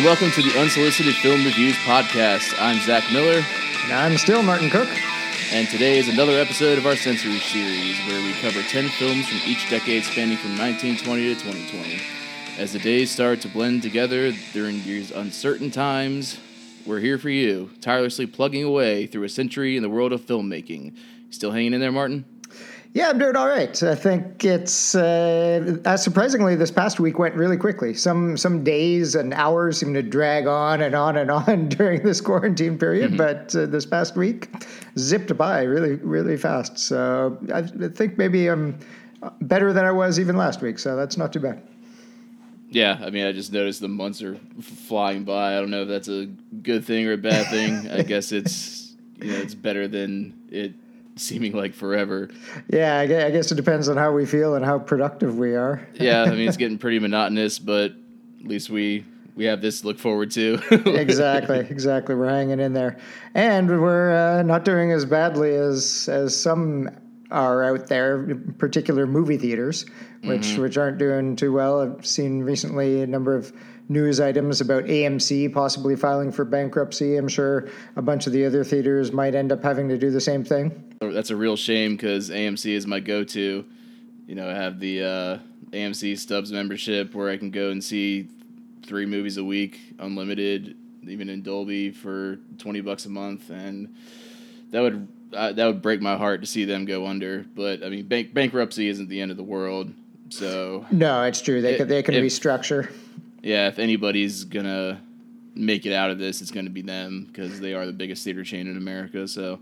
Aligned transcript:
and 0.00 0.06
welcome 0.06 0.30
to 0.30 0.40
the 0.40 0.58
Unsolicited 0.58 1.14
Film 1.16 1.44
Reviews 1.44 1.76
Podcast. 1.84 2.54
I'm 2.58 2.80
Zach 2.86 3.04
Miller, 3.12 3.44
And 3.84 3.92
I'm 3.92 4.16
still 4.16 4.42
Martin 4.42 4.70
Cook. 4.70 4.88
and 5.52 5.68
today 5.68 5.98
is 5.98 6.08
another 6.08 6.38
episode 6.38 6.78
of 6.78 6.86
our 6.86 6.96
Century 6.96 7.38
series 7.38 7.98
where 8.06 8.24
we 8.24 8.32
cover 8.40 8.62
10 8.62 8.88
films 8.88 9.28
from 9.28 9.36
each 9.44 9.68
decade 9.68 10.04
spanning 10.04 10.38
from 10.38 10.56
1920 10.56 11.34
to 11.34 11.40
2020. 11.42 12.00
As 12.56 12.72
the 12.72 12.78
days 12.78 13.10
start 13.10 13.42
to 13.42 13.48
blend 13.48 13.82
together 13.82 14.32
during 14.54 14.82
these 14.84 15.10
uncertain 15.10 15.70
times, 15.70 16.38
we're 16.86 17.00
here 17.00 17.18
for 17.18 17.28
you, 17.28 17.68
tirelessly 17.82 18.24
plugging 18.24 18.64
away 18.64 19.06
through 19.06 19.24
a 19.24 19.28
century 19.28 19.76
in 19.76 19.82
the 19.82 19.90
world 19.90 20.14
of 20.14 20.22
filmmaking. 20.22 20.96
Still 21.28 21.50
hanging 21.52 21.74
in 21.74 21.80
there, 21.80 21.92
Martin? 21.92 22.24
Yeah, 22.92 23.08
I'm 23.08 23.18
doing 23.18 23.36
all 23.36 23.46
right. 23.46 23.80
I 23.84 23.94
think 23.94 24.44
it's 24.44 24.96
uh, 24.96 25.76
uh, 25.84 25.96
surprisingly 25.96 26.56
this 26.56 26.72
past 26.72 26.98
week 26.98 27.20
went 27.20 27.36
really 27.36 27.56
quickly. 27.56 27.94
Some 27.94 28.36
some 28.36 28.64
days 28.64 29.14
and 29.14 29.32
hours 29.32 29.78
seem 29.78 29.94
to 29.94 30.02
drag 30.02 30.48
on 30.48 30.82
and 30.82 30.96
on 30.96 31.16
and 31.16 31.30
on 31.30 31.68
during 31.68 32.02
this 32.02 32.20
quarantine 32.20 32.78
period, 32.78 33.16
but 33.16 33.54
uh, 33.54 33.66
this 33.66 33.86
past 33.86 34.16
week 34.16 34.48
zipped 34.98 35.36
by 35.36 35.62
really 35.62 35.94
really 35.96 36.36
fast. 36.36 36.78
So 36.78 37.38
I 37.54 37.62
think 37.62 38.18
maybe 38.18 38.48
I'm 38.48 38.76
better 39.42 39.72
than 39.72 39.84
I 39.84 39.92
was 39.92 40.18
even 40.18 40.36
last 40.36 40.60
week. 40.60 40.80
So 40.80 40.96
that's 40.96 41.16
not 41.16 41.32
too 41.32 41.40
bad. 41.40 41.62
Yeah, 42.70 43.00
I 43.00 43.10
mean, 43.10 43.24
I 43.24 43.32
just 43.32 43.52
noticed 43.52 43.80
the 43.80 43.88
months 43.88 44.22
are 44.22 44.36
flying 44.60 45.24
by. 45.24 45.56
I 45.56 45.60
don't 45.60 45.70
know 45.70 45.82
if 45.82 45.88
that's 45.88 46.08
a 46.08 46.26
good 46.26 46.84
thing 46.84 47.06
or 47.06 47.12
a 47.12 47.18
bad 47.18 47.46
thing. 47.48 47.88
I 47.88 48.02
guess 48.12 48.32
it's 48.32 48.96
you 49.20 49.30
know 49.30 49.38
it's 49.38 49.54
better 49.54 49.86
than 49.86 50.34
it 50.50 50.74
seeming 51.26 51.52
like 51.52 51.74
forever. 51.74 52.30
Yeah, 52.68 52.98
I 52.98 53.06
gue- 53.06 53.24
I 53.24 53.30
guess 53.30 53.50
it 53.52 53.56
depends 53.56 53.88
on 53.88 53.96
how 53.96 54.12
we 54.12 54.26
feel 54.26 54.54
and 54.54 54.64
how 54.64 54.78
productive 54.78 55.38
we 55.38 55.54
are. 55.54 55.86
Yeah, 55.94 56.22
I 56.22 56.30
mean 56.30 56.48
it's 56.48 56.56
getting 56.56 56.78
pretty 56.78 56.98
monotonous, 56.98 57.58
but 57.58 57.92
at 58.40 58.46
least 58.46 58.70
we 58.70 59.04
we 59.36 59.44
have 59.44 59.60
this 59.60 59.80
to 59.82 59.86
look 59.86 59.98
forward 59.98 60.30
to. 60.32 60.60
exactly, 60.98 61.58
exactly. 61.58 62.14
We're 62.14 62.28
hanging 62.28 62.60
in 62.60 62.72
there, 62.72 62.98
and 63.34 63.68
we're 63.80 64.12
uh, 64.12 64.42
not 64.42 64.64
doing 64.64 64.92
as 64.92 65.04
badly 65.04 65.54
as 65.54 66.08
as 66.10 66.36
some 66.40 66.90
are 67.30 67.62
out 67.62 67.86
there, 67.86 68.34
particular 68.58 69.06
movie 69.06 69.36
theaters, 69.38 69.86
which 70.24 70.56
which 70.56 70.76
aren't 70.76 70.98
doing 70.98 71.36
too 71.36 71.52
well. 71.52 71.80
I've 71.80 72.04
seen 72.04 72.42
recently 72.42 73.02
a 73.02 73.06
number 73.06 73.34
of 73.36 73.52
news 73.90 74.20
items 74.20 74.60
about 74.60 74.84
AMC 74.84 75.52
possibly 75.52 75.96
filing 75.96 76.30
for 76.30 76.44
bankruptcy. 76.44 77.16
I'm 77.16 77.28
sure 77.28 77.68
a 77.96 78.02
bunch 78.02 78.26
of 78.28 78.32
the 78.32 78.46
other 78.46 78.62
theaters 78.62 79.12
might 79.12 79.34
end 79.34 79.50
up 79.50 79.62
having 79.62 79.88
to 79.88 79.98
do 79.98 80.10
the 80.10 80.20
same 80.20 80.44
thing. 80.44 80.94
That's 81.00 81.30
a 81.30 81.36
real 81.36 81.56
shame 81.56 81.96
because 81.96 82.30
AMC 82.30 82.70
is 82.72 82.86
my 82.86 83.00
go-to. 83.00 83.64
You 84.28 84.34
know, 84.36 84.48
I 84.48 84.54
have 84.54 84.78
the 84.78 85.02
uh, 85.02 85.38
AMC 85.72 86.16
Stubs 86.18 86.52
membership 86.52 87.14
where 87.14 87.28
I 87.28 87.36
can 87.36 87.50
go 87.50 87.70
and 87.70 87.82
see 87.82 88.28
three 88.86 89.06
movies 89.06 89.36
a 89.38 89.44
week, 89.44 89.80
unlimited, 89.98 90.76
even 91.06 91.28
in 91.28 91.42
Dolby 91.42 91.90
for 91.90 92.38
twenty 92.58 92.80
bucks 92.80 93.06
a 93.06 93.08
month, 93.08 93.50
and 93.50 93.92
that 94.70 94.80
would 94.82 95.08
uh, 95.34 95.52
that 95.52 95.66
would 95.66 95.82
break 95.82 96.00
my 96.00 96.16
heart 96.16 96.42
to 96.42 96.46
see 96.46 96.64
them 96.64 96.84
go 96.84 97.06
under. 97.06 97.44
But 97.56 97.82
I 97.82 97.88
mean, 97.88 98.06
bank- 98.06 98.32
bankruptcy 98.32 98.88
isn't 98.88 99.08
the 99.08 99.20
end 99.20 99.32
of 99.32 99.36
the 99.36 99.42
world. 99.42 99.92
So 100.28 100.86
No, 100.92 101.24
it's 101.24 101.40
true. 101.40 101.60
They 101.60 101.74
It- 101.74 101.78
can, 101.78 101.88
they 101.88 102.02
can 102.04 102.14
restructure. 102.14 102.92
Yeah, 103.42 103.68
if 103.68 103.78
anybody's 103.78 104.44
gonna 104.44 105.00
make 105.54 105.86
it 105.86 105.92
out 105.92 106.10
of 106.10 106.18
this, 106.18 106.40
it's 106.40 106.50
gonna 106.50 106.70
be 106.70 106.82
them 106.82 107.26
because 107.26 107.60
they 107.60 107.74
are 107.74 107.86
the 107.86 107.92
biggest 107.92 108.24
theater 108.24 108.44
chain 108.44 108.66
in 108.66 108.76
America. 108.76 109.26
So 109.26 109.60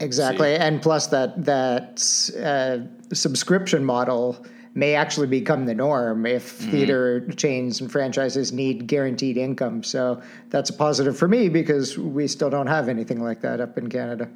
Exactly, 0.00 0.54
and 0.54 0.82
plus 0.82 1.06
that 1.08 1.44
that 1.44 2.30
uh, 2.42 3.14
subscription 3.14 3.84
model 3.84 4.44
may 4.74 4.94
actually 4.94 5.26
become 5.26 5.64
the 5.64 5.74
norm 5.74 6.26
if 6.26 6.42
theater 6.42 7.26
chains 7.36 7.80
and 7.80 7.90
franchises 7.90 8.52
need 8.52 8.86
guaranteed 8.86 9.38
income. 9.38 9.82
So 9.82 10.20
that's 10.50 10.68
a 10.68 10.74
positive 10.74 11.16
for 11.16 11.28
me 11.28 11.48
because 11.48 11.96
we 11.96 12.28
still 12.28 12.50
don't 12.50 12.66
have 12.66 12.90
anything 12.90 13.22
like 13.22 13.40
that 13.40 13.58
up 13.58 13.78
in 13.78 13.88
Canada. 13.88 14.28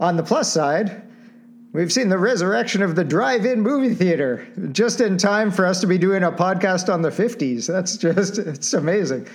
On 0.00 0.16
the 0.16 0.22
plus 0.22 0.50
side, 0.50 1.02
we've 1.72 1.92
seen 1.92 2.08
the 2.08 2.18
resurrection 2.18 2.82
of 2.82 2.94
the 2.94 3.04
drive-in 3.04 3.60
movie 3.60 3.94
theater 3.94 4.46
just 4.72 5.00
in 5.00 5.16
time 5.16 5.50
for 5.50 5.66
us 5.66 5.80
to 5.80 5.86
be 5.86 5.98
doing 5.98 6.22
a 6.22 6.32
podcast 6.32 6.92
on 6.92 7.02
the 7.02 7.10
50s. 7.10 7.66
That's 7.66 7.96
just 7.96 8.38
it's 8.38 8.72
amazing. 8.74 9.26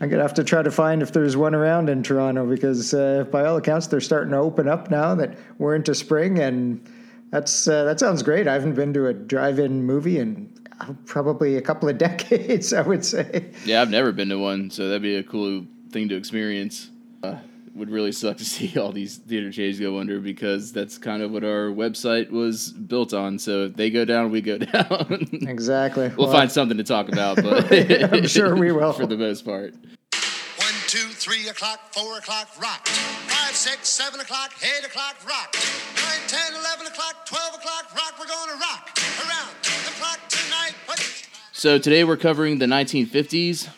I'm 0.00 0.08
gonna 0.08 0.22
have 0.22 0.34
to 0.34 0.44
try 0.44 0.62
to 0.62 0.70
find 0.72 1.00
if 1.00 1.12
there's 1.12 1.36
one 1.36 1.54
around 1.54 1.88
in 1.88 2.02
Toronto 2.02 2.44
because, 2.44 2.92
uh, 2.92 3.24
by 3.30 3.44
all 3.44 3.56
accounts, 3.56 3.86
they're 3.86 4.00
starting 4.00 4.32
to 4.32 4.38
open 4.38 4.66
up 4.66 4.90
now 4.90 5.14
that 5.14 5.38
we're 5.58 5.76
into 5.76 5.94
spring, 5.94 6.40
and 6.40 6.84
that's 7.30 7.68
uh, 7.68 7.84
that 7.84 8.00
sounds 8.00 8.24
great. 8.24 8.48
I 8.48 8.54
haven't 8.54 8.74
been 8.74 8.92
to 8.94 9.06
a 9.06 9.14
drive-in 9.14 9.84
movie 9.84 10.18
in 10.18 10.52
uh, 10.80 10.92
probably 11.06 11.56
a 11.56 11.62
couple 11.62 11.88
of 11.88 11.98
decades. 11.98 12.72
I 12.72 12.82
would 12.82 13.04
say. 13.04 13.52
Yeah, 13.64 13.80
I've 13.80 13.90
never 13.90 14.10
been 14.10 14.28
to 14.30 14.38
one, 14.38 14.70
so 14.70 14.88
that'd 14.88 15.02
be 15.02 15.14
a 15.14 15.22
cool 15.22 15.66
thing 15.90 16.08
to 16.08 16.16
experience. 16.16 16.90
Uh, 17.22 17.36
would 17.74 17.90
really 17.90 18.12
suck 18.12 18.36
to 18.38 18.44
see 18.54 18.78
all 18.78 18.92
these 18.92 19.16
theater 19.18 19.50
chains 19.50 19.80
go 19.80 19.98
under 19.98 20.20
because 20.20 20.72
that's 20.72 20.98
kind 20.98 21.22
of 21.22 21.30
what 21.30 21.42
our 21.44 21.68
website 21.70 22.30
was 22.30 22.70
built 22.72 23.12
on. 23.14 23.38
So 23.38 23.64
if 23.66 23.76
they 23.76 23.90
go 23.90 24.04
down, 24.04 24.30
we 24.30 24.40
go 24.40 24.58
down. 24.58 25.28
Exactly. 25.32 26.08
we'll 26.08 26.26
Well, 26.26 26.32
find 26.32 26.50
something 26.52 26.76
to 26.78 26.84
talk 26.84 27.08
about, 27.08 27.36
but 27.36 27.72
I'm 28.12 28.26
sure 28.26 28.56
we 28.56 28.72
will. 28.72 28.92
for 28.92 29.06
the 29.06 29.16
most 29.16 29.44
part. 29.44 29.72
One, 29.74 30.74
two, 30.86 31.08
three 31.08 31.48
o'clock, 31.48 31.80
four 31.92 32.18
o'clock, 32.18 32.48
rock. 32.60 32.86
Five, 32.86 33.54
six, 33.56 33.88
seven 33.88 34.20
o'clock, 34.20 34.52
eight 34.62 34.84
o'clock, 34.86 35.16
rock. 35.26 35.54
Nine, 35.96 36.20
ten, 36.28 36.52
eleven 36.54 36.86
o'clock, 36.86 37.26
twelve 37.26 37.54
o'clock, 37.54 37.94
rock. 37.94 38.14
We're 38.18 38.26
gonna 38.26 38.60
rock 38.60 38.90
around 39.24 39.50
the 39.62 39.92
clock 39.98 40.20
tonight. 40.28 40.74
What? 40.86 41.28
So 41.52 41.78
today 41.78 42.04
we're 42.04 42.16
covering 42.16 42.58
the 42.58 42.66
1950s. 42.66 43.68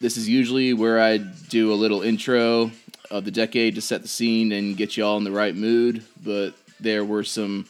This 0.00 0.16
is 0.16 0.28
usually 0.28 0.72
where 0.72 0.98
I 1.00 1.18
do 1.18 1.72
a 1.72 1.74
little 1.74 2.02
intro 2.02 2.70
of 3.14 3.24
the 3.24 3.30
decade 3.30 3.76
to 3.76 3.80
set 3.80 4.02
the 4.02 4.08
scene 4.08 4.50
and 4.50 4.76
get 4.76 4.96
you 4.96 5.04
all 5.04 5.16
in 5.16 5.22
the 5.22 5.30
right 5.30 5.54
mood. 5.54 6.02
But 6.24 6.52
there 6.80 7.04
were 7.04 7.22
some 7.22 7.66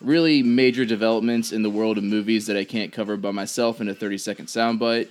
really 0.00 0.40
major 0.40 0.84
developments 0.84 1.50
in 1.50 1.64
the 1.64 1.70
world 1.70 1.98
of 1.98 2.04
movies 2.04 2.46
that 2.46 2.56
I 2.56 2.62
can't 2.62 2.92
cover 2.92 3.16
by 3.16 3.32
myself 3.32 3.80
in 3.80 3.88
a 3.88 3.94
30 3.94 4.18
second 4.18 4.46
soundbite. 4.46 5.08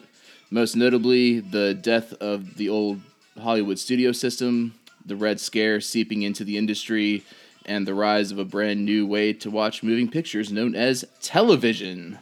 Most 0.49 0.77
notably, 0.77 1.41
the 1.41 1.73
death 1.73 2.13
of 2.13 2.55
the 2.55 2.69
old 2.69 3.01
Hollywood 3.37 3.77
studio 3.77 4.13
system, 4.13 4.73
the 5.05 5.17
Red 5.17 5.41
Scare 5.41 5.81
seeping 5.81 6.21
into 6.21 6.45
the 6.45 6.57
industry, 6.57 7.25
and 7.65 7.85
the 7.85 7.93
rise 7.93 8.31
of 8.31 8.39
a 8.39 8.45
brand 8.45 8.85
new 8.85 9.05
way 9.05 9.33
to 9.33 9.51
watch 9.51 9.83
moving 9.83 10.09
pictures 10.09 10.49
known 10.49 10.75
as 10.75 11.03
television. 11.21 12.19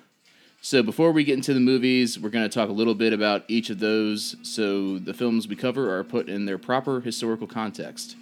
So 0.63 0.83
before 0.83 1.11
we 1.11 1.23
get 1.23 1.33
into 1.33 1.55
the 1.55 1.59
movies, 1.59 2.19
we're 2.19 2.29
going 2.29 2.47
to 2.47 2.53
talk 2.53 2.69
a 2.69 2.71
little 2.71 2.93
bit 2.93 3.13
about 3.13 3.45
each 3.47 3.71
of 3.71 3.79
those 3.79 4.35
so 4.43 4.99
the 4.99 5.11
films 5.11 5.47
we 5.47 5.55
cover 5.55 5.97
are 5.97 6.03
put 6.03 6.29
in 6.29 6.45
their 6.45 6.59
proper 6.59 7.01
historical 7.01 7.47
context. 7.47 8.15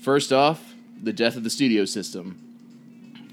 First 0.00 0.32
off, 0.32 0.74
the 1.02 1.12
death 1.12 1.34
of 1.34 1.42
the 1.42 1.50
studio 1.50 1.84
system. 1.84 2.38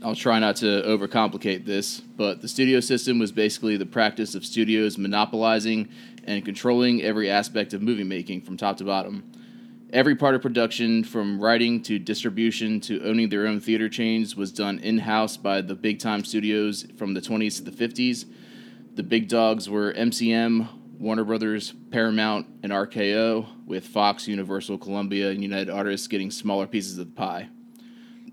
I'll 0.04 0.16
try 0.16 0.40
not 0.40 0.56
to 0.58 0.66
overcomplicate 0.66 1.66
this, 1.66 2.00
but 2.00 2.42
the 2.42 2.48
studio 2.48 2.80
system 2.80 3.20
was 3.20 3.32
basically 3.32 3.78
the 3.78 3.86
practice 3.86 4.34
of 4.34 4.44
studios 4.44 4.98
monopolizing 4.98 5.88
and 6.26 6.44
controlling 6.44 7.04
every 7.04 7.30
aspect 7.30 7.72
of 7.74 7.84
movie 7.84 8.04
making 8.04 8.42
from 8.42 8.58
top 8.58 8.78
to 8.78 8.84
bottom. 8.84 9.32
Every 9.94 10.16
part 10.16 10.34
of 10.34 10.42
production, 10.42 11.04
from 11.04 11.40
writing 11.40 11.82
to 11.84 12.00
distribution 12.00 12.80
to 12.82 13.04
owning 13.04 13.30
their 13.30 13.46
own 13.46 13.60
theater 13.60 13.88
chains, 13.88 14.36
was 14.36 14.52
done 14.52 14.80
in 14.80 14.98
house 14.98 15.38
by 15.38 15.62
the 15.62 15.76
big 15.76 16.00
time 16.00 16.26
studios 16.26 16.88
from 16.98 17.14
the 17.14 17.22
20s 17.22 17.58
to 17.58 17.70
the 17.70 17.88
50s. 17.88 18.26
The 18.96 19.04
big 19.04 19.28
dogs 19.28 19.70
were 19.70 19.94
MGM, 19.94 20.68
Warner 21.00 21.24
Brothers, 21.24 21.74
Paramount, 21.92 22.48
and 22.64 22.72
RKO, 22.72 23.46
with 23.68 23.86
Fox, 23.86 24.28
Universal, 24.28 24.80
Columbia, 24.80 25.30
and 25.30 25.44
United 25.44 25.70
Artists 25.70 26.08
getting 26.08 26.32
smaller 26.32 26.66
pieces 26.66 26.98
of 26.98 27.06
the 27.06 27.16
pie. 27.16 27.50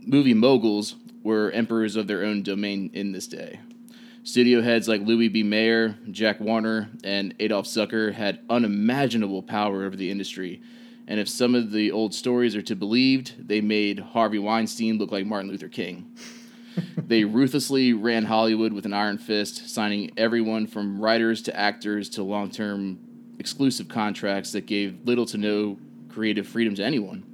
Movie 0.01 0.35
moguls 0.35 0.97
were 1.23 1.51
emperors 1.51 1.97
of 1.97 2.07
their 2.07 2.25
own 2.25 2.43
domain 2.43 2.91
in 2.95 3.13
this 3.13 3.27
day. 3.29 3.61
Studio 4.25 4.63
heads 4.63 4.89
like 4.89 5.03
Louis 5.03 5.29
B. 5.29 5.43
Mayer, 5.43 5.99
Jack 6.11 6.41
Warner, 6.41 6.91
and 7.05 7.35
Adolph 7.41 7.67
Zukor 7.67 8.15
had 8.15 8.41
unimaginable 8.49 9.43
power 9.43 9.85
over 9.85 9.97
the 9.97 10.11
industry. 10.11 10.63
And 11.09 11.19
if 11.19 11.29
some 11.29 11.55
of 11.55 11.73
the 11.73 11.91
old 11.91 12.15
stories 12.15 12.55
are 12.55 12.63
to 12.63 12.75
be 12.75 12.79
believed, 12.79 13.49
they 13.49 13.61
made 13.61 13.99
Harvey 13.99 14.39
Weinstein 14.39 14.99
look 14.99 15.13
like 15.13 15.27
Martin 15.27 15.51
Luther 15.51 15.69
King. 15.69 16.17
they 16.97 17.25
ruthlessly 17.25 17.93
ran 17.93 18.25
Hollywood 18.25 18.73
with 18.73 18.87
an 18.87 18.95
iron 18.95 19.19
fist, 19.19 19.69
signing 19.69 20.11
everyone 20.17 20.67
from 20.67 21.01
writers 21.01 21.43
to 21.43 21.57
actors 21.57 22.09
to 22.11 22.23
long 22.23 22.51
term 22.51 22.99
exclusive 23.39 23.89
contracts 23.89 24.53
that 24.53 24.67
gave 24.67 25.01
little 25.05 25.27
to 25.27 25.39
no 25.39 25.79
creative 26.09 26.47
freedom 26.47 26.75
to 26.77 26.85
anyone. 26.85 27.25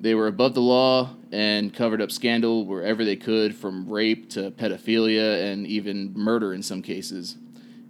They 0.00 0.14
were 0.14 0.26
above 0.26 0.54
the 0.54 0.60
law 0.60 1.10
and 1.32 1.72
covered 1.72 2.02
up 2.02 2.12
scandal 2.12 2.66
wherever 2.66 3.04
they 3.04 3.16
could, 3.16 3.54
from 3.54 3.88
rape 3.88 4.30
to 4.30 4.50
pedophilia 4.50 5.52
and 5.52 5.66
even 5.66 6.12
murder 6.14 6.52
in 6.52 6.62
some 6.62 6.82
cases. 6.82 7.36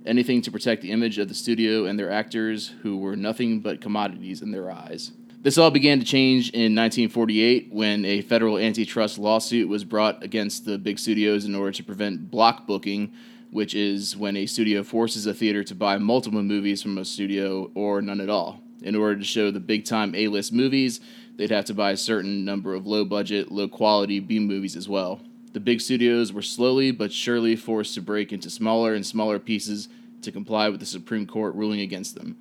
Anything 0.06 0.40
to 0.42 0.52
protect 0.52 0.82
the 0.82 0.92
image 0.92 1.18
of 1.18 1.28
the 1.28 1.34
studio 1.34 1.86
and 1.86 1.98
their 1.98 2.12
actors, 2.12 2.72
who 2.82 2.96
were 2.96 3.16
nothing 3.16 3.60
but 3.60 3.80
commodities 3.80 4.40
in 4.40 4.52
their 4.52 4.70
eyes. 4.70 5.10
This 5.42 5.58
all 5.58 5.70
began 5.70 5.98
to 6.00 6.04
change 6.04 6.50
in 6.50 6.74
1948 6.74 7.68
when 7.72 8.04
a 8.04 8.20
federal 8.22 8.58
antitrust 8.58 9.18
lawsuit 9.18 9.68
was 9.68 9.84
brought 9.84 10.22
against 10.22 10.64
the 10.64 10.78
big 10.78 10.98
studios 10.98 11.44
in 11.44 11.54
order 11.54 11.72
to 11.72 11.84
prevent 11.84 12.30
block 12.30 12.66
booking, 12.66 13.12
which 13.50 13.74
is 13.74 14.16
when 14.16 14.36
a 14.36 14.46
studio 14.46 14.82
forces 14.82 15.26
a 15.26 15.34
theater 15.34 15.62
to 15.64 15.74
buy 15.74 15.98
multiple 15.98 16.42
movies 16.42 16.82
from 16.82 16.98
a 16.98 17.04
studio 17.04 17.70
or 17.74 18.02
none 18.02 18.20
at 18.20 18.30
all. 18.30 18.60
In 18.82 18.94
order 18.94 19.16
to 19.16 19.24
show 19.24 19.50
the 19.50 19.60
big 19.60 19.84
time 19.84 20.14
A 20.14 20.28
list 20.28 20.52
movies, 20.52 21.00
they'd 21.36 21.50
have 21.50 21.64
to 21.66 21.74
buy 21.74 21.92
a 21.92 21.96
certain 21.96 22.44
number 22.44 22.74
of 22.74 22.86
low 22.86 23.04
budget, 23.04 23.50
low 23.50 23.68
quality 23.68 24.20
B 24.20 24.38
movies 24.38 24.76
as 24.76 24.88
well. 24.88 25.20
The 25.56 25.60
big 25.60 25.80
studios 25.80 26.34
were 26.34 26.42
slowly 26.42 26.90
but 26.90 27.10
surely 27.10 27.56
forced 27.56 27.94
to 27.94 28.02
break 28.02 28.30
into 28.30 28.50
smaller 28.50 28.92
and 28.92 29.06
smaller 29.06 29.38
pieces 29.38 29.88
to 30.20 30.30
comply 30.30 30.68
with 30.68 30.80
the 30.80 30.84
Supreme 30.84 31.26
Court 31.26 31.54
ruling 31.54 31.80
against 31.80 32.14
them. 32.14 32.36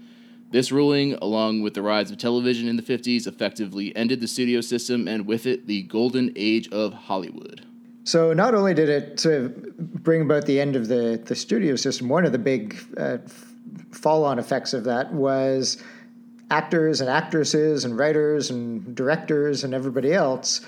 This 0.51 0.69
ruling, 0.69 1.13
along 1.21 1.61
with 1.61 1.75
the 1.75 1.81
rise 1.81 2.11
of 2.11 2.17
television 2.17 2.67
in 2.67 2.75
the 2.75 2.83
50s, 2.83 3.25
effectively 3.25 3.95
ended 3.95 4.19
the 4.19 4.27
studio 4.27 4.59
system 4.59 5.07
and 5.07 5.25
with 5.25 5.45
it 5.45 5.65
the 5.65 5.83
golden 5.83 6.33
age 6.35 6.67
of 6.73 6.91
Hollywood. 6.91 7.65
So 8.03 8.33
not 8.33 8.53
only 8.53 8.73
did 8.73 8.89
it 8.89 9.25
uh, 9.25 9.47
bring 9.79 10.21
about 10.23 10.45
the 10.45 10.59
end 10.59 10.75
of 10.75 10.89
the, 10.89 11.17
the 11.23 11.35
studio 11.35 11.77
system, 11.77 12.09
one 12.09 12.25
of 12.25 12.33
the 12.33 12.37
big 12.37 12.77
uh, 12.97 13.19
fall-on 13.91 14.39
effects 14.39 14.73
of 14.73 14.83
that 14.83 15.13
was 15.13 15.81
actors 16.51 16.99
and 16.99 17.09
actresses 17.09 17.85
and 17.85 17.97
writers 17.97 18.49
and 18.49 18.93
directors 18.93 19.63
and 19.63 19.73
everybody 19.73 20.11
else 20.11 20.59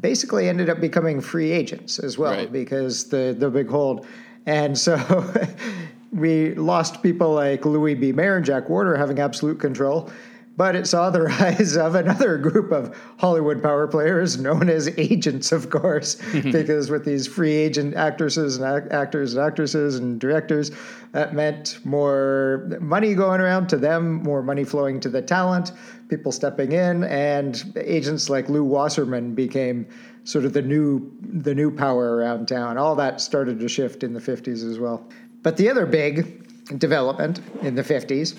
basically 0.00 0.48
ended 0.48 0.68
up 0.68 0.80
becoming 0.80 1.20
free 1.20 1.50
agents 1.52 1.98
as 1.98 2.18
well 2.18 2.32
Right. 2.32 2.52
because 2.52 3.08
the 3.08 3.34
the 3.38 3.48
big 3.50 3.68
hold. 3.68 4.06
And 4.46 4.76
so 4.76 4.96
we 6.12 6.54
lost 6.54 7.02
people 7.02 7.32
like 7.32 7.64
Louis 7.64 7.94
B. 7.94 8.12
Mayer 8.12 8.36
and 8.36 8.44
Jack 8.44 8.68
Warner 8.68 8.94
having 8.96 9.18
absolute 9.18 9.58
control. 9.58 10.10
But 10.56 10.76
it 10.76 10.86
saw 10.86 11.10
the 11.10 11.22
rise 11.40 11.76
of 11.76 11.94
another 11.94 12.38
group 12.38 12.70
of 12.70 12.96
Hollywood 13.18 13.62
power 13.62 13.88
players 13.88 14.38
known 14.38 14.68
as 14.68 14.88
agents, 14.96 15.50
of 15.52 15.70
course, 15.70 16.14
because 16.42 16.90
with 16.90 17.04
these 17.04 17.26
free 17.26 17.52
agent 17.52 17.94
actresses 17.94 18.56
and 18.56 18.64
ac- 18.64 18.90
actors 18.90 19.34
and 19.34 19.44
actresses 19.44 19.96
and 19.96 20.20
directors, 20.20 20.70
that 21.12 21.34
meant 21.34 21.78
more 21.84 22.78
money 22.80 23.14
going 23.14 23.40
around 23.40 23.68
to 23.68 23.76
them, 23.76 24.22
more 24.22 24.42
money 24.42 24.64
flowing 24.64 25.00
to 25.00 25.08
the 25.08 25.22
talent, 25.22 25.72
people 26.08 26.30
stepping 26.30 26.72
in, 26.72 27.04
and 27.04 27.72
agents 27.76 28.30
like 28.30 28.48
Lew 28.48 28.64
Wasserman 28.64 29.34
became 29.34 29.86
sort 30.24 30.44
of 30.44 30.52
the 30.52 30.62
new 30.62 31.12
the 31.20 31.54
new 31.54 31.70
power 31.70 32.16
around 32.16 32.46
town. 32.46 32.78
All 32.78 32.94
that 32.96 33.20
started 33.20 33.60
to 33.60 33.68
shift 33.68 34.02
in 34.02 34.12
the 34.12 34.20
50s 34.20 34.68
as 34.68 34.78
well. 34.78 35.06
But 35.42 35.56
the 35.56 35.68
other 35.68 35.84
big 35.84 36.78
development 36.78 37.40
in 37.60 37.74
the 37.74 37.82
50s 37.82 38.36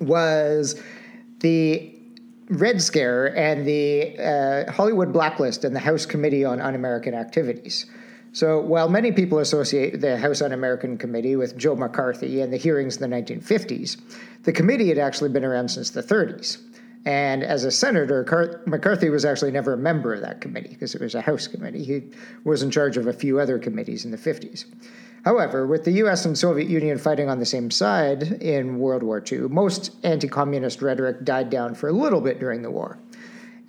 was 0.00 0.82
the 1.42 1.94
Red 2.48 2.80
Scare 2.80 3.36
and 3.36 3.66
the 3.66 4.18
uh, 4.18 4.72
Hollywood 4.72 5.12
Blacklist 5.12 5.64
and 5.64 5.76
the 5.76 5.80
House 5.80 6.06
Committee 6.06 6.44
on 6.44 6.60
Un 6.60 6.74
American 6.74 7.14
Activities. 7.14 7.86
So, 8.32 8.60
while 8.60 8.88
many 8.88 9.12
people 9.12 9.38
associate 9.38 10.00
the 10.00 10.16
House 10.16 10.40
Un 10.40 10.52
American 10.52 10.96
Committee 10.96 11.36
with 11.36 11.56
Joe 11.58 11.76
McCarthy 11.76 12.40
and 12.40 12.52
the 12.52 12.56
hearings 12.56 12.96
in 12.96 13.10
the 13.10 13.16
1950s, 13.16 14.00
the 14.44 14.52
committee 14.52 14.88
had 14.88 14.98
actually 14.98 15.28
been 15.28 15.44
around 15.44 15.68
since 15.68 15.90
the 15.90 16.02
30s. 16.02 16.58
And 17.04 17.42
as 17.42 17.64
a 17.64 17.70
senator, 17.70 18.24
Car- 18.24 18.62
McCarthy 18.66 19.10
was 19.10 19.24
actually 19.24 19.50
never 19.50 19.74
a 19.74 19.76
member 19.76 20.14
of 20.14 20.20
that 20.22 20.40
committee 20.40 20.70
because 20.70 20.94
it 20.94 21.00
was 21.00 21.14
a 21.14 21.20
House 21.20 21.46
committee. 21.46 21.84
He 21.84 22.02
was 22.44 22.62
in 22.62 22.70
charge 22.70 22.96
of 22.96 23.06
a 23.06 23.12
few 23.12 23.38
other 23.38 23.58
committees 23.58 24.04
in 24.04 24.12
the 24.12 24.16
50s. 24.16 24.64
However, 25.24 25.66
with 25.66 25.84
the 25.84 25.92
US 26.04 26.24
and 26.24 26.36
Soviet 26.36 26.68
Union 26.68 26.98
fighting 26.98 27.28
on 27.28 27.38
the 27.38 27.46
same 27.46 27.70
side 27.70 28.22
in 28.42 28.78
World 28.78 29.02
War 29.02 29.22
II, 29.24 29.48
most 29.48 29.92
anti 30.02 30.28
communist 30.28 30.82
rhetoric 30.82 31.24
died 31.24 31.48
down 31.48 31.74
for 31.74 31.88
a 31.88 31.92
little 31.92 32.20
bit 32.20 32.40
during 32.40 32.62
the 32.62 32.70
war. 32.70 32.98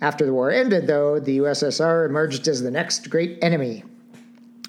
After 0.00 0.26
the 0.26 0.34
war 0.34 0.50
ended, 0.50 0.86
though, 0.86 1.20
the 1.20 1.38
USSR 1.38 2.06
emerged 2.06 2.48
as 2.48 2.60
the 2.60 2.70
next 2.70 3.08
great 3.08 3.38
enemy. 3.40 3.84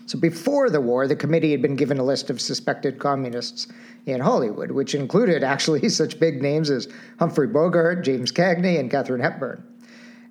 So 0.05 0.19
before 0.19 0.69
the 0.69 0.79
war, 0.79 1.07
the 1.07 1.15
committee 1.15 1.51
had 1.51 1.63
been 1.63 1.75
given 1.75 1.97
a 1.97 2.03
list 2.03 2.29
of 2.29 2.39
suspected 2.39 2.99
communists 2.99 3.67
in 4.05 4.21
Hollywood, 4.21 4.69
which 4.69 4.93
included 4.93 5.43
actually 5.43 5.89
such 5.89 6.19
big 6.19 6.41
names 6.41 6.69
as 6.69 6.87
Humphrey 7.17 7.47
Bogart, 7.47 8.03
James 8.03 8.31
Cagney, 8.31 8.79
and 8.79 8.91
Katharine 8.91 9.21
Hepburn. 9.21 9.63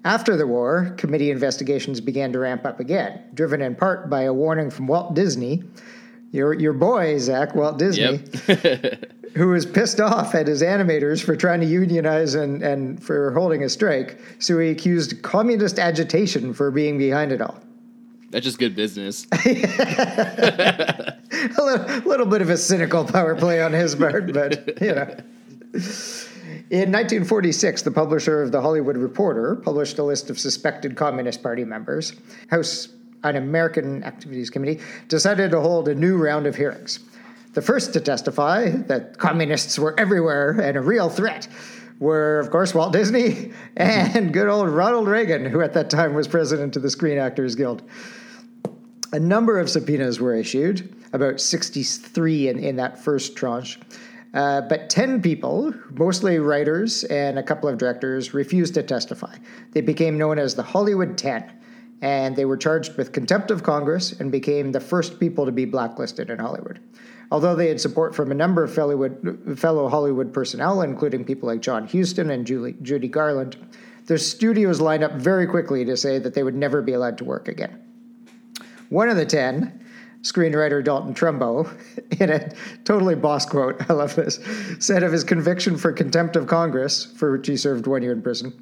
After 0.05 0.37
the 0.37 0.47
war, 0.47 0.95
committee 0.99 1.31
investigations 1.31 2.01
began 2.01 2.33
to 2.33 2.39
ramp 2.39 2.65
up 2.65 2.79
again, 2.79 3.23
driven 3.35 3.63
in 3.63 3.75
part 3.75 4.09
by 4.09 4.23
a 4.23 4.33
warning 4.33 4.71
from 4.71 4.87
Walt 4.87 5.15
Disney, 5.15 5.65
your, 6.35 6.53
your 6.53 6.73
boy, 6.73 7.17
Zach, 7.19 7.55
Walt 7.55 7.79
Disney, 7.79 8.21
who 9.35 9.49
was 9.49 9.65
pissed 9.65 10.01
off 10.01 10.35
at 10.35 10.49
his 10.49 10.63
animators 10.63 11.23
for 11.23 11.37
trying 11.37 11.61
to 11.61 11.67
unionize 11.67 12.35
and, 12.35 12.61
and 12.61 13.01
for 13.01 13.31
holding 13.31 13.63
a 13.63 13.69
strike. 13.69 14.19
So 14.41 14.59
he 14.59 14.71
accused 14.71 15.23
communist 15.23 15.79
agitation 15.79 16.53
for 16.53 16.73
being 16.73 16.99
behind 16.99 17.31
it 17.31 17.41
all. 17.41 17.61
That's 18.31 18.45
just 18.45 18.59
good 18.59 18.75
business. 18.75 19.29
a 19.33 21.17
little, 21.57 21.87
little 22.01 22.27
bit 22.27 22.43
of 22.43 22.51
a 22.51 22.57
cynical 22.57 23.05
power 23.05 23.37
play 23.37 23.63
on 23.63 23.73
his 23.73 23.95
part, 23.95 24.33
but 24.33 24.83
you 24.83 24.93
know. 24.93 25.17
In 26.71 26.91
1946, 26.91 27.83
the 27.83 27.93
publisher 27.93 28.43
of 28.43 28.51
the 28.51 28.61
Hollywood 28.61 28.97
Reporter 28.97 29.55
published 29.55 29.99
a 29.99 30.03
list 30.03 30.31
of 30.31 30.41
suspected 30.41 30.97
Communist 30.97 31.45
Party 31.45 31.65
members. 31.65 32.13
House 32.51 32.89
Un 33.25 33.37
American 33.37 34.05
Activities 34.05 34.51
Committee 34.51 34.81
decided 35.09 35.51
to 35.51 35.61
hold 35.61 35.89
a 35.89 35.95
new 35.95 36.17
round 36.17 36.47
of 36.47 36.55
hearings. 36.55 37.01
The 37.55 37.63
first 37.63 37.93
to 37.93 38.01
testify 38.01 38.71
that 38.71 39.19
communists 39.19 39.79
were 39.79 39.99
everywhere 39.99 40.61
and 40.61 40.77
a 40.77 40.81
real 40.81 41.09
threat 41.09 41.49
were, 41.99 42.41
of 42.41 42.51
course, 42.51 42.75
Walt 42.75 42.93
Disney 42.93 43.53
and 43.77 44.33
good 44.33 44.49
old 44.49 44.69
Ronald 44.69 45.09
Reagan, 45.09 45.47
who 45.47 45.61
at 45.61 45.73
that 45.75 45.91
time 45.91 46.15
was 46.15 46.29
president 46.29 46.77
of 46.77 46.83
the 46.83 46.91
Screen 46.91 47.19
Actors 47.19 47.55
Guild. 47.55 47.83
A 49.13 49.19
number 49.21 49.61
of 49.61 49.71
subpoenas 49.71 50.21
were 50.21 50.35
issued, 50.35 50.93
about 51.13 51.41
63 51.41 52.49
in, 52.49 52.59
in 52.59 52.77
that 52.77 52.99
first 52.99 53.37
tranche. 53.37 53.79
Uh, 54.35 54.63
but 54.63 54.91
10 54.91 55.23
people, 55.23 55.73
mostly 55.93 56.41
writers 56.41 57.05
and 57.05 57.39
a 57.39 57.43
couple 57.43 57.69
of 57.69 57.79
directors, 57.79 58.35
refused 58.35 58.75
to 58.75 58.83
testify. 58.83 59.37
They 59.71 59.81
became 59.81 60.19
known 60.19 60.41
as 60.41 60.57
the 60.57 60.65
Hollywood 60.65 61.17
10, 61.17 61.45
and 62.05 62.37
they 62.37 62.45
were 62.45 62.59
charged 62.59 62.99
with 62.99 63.13
contempt 63.13 63.51
of 63.51 63.63
Congress 63.63 64.13
and 64.13 64.31
became 64.31 64.73
the 64.73 64.79
first 64.79 65.19
people 65.19 65.47
to 65.47 65.53
be 65.53 65.65
blacklisted 65.65 66.29
in 66.29 66.39
Hollywood. 66.39 66.79
Although 67.31 67.57
they 67.57 67.69
had 67.69 67.81
support 67.81 68.15
from 68.15 68.31
a 68.31 68.35
number 68.35 68.63
of 68.63 68.75
fellow 68.75 69.89
Hollywood 69.89 70.35
personnel, 70.35 70.83
including 70.83 71.25
people 71.25 71.49
like 71.49 71.63
John 71.63 71.89
Huston 71.89 72.29
and 72.29 72.47
Julie, 72.47 72.77
Judy 72.83 73.09
Garland, 73.09 73.57
their 74.05 74.19
studios 74.19 74.83
lined 74.83 75.03
up 75.03 75.13
very 75.13 75.47
quickly 75.47 75.83
to 75.87 75.97
say 75.97 76.19
that 76.19 76.35
they 76.35 76.43
would 76.43 76.55
never 76.55 76.83
be 76.83 76.93
allowed 76.93 77.17
to 77.19 77.25
work 77.25 77.49
again. 77.49 77.81
One 78.91 79.09
of 79.09 79.17
the 79.17 79.25
ten, 79.25 79.83
screenwriter 80.21 80.85
Dalton 80.85 81.15
Trumbo, 81.15 81.73
in 82.21 82.29
a 82.29 82.53
totally 82.85 83.15
boss 83.15 83.47
quote, 83.47 83.81
I 83.89 83.95
love 83.95 84.15
this, 84.15 84.41
said 84.79 85.03
of 85.03 85.11
his 85.11 85.25
conviction 85.25 85.79
for 85.79 85.91
contempt 85.91 86.37
of 86.37 86.49
Congress, 86.49 87.07
for 87.17 87.33
which 87.33 87.47
he 87.47 87.57
served 87.57 87.87
one 87.87 88.03
year 88.03 88.13
in 88.13 88.21
prison, 88.21 88.53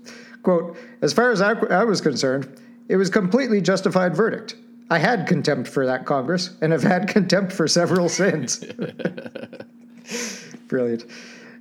quote, 0.45 0.77
as 1.01 1.13
far 1.13 1.33
as 1.33 1.41
I, 1.41 1.55
I 1.55 1.83
was 1.83 2.01
concerned, 2.01 2.62
it 2.89 2.97
was 2.97 3.11
completely 3.11 3.61
justified 3.61 4.17
verdict. 4.17 4.57
I 4.91 4.99
had 4.99 5.27
contempt 5.27 5.69
for 5.69 5.87
that 5.87 6.05
Congress 6.05 6.57
and 6.61 6.73
have 6.73 6.83
had 6.83 7.09
contempt 7.15 7.53
for 7.53 7.67
several 7.67 8.09
since. 8.09 8.59
Brilliant. 10.69 11.07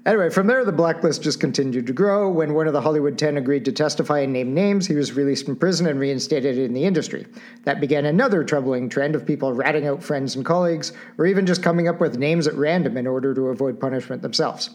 Anyway, 0.04 0.32
from 0.32 0.48
there, 0.48 0.66
the 0.66 0.72
blacklist 0.72 1.22
just 1.22 1.40
continued 1.40 1.86
to 1.86 1.94
grow. 1.94 2.28
When 2.28 2.56
one 2.56 2.66
of 2.66 2.74
the 2.74 2.82
Hollywood 2.82 3.20
10 3.20 3.38
agreed 3.38 3.66
to 3.66 3.72
testify 3.72 4.22
and 4.22 4.34
name 4.34 4.51
names, 4.51 4.88
he 4.88 4.96
was 4.96 5.13
released 5.13 5.46
from 5.46 5.56
prison 5.56 5.86
and 5.86 6.00
reinstated 6.00 6.58
in 6.58 6.74
the 6.74 6.86
industry. 6.86 7.28
That 7.66 7.80
began 7.80 8.06
another 8.06 8.44
troubling 8.44 8.90
trend 8.90 9.13
of 9.13 9.28
people 9.28 9.54
ratting 9.54 9.86
out 9.86 10.01
friends 10.01 10.36
and 10.36 10.44
colleagues, 10.44 10.92
or 11.20 11.28
even 11.28 11.46
just 11.46 11.62
coming 11.62 11.88
up 11.88 12.01
with 12.01 12.18
names 12.18 12.48
at 12.48 12.56
random 12.56 12.98
in 12.98 13.06
order 13.06 13.36
to 13.36 13.50
avoid 13.50 13.80
punishment 13.80 14.24
themselves. 14.24 14.72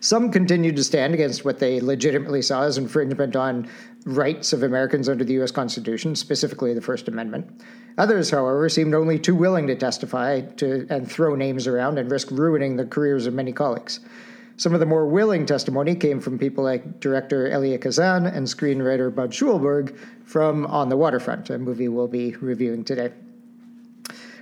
Some 0.00 0.30
continued 0.30 0.76
to 0.76 0.84
stand 0.84 1.14
against 1.14 1.44
what 1.44 1.58
they 1.58 1.80
legitimately 1.80 2.42
saw 2.42 2.62
as 2.62 2.78
infringement 2.78 3.34
on 3.34 3.68
rights 4.04 4.52
of 4.52 4.62
Americans 4.62 5.08
under 5.08 5.24
the 5.24 5.34
U.S. 5.34 5.50
Constitution, 5.50 6.14
specifically 6.14 6.74
the 6.74 6.80
First 6.80 7.08
Amendment. 7.08 7.62
Others, 7.98 8.30
however, 8.30 8.68
seemed 8.68 8.94
only 8.94 9.18
too 9.18 9.34
willing 9.34 9.66
to 9.66 9.74
testify 9.74 10.40
to, 10.40 10.86
and 10.88 11.10
throw 11.10 11.34
names 11.34 11.66
around 11.66 11.98
and 11.98 12.10
risk 12.10 12.30
ruining 12.30 12.76
the 12.76 12.86
careers 12.86 13.26
of 13.26 13.34
many 13.34 13.52
colleagues. 13.52 14.00
Some 14.56 14.74
of 14.74 14.80
the 14.80 14.86
more 14.86 15.06
willing 15.06 15.46
testimony 15.46 15.94
came 15.94 16.20
from 16.20 16.38
people 16.38 16.64
like 16.64 17.00
director 17.00 17.48
Elia 17.48 17.78
Kazan 17.78 18.26
and 18.26 18.46
screenwriter 18.46 19.14
Bud 19.14 19.30
Schulberg 19.30 19.96
from 20.24 20.66
On 20.66 20.88
the 20.88 20.96
Waterfront, 20.96 21.50
a 21.50 21.58
movie 21.58 21.88
we'll 21.88 22.08
be 22.08 22.34
reviewing 22.40 22.84
today. 22.84 23.12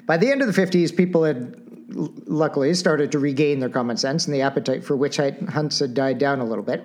By 0.06 0.16
the 0.16 0.30
end 0.30 0.40
of 0.40 0.54
the 0.54 0.58
50s, 0.58 0.96
people 0.96 1.24
had 1.24 1.60
luckily 1.88 2.72
started 2.74 3.12
to 3.12 3.18
regain 3.18 3.58
their 3.58 3.68
common 3.68 3.96
sense, 3.96 4.26
and 4.26 4.34
the 4.34 4.42
appetite 4.42 4.84
for 4.84 4.96
witch 4.96 5.18
hunts 5.18 5.78
had 5.78 5.94
died 5.94 6.18
down 6.18 6.40
a 6.40 6.44
little 6.44 6.64
bit. 6.64 6.84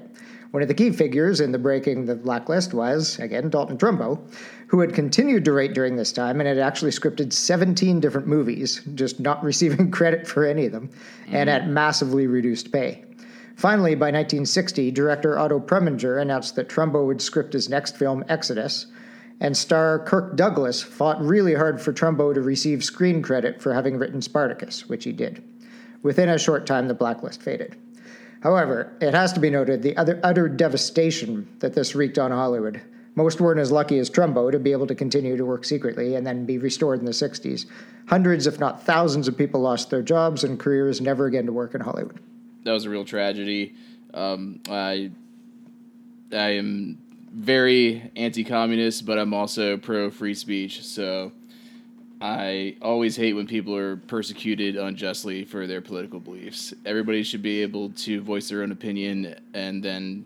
One 0.51 0.62
of 0.62 0.67
the 0.67 0.75
key 0.75 0.91
figures 0.91 1.39
in 1.39 1.53
the 1.53 1.58
breaking 1.58 2.05
the 2.05 2.15
blacklist 2.15 2.74
was, 2.74 3.17
again, 3.20 3.50
Dalton 3.50 3.77
Trumbo, 3.77 4.20
who 4.67 4.81
had 4.81 4.93
continued 4.93 5.46
to 5.46 5.53
write 5.53 5.74
during 5.74 5.96
this 5.96 6.12
time 6.12 6.41
and 6.41 6.48
had 6.48 6.58
actually 6.58 6.91
scripted 6.91 7.31
17 7.31 8.01
different 8.01 8.27
movies, 8.27 8.81
just 8.93 9.22
not 9.22 9.41
receiving 9.46 9.91
credit 9.91 10.27
for 10.27 10.46
any 10.46 10.65
of 10.65 10.74
them, 10.74 10.89
and 11.27 11.50
mm-hmm. 11.50 11.63
at 11.63 11.70
massively 11.70 12.27
reduced 12.27 12.72
pay. 12.72 13.05
Finally, 13.55 13.96
by 13.96 14.08
1960, 14.08 14.91
director 14.91 15.39
Otto 15.39 15.60
Preminger 15.60 16.22
announced 16.22 16.55
that 16.55 16.67
Trumbo 16.67 17.05
would 17.05 17.22
script 17.22 17.53
his 17.53 17.70
next 17.70 17.96
film, 17.96 18.25
Exodus, 18.27 18.88
And 19.39 19.55
star 19.55 20.00
Kirk 20.00 20.36
Douglas 20.36 20.81
fought 20.84 21.22
really 21.22 21.53
hard 21.53 21.81
for 21.81 21.93
Trumbo 21.93 22.34
to 22.34 22.41
receive 22.41 22.84
screen 22.84 23.22
credit 23.22 23.62
for 23.62 23.74
having 23.74 23.98
written 23.98 24.22
Spartacus, 24.22 24.89
which 24.89 25.05
he 25.05 25.13
did. 25.13 25.43
Within 26.03 26.29
a 26.29 26.38
short 26.38 26.65
time, 26.65 26.88
the 26.88 26.93
blacklist 26.93 27.41
faded. 27.41 27.75
However, 28.41 28.91
it 29.00 29.13
has 29.13 29.33
to 29.33 29.39
be 29.39 29.50
noted 29.50 29.81
the 29.81 29.95
other 29.98 30.19
utter 30.24 30.50
devastation 30.50 31.48
that 31.60 31.74
this 31.74 31.95
wreaked 31.95 32.17
on 32.17 32.31
Hollywood. 32.31 32.81
Most 33.15 33.41
weren't 33.41 33.60
as 33.60 33.71
lucky 33.71 34.00
as 34.00 34.10
Trumbo 34.10 34.51
to 34.51 34.60
be 34.60 34.71
able 34.71 34.88
to 34.88 34.95
continue 34.95 35.36
to 35.38 35.45
work 35.45 35.65
secretly 35.65 36.15
and 36.15 36.25
then 36.25 36.45
be 36.45 36.57
restored 36.57 37.00
in 37.00 37.05
the 37.05 37.12
60s. 37.12 37.65
Hundreds, 38.07 38.48
if 38.48 38.60
not 38.60 38.83
thousands, 38.83 39.27
of 39.27 39.38
people 39.38 39.62
lost 39.62 39.89
their 39.89 40.01
jobs 40.01 40.43
and 40.43 40.60
careers 40.60 41.01
never 41.01 41.25
again 41.25 41.45
to 41.45 41.51
work 41.51 41.75
in 41.75 41.81
Hollywood. 41.81 42.19
That 42.63 42.71
was 42.71 42.86
a 42.86 42.89
real 42.89 43.05
tragedy. 43.05 43.75
Um, 44.13 44.62
I, 44.69 45.12
I 46.31 46.51
am 46.51 47.00
very 47.33 48.12
anti-communist, 48.15 49.05
but 49.05 49.19
I'm 49.19 49.33
also 49.33 49.77
pro 49.77 50.10
free 50.10 50.33
speech. 50.33 50.83
So 50.86 51.31
I 52.22 52.75
always 52.84 53.16
hate 53.16 53.34
when 53.34 53.48
people 53.48 53.75
are 53.75 53.98
persecuted 53.98 54.75
unjustly 54.75 55.44
for 55.44 55.66
their 55.66 55.82
political 55.82 56.20
beliefs. 56.20 56.72
Everybody 56.86 57.24
should 57.24 57.42
be 57.42 57.63
able 57.63 57.90
to 57.90 58.22
voice 58.22 58.48
their 58.50 58.62
own 58.62 58.72
opinion 58.72 59.36
and 59.56 59.84
then 59.84 60.25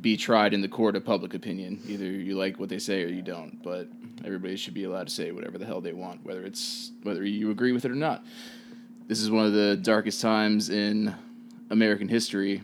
be 0.00 0.16
tried 0.16 0.54
in 0.54 0.62
the 0.62 0.68
court 0.68 0.96
of 0.96 1.04
public 1.04 1.34
opinion. 1.34 1.80
Either 1.86 2.06
you 2.06 2.36
like 2.36 2.58
what 2.58 2.70
they 2.70 2.78
say 2.78 3.04
or 3.04 3.08
you 3.08 3.20
don't, 3.20 3.62
but 3.62 3.86
everybody 4.24 4.56
should 4.56 4.72
be 4.72 4.84
allowed 4.84 5.08
to 5.08 5.12
say 5.12 5.30
whatever 5.30 5.58
the 5.58 5.66
hell 5.66 5.82
they 5.82 5.92
want, 5.92 6.24
whether 6.24 6.42
it's 6.42 6.92
whether 7.02 7.22
you 7.22 7.50
agree 7.50 7.72
with 7.72 7.84
it 7.84 7.90
or 7.90 7.96
not. 7.96 8.24
This 9.08 9.20
is 9.20 9.30
one 9.30 9.44
of 9.44 9.52
the 9.52 9.76
darkest 9.76 10.22
times 10.22 10.70
in 10.70 11.14
American 11.68 12.08
history, 12.08 12.62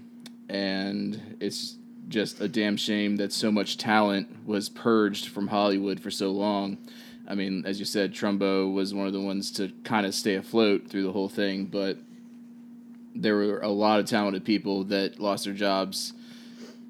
and 0.48 1.36
it's 1.40 1.76
just 2.08 2.40
a 2.40 2.48
damn 2.48 2.78
shame 2.78 3.16
that 3.16 3.32
so 3.32 3.52
much 3.52 3.76
talent 3.76 4.46
was 4.46 4.70
purged 4.70 5.28
from 5.28 5.48
Hollywood 5.48 6.00
for 6.00 6.10
so 6.10 6.30
long. 6.30 6.78
I 7.26 7.34
mean, 7.34 7.64
as 7.66 7.78
you 7.78 7.84
said, 7.84 8.12
Trumbo 8.12 8.72
was 8.72 8.92
one 8.92 9.06
of 9.06 9.12
the 9.12 9.20
ones 9.20 9.50
to 9.52 9.72
kind 9.82 10.04
of 10.06 10.14
stay 10.14 10.34
afloat 10.34 10.88
through 10.88 11.04
the 11.04 11.12
whole 11.12 11.28
thing, 11.28 11.66
but 11.66 11.98
there 13.14 13.36
were 13.36 13.60
a 13.60 13.68
lot 13.68 14.00
of 14.00 14.06
talented 14.06 14.44
people 14.44 14.84
that 14.84 15.18
lost 15.20 15.44
their 15.44 15.54
jobs 15.54 16.12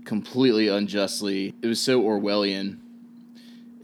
completely 0.04 0.68
unjustly. 0.68 1.54
It 1.62 1.66
was 1.66 1.80
so 1.80 2.02
Orwellian 2.02 2.78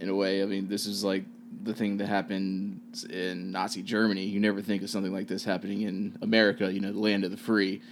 in 0.00 0.08
a 0.08 0.14
way. 0.14 0.42
I 0.42 0.46
mean, 0.46 0.68
this 0.68 0.86
is 0.86 1.04
like 1.04 1.24
the 1.62 1.74
thing 1.74 1.98
that 1.98 2.08
happened 2.08 2.80
in 3.10 3.50
Nazi 3.50 3.82
Germany. 3.82 4.24
You 4.24 4.40
never 4.40 4.62
think 4.62 4.82
of 4.82 4.90
something 4.90 5.12
like 5.12 5.28
this 5.28 5.44
happening 5.44 5.82
in 5.82 6.16
America, 6.22 6.72
you 6.72 6.80
know, 6.80 6.92
the 6.92 6.98
land 6.98 7.24
of 7.24 7.30
the 7.30 7.36
free. 7.36 7.82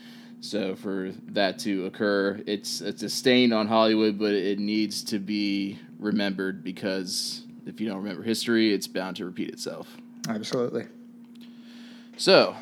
So 0.41 0.77
for 0.77 1.13
that 1.29 1.59
to 1.61 1.87
occur, 1.87 2.41
it's 2.47 2.81
it's 2.81 3.03
a 3.03 3.09
stain 3.09 3.53
on 3.53 3.67
Hollywood, 3.67 4.19
but 4.19 4.33
it 4.33 4.59
needs 4.59 5.03
to 5.05 5.19
be 5.19 5.79
remembered 5.99 6.63
because 6.63 7.45
if 7.69 7.81
you 7.81 7.89
don't 7.89 7.99
remember 7.99 8.23
history, 8.23 8.73
it's 8.73 8.87
bound 8.87 9.17
to 9.17 9.25
repeat 9.25 9.51
itself. 9.51 9.97
Absolutely. 10.29 10.87
So, 12.17 12.57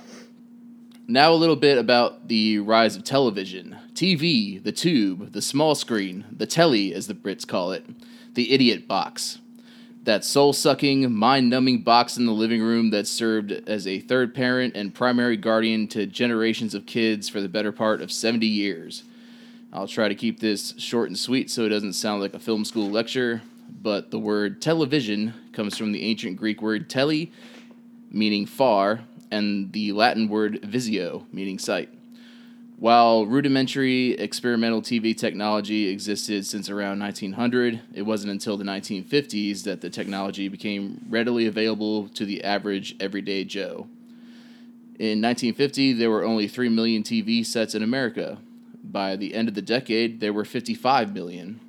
now 1.08 1.32
a 1.32 1.34
little 1.34 1.56
bit 1.56 1.78
about 1.78 2.28
the 2.28 2.58
rise 2.58 2.96
of 2.96 3.04
television. 3.04 3.76
TV, 3.94 4.62
the 4.62 4.72
tube, 4.72 5.32
the 5.32 5.40
small 5.40 5.74
screen, 5.74 6.24
the 6.30 6.46
telly, 6.46 6.92
as 6.92 7.06
the 7.06 7.14
Brits 7.14 7.46
call 7.46 7.72
it, 7.72 7.86
the 8.34 8.52
idiot 8.52 8.88
box. 8.88 9.38
That 10.02 10.24
soul 10.24 10.52
sucking, 10.52 11.12
mind 11.12 11.48
numbing 11.48 11.82
box 11.82 12.16
in 12.16 12.26
the 12.26 12.32
living 12.32 12.62
room 12.62 12.90
that 12.90 13.06
served 13.06 13.50
as 13.50 13.86
a 13.86 14.00
third 14.00 14.34
parent 14.34 14.76
and 14.76 14.94
primary 14.94 15.36
guardian 15.36 15.88
to 15.88 16.06
generations 16.06 16.74
of 16.74 16.86
kids 16.86 17.28
for 17.28 17.40
the 17.40 17.48
better 17.48 17.72
part 17.72 18.00
of 18.00 18.12
70 18.12 18.46
years. 18.46 19.04
I'll 19.72 19.88
try 19.88 20.08
to 20.08 20.14
keep 20.14 20.40
this 20.40 20.74
short 20.78 21.08
and 21.08 21.18
sweet 21.18 21.50
so 21.50 21.64
it 21.64 21.70
doesn't 21.70 21.94
sound 21.94 22.20
like 22.20 22.34
a 22.34 22.38
film 22.38 22.64
school 22.64 22.88
lecture, 22.88 23.42
but 23.86 24.10
the 24.10 24.18
word 24.18 24.60
television 24.60 25.32
comes 25.52 25.78
from 25.78 25.92
the 25.92 26.02
ancient 26.02 26.36
Greek 26.36 26.60
word 26.60 26.90
tele, 26.90 27.30
meaning 28.10 28.44
far, 28.44 29.04
and 29.30 29.72
the 29.72 29.92
Latin 29.92 30.28
word 30.28 30.58
visio, 30.64 31.24
meaning 31.30 31.56
sight. 31.56 31.88
While 32.80 33.26
rudimentary 33.26 34.14
experimental 34.14 34.82
TV 34.82 35.16
technology 35.16 35.86
existed 35.86 36.44
since 36.44 36.68
around 36.68 36.98
1900, 36.98 37.80
it 37.94 38.02
wasn't 38.02 38.32
until 38.32 38.56
the 38.56 38.64
1950s 38.64 39.62
that 39.62 39.82
the 39.82 39.88
technology 39.88 40.48
became 40.48 41.06
readily 41.08 41.46
available 41.46 42.08
to 42.08 42.24
the 42.24 42.42
average 42.42 42.96
everyday 42.98 43.44
Joe. 43.44 43.86
In 44.98 45.22
1950, 45.22 45.92
there 45.92 46.10
were 46.10 46.24
only 46.24 46.48
3 46.48 46.70
million 46.70 47.04
TV 47.04 47.46
sets 47.46 47.76
in 47.76 47.84
America. 47.84 48.38
By 48.82 49.14
the 49.14 49.32
end 49.32 49.46
of 49.46 49.54
the 49.54 49.62
decade, 49.62 50.18
there 50.18 50.32
were 50.32 50.44
55 50.44 51.14
million. 51.14 51.60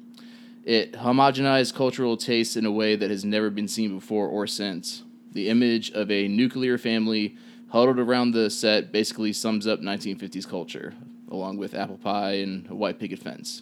It 0.67 0.91
homogenized 0.91 1.75
cultural 1.75 2.17
tastes 2.17 2.57
in 2.57 2.65
a 2.65 2.71
way 2.73 2.97
that 2.97 3.09
has 3.09 3.23
never 3.23 3.49
been 3.49 3.69
seen 3.69 3.95
before 3.95 4.27
or 4.27 4.45
since. 4.45 5.03
The 5.31 5.47
image 5.47 5.91
of 5.91 6.11
a 6.11 6.27
nuclear 6.27 6.77
family 6.77 7.37
huddled 7.69 7.99
around 7.99 8.31
the 8.31 8.49
set 8.49 8.91
basically 8.91 9.31
sums 9.31 9.65
up 9.65 9.79
1950s 9.79 10.45
culture, 10.45 10.93
along 11.31 11.55
with 11.55 11.73
apple 11.73 11.95
pie 11.95 12.33
and 12.33 12.69
a 12.69 12.75
white 12.75 12.99
picket 12.99 13.19
fence. 13.19 13.61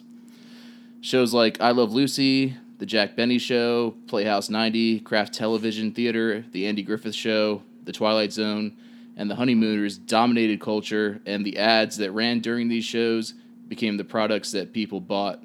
Shows 1.00 1.32
like 1.32 1.62
I 1.62 1.70
Love 1.70 1.94
Lucy, 1.94 2.58
The 2.80 2.88
Jack 2.88 3.16
Benny 3.16 3.38
Show, 3.38 3.94
Playhouse 4.08 4.50
90, 4.50 5.02
Kraft 5.02 5.32
Television 5.32 5.92
Theater, 5.92 6.44
The 6.54 6.66
Andy 6.66 6.82
Griffith 6.82 7.14
Show, 7.14 7.62
The 7.84 7.92
Twilight 7.92 8.34
Zone, 8.34 8.76
and 9.16 9.30
The 9.30 9.36
Honeymooners 9.36 10.00
dominated 10.00 10.60
culture, 10.60 11.22
and 11.28 11.46
the 11.46 11.60
ads 11.60 11.98
that 11.98 12.14
ran 12.14 12.40
during 12.40 12.68
these 12.68 12.84
shows 12.84 13.36
became 13.68 13.98
the 13.98 14.04
products 14.04 14.52
that 14.54 14.74
people 14.74 15.00
bought. 15.00 15.45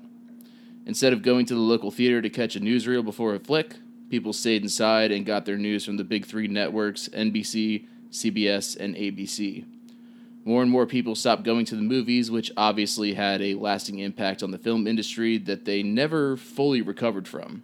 Instead 0.87 1.13
of 1.13 1.23
going 1.23 1.47
to 1.47 1.55
the 1.55 1.61
local 1.61 1.91
theater 1.91 2.23
to 2.23 2.31
catch 2.31 2.57
a 2.57 2.61
newsreel 2.61 3.05
before 3.05 3.35
a 3.35 3.39
flick, 3.39 3.77
people 4.09 4.33
stayed 4.33 4.63
inside 4.63 5.13
and 5.13 5.27
got 5.27 5.45
their 5.45 5.59
news 5.59 5.85
from 5.85 5.97
the 5.97 6.05
big 6.05 6.27
three 6.27 6.49
networks 6.49 7.09
NBC, 7.09 7.87
CBS, 8.11 8.77
and 8.77 8.95
ABC. 8.95 9.65
More 10.45 10.63
and 10.63 10.71
more 10.71 10.87
people 10.87 11.15
stopped 11.15 11.45
going 11.45 11.67
to 11.67 11.77
the 11.77 11.83
movies, 11.83 12.31
which 12.31 12.51
obviously 12.57 13.15
had 13.15 13.43
a 13.43 13.55
lasting 13.55 13.99
impact 13.99 14.43
on 14.43 14.51
the 14.51 14.59
film 14.59 14.87
industry 14.87 15.37
that 15.37 15.67
they 15.67 15.83
never 15.83 16.37
fully 16.37 16.81
recovered 16.81 17.29
from. 17.29 17.63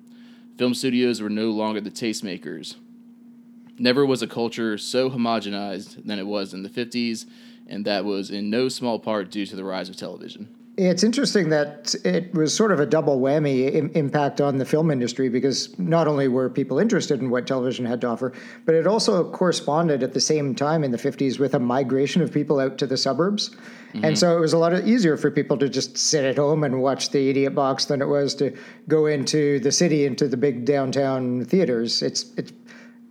Film 0.58 0.74
studios 0.74 1.20
were 1.20 1.30
no 1.30 1.50
longer 1.50 1.80
the 1.80 1.90
tastemakers. 1.90 2.76
Never 3.78 4.06
was 4.06 4.22
a 4.22 4.26
culture 4.26 4.78
so 4.78 5.10
homogenized 5.10 6.04
than 6.04 6.18
it 6.18 6.26
was 6.26 6.54
in 6.54 6.62
the 6.62 6.68
50s, 6.68 7.26
and 7.66 7.84
that 7.84 8.04
was 8.04 8.30
in 8.30 8.50
no 8.50 8.68
small 8.68 8.98
part 8.98 9.30
due 9.30 9.46
to 9.46 9.56
the 9.56 9.64
rise 9.64 9.88
of 9.88 9.96
television. 9.96 10.55
It's 10.78 11.02
interesting 11.02 11.48
that 11.48 11.94
it 12.04 12.34
was 12.34 12.54
sort 12.54 12.70
of 12.70 12.80
a 12.80 12.86
double 12.86 13.18
whammy 13.18 13.74
Im- 13.74 13.90
impact 13.94 14.42
on 14.42 14.58
the 14.58 14.64
film 14.66 14.90
industry 14.90 15.30
because 15.30 15.76
not 15.78 16.06
only 16.06 16.28
were 16.28 16.50
people 16.50 16.78
interested 16.78 17.20
in 17.20 17.30
what 17.30 17.46
television 17.46 17.86
had 17.86 18.02
to 18.02 18.08
offer, 18.08 18.34
but 18.66 18.74
it 18.74 18.86
also 18.86 19.30
corresponded 19.30 20.02
at 20.02 20.12
the 20.12 20.20
same 20.20 20.54
time 20.54 20.84
in 20.84 20.90
the 20.90 20.98
50s 20.98 21.38
with 21.38 21.54
a 21.54 21.58
migration 21.58 22.20
of 22.20 22.30
people 22.30 22.60
out 22.60 22.76
to 22.76 22.86
the 22.86 22.96
suburbs. 22.98 23.56
Mm-hmm. 23.94 24.04
And 24.04 24.18
so 24.18 24.36
it 24.36 24.40
was 24.40 24.52
a 24.52 24.58
lot 24.58 24.74
easier 24.86 25.16
for 25.16 25.30
people 25.30 25.56
to 25.58 25.68
just 25.68 25.96
sit 25.96 26.24
at 26.24 26.36
home 26.36 26.62
and 26.62 26.82
watch 26.82 27.08
the 27.08 27.30
idiot 27.30 27.54
box 27.54 27.86
than 27.86 28.02
it 28.02 28.06
was 28.06 28.34
to 28.34 28.54
go 28.86 29.06
into 29.06 29.58
the 29.60 29.72
city, 29.72 30.04
into 30.04 30.28
the 30.28 30.36
big 30.36 30.66
downtown 30.66 31.46
theaters. 31.46 32.02
It's, 32.02 32.34
it's 32.36 32.52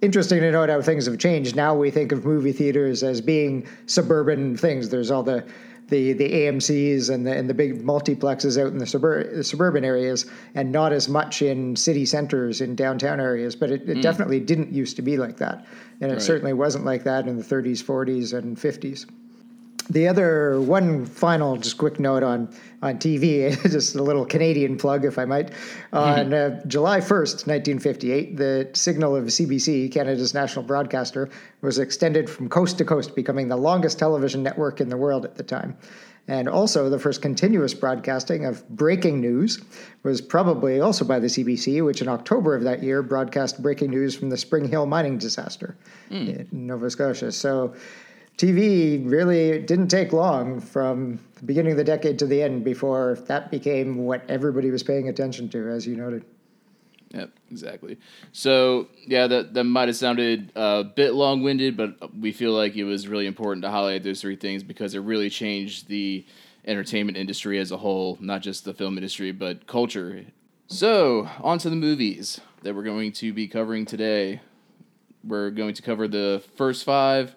interesting 0.03 0.41
to 0.41 0.51
note 0.51 0.69
how 0.69 0.84
things 0.84 1.07
have 1.07 1.17
changed. 1.17 1.55
Now 1.55 1.74
we 1.74 1.89
think 1.89 2.12
of 2.12 2.25
movie 2.25 2.51
theaters 2.51 3.01
as 3.01 3.22
being 3.22 3.65
suburban 3.88 4.55
things. 4.55 4.89
There's 4.89 5.10
all 5.10 5.24
the 5.24 5.43
the 5.88 6.13
the 6.13 6.30
AMC's 6.30 7.10
and 7.10 7.25
the 7.25 7.36
and 7.36 7.50
the 7.50 7.54
big 7.54 7.84
multiplexes 7.84 8.62
out 8.62 8.72
in 8.72 8.77
the, 8.77 8.86
suburb, 8.86 9.34
the 9.34 9.44
suburban 9.44 9.84
areas, 9.84 10.25
and 10.54 10.72
not 10.72 10.94
as 10.94 11.08
much 11.08 11.42
in 11.42 11.75
city 11.75 12.06
centers 12.06 12.62
in 12.62 12.75
downtown 12.75 13.20
areas. 13.20 13.56
But 13.56 13.72
it, 13.72 13.89
it 13.89 13.98
mm. 13.98 14.01
definitely 14.01 14.39
didn't 14.39 14.74
used 14.74 14.96
to 14.96 15.01
be 15.01 15.18
like 15.18 15.38
that, 15.38 15.65
and 16.01 16.12
it 16.12 16.15
right. 16.15 16.22
certainly 16.22 16.54
wasn't 16.54 16.86
like 16.86 17.04
that 17.04 17.27
in 17.27 17.38
the 17.38 17.44
30s, 17.44 17.84
40s, 17.84 18.38
and 18.38 18.58
50s 18.58 19.06
the 19.89 20.08
other 20.08 20.60
one 20.62 21.06
final 21.06 21.58
just 21.58 21.77
quick 21.77 22.00
note 22.00 22.24
on 22.24 22.50
on 22.82 22.98
TV, 23.00 23.60
just 23.72 23.96
a 23.96 24.04
little 24.04 24.25
Canadian 24.25 24.77
plug, 24.77 25.06
if 25.06 25.18
I 25.18 25.25
might. 25.25 25.51
Mm-hmm. 25.51 25.98
On 25.98 26.34
uh, 26.34 26.62
July 26.68 27.00
1st, 27.00 27.48
1958, 27.48 28.38
the 28.38 28.70
signal 28.74 29.15
of 29.15 29.25
CBC, 29.25 29.92
Canada's 29.92 30.34
national 30.34 30.65
broadcaster, 30.65 31.30
was 31.62 31.80
extended 31.80 32.30
from 32.30 32.48
coast 32.48 32.77
to 32.77 32.86
coast, 32.86 33.15
becoming 33.15 33.48
the 33.48 33.58
longest 33.58 33.98
television 33.98 34.44
network 34.44 34.82
in 34.82 34.89
the 34.89 34.98
world 34.98 35.25
at 35.25 35.36
the 35.36 35.44
time. 35.44 35.75
And 36.27 36.50
also, 36.50 36.89
the 36.89 36.98
first 36.98 37.22
continuous 37.22 37.74
broadcasting 37.75 38.46
of 38.46 38.68
breaking 38.70 39.22
news 39.22 39.63
was 40.01 40.22
probably 40.22 40.80
also 40.80 41.06
by 41.06 41.20
the 41.20 41.27
CBC, 41.27 41.86
which 41.86 42.01
in 42.01 42.08
October 42.08 42.56
of 42.56 42.63
that 42.63 42.82
year 42.82 43.04
broadcast 43.04 43.62
breaking 43.62 43.92
news 43.92 44.15
from 44.15 44.32
the 44.32 44.38
Spring 44.38 44.68
Hill 44.68 44.88
mining 44.88 45.20
disaster 45.20 45.75
mm. 46.10 46.50
in 46.51 46.68
Nova 46.68 46.89
Scotia. 46.89 47.32
So, 47.32 47.75
TV 48.38 49.10
really 49.10 49.62
didn't 49.62 49.88
take 49.88 50.12
long 50.12 50.60
from 50.60 51.20
the 51.36 51.44
beginning 51.44 51.72
of 51.72 51.77
the 51.77 51.84
decade 51.84 52.20
to 52.20 52.25
the 52.25 52.42
end 52.42 52.63
before 52.63 53.18
that 53.27 53.50
became 53.50 53.98
what 53.98 54.24
everybody 54.30 54.72
was 54.72 54.84
paying 54.84 55.08
attention 55.08 55.48
to, 55.50 55.70
as 55.70 55.88
you 55.88 55.96
noted. 55.96 56.25
Yep, 57.12 57.32
exactly. 57.50 57.98
So 58.34 58.89
yeah, 59.08 59.27
that 59.27 59.54
that 59.54 59.63
might 59.63 59.88
have 59.88 59.96
sounded 59.96 60.51
a 60.56 60.84
bit 60.84 61.13
long 61.13 61.44
winded, 61.44 61.77
but 61.77 62.13
we 62.13 62.34
feel 62.34 62.51
like 62.51 62.75
it 62.75 62.84
was 62.84 63.08
really 63.08 63.25
important 63.25 63.63
to 63.63 63.72
highlight 63.72 64.04
those 64.04 64.20
three 64.20 64.36
things 64.36 64.63
because 64.63 64.96
it 64.96 65.00
really 65.00 65.30
changed 65.30 65.88
the 65.88 66.25
entertainment 66.65 67.18
industry 67.18 67.58
as 67.58 67.72
a 67.72 67.77
whole, 67.77 68.18
not 68.20 68.42
just 68.42 68.65
the 68.65 68.74
film 68.74 68.98
industry, 68.98 69.32
but 69.32 69.65
culture. 69.65 70.25
So 70.68 71.30
on 71.39 71.58
to 71.60 71.70
the 71.70 71.75
movies. 71.75 72.42
that 72.63 72.75
we're 72.75 72.84
going 72.84 73.12
to 73.12 73.32
be 73.32 73.48
covering 73.48 73.86
today. 73.86 74.42
We're 75.24 75.51
going 75.51 75.75
to 75.75 75.82
cover 75.84 76.08
the 76.08 76.44
first 76.58 76.84
five. 76.84 77.36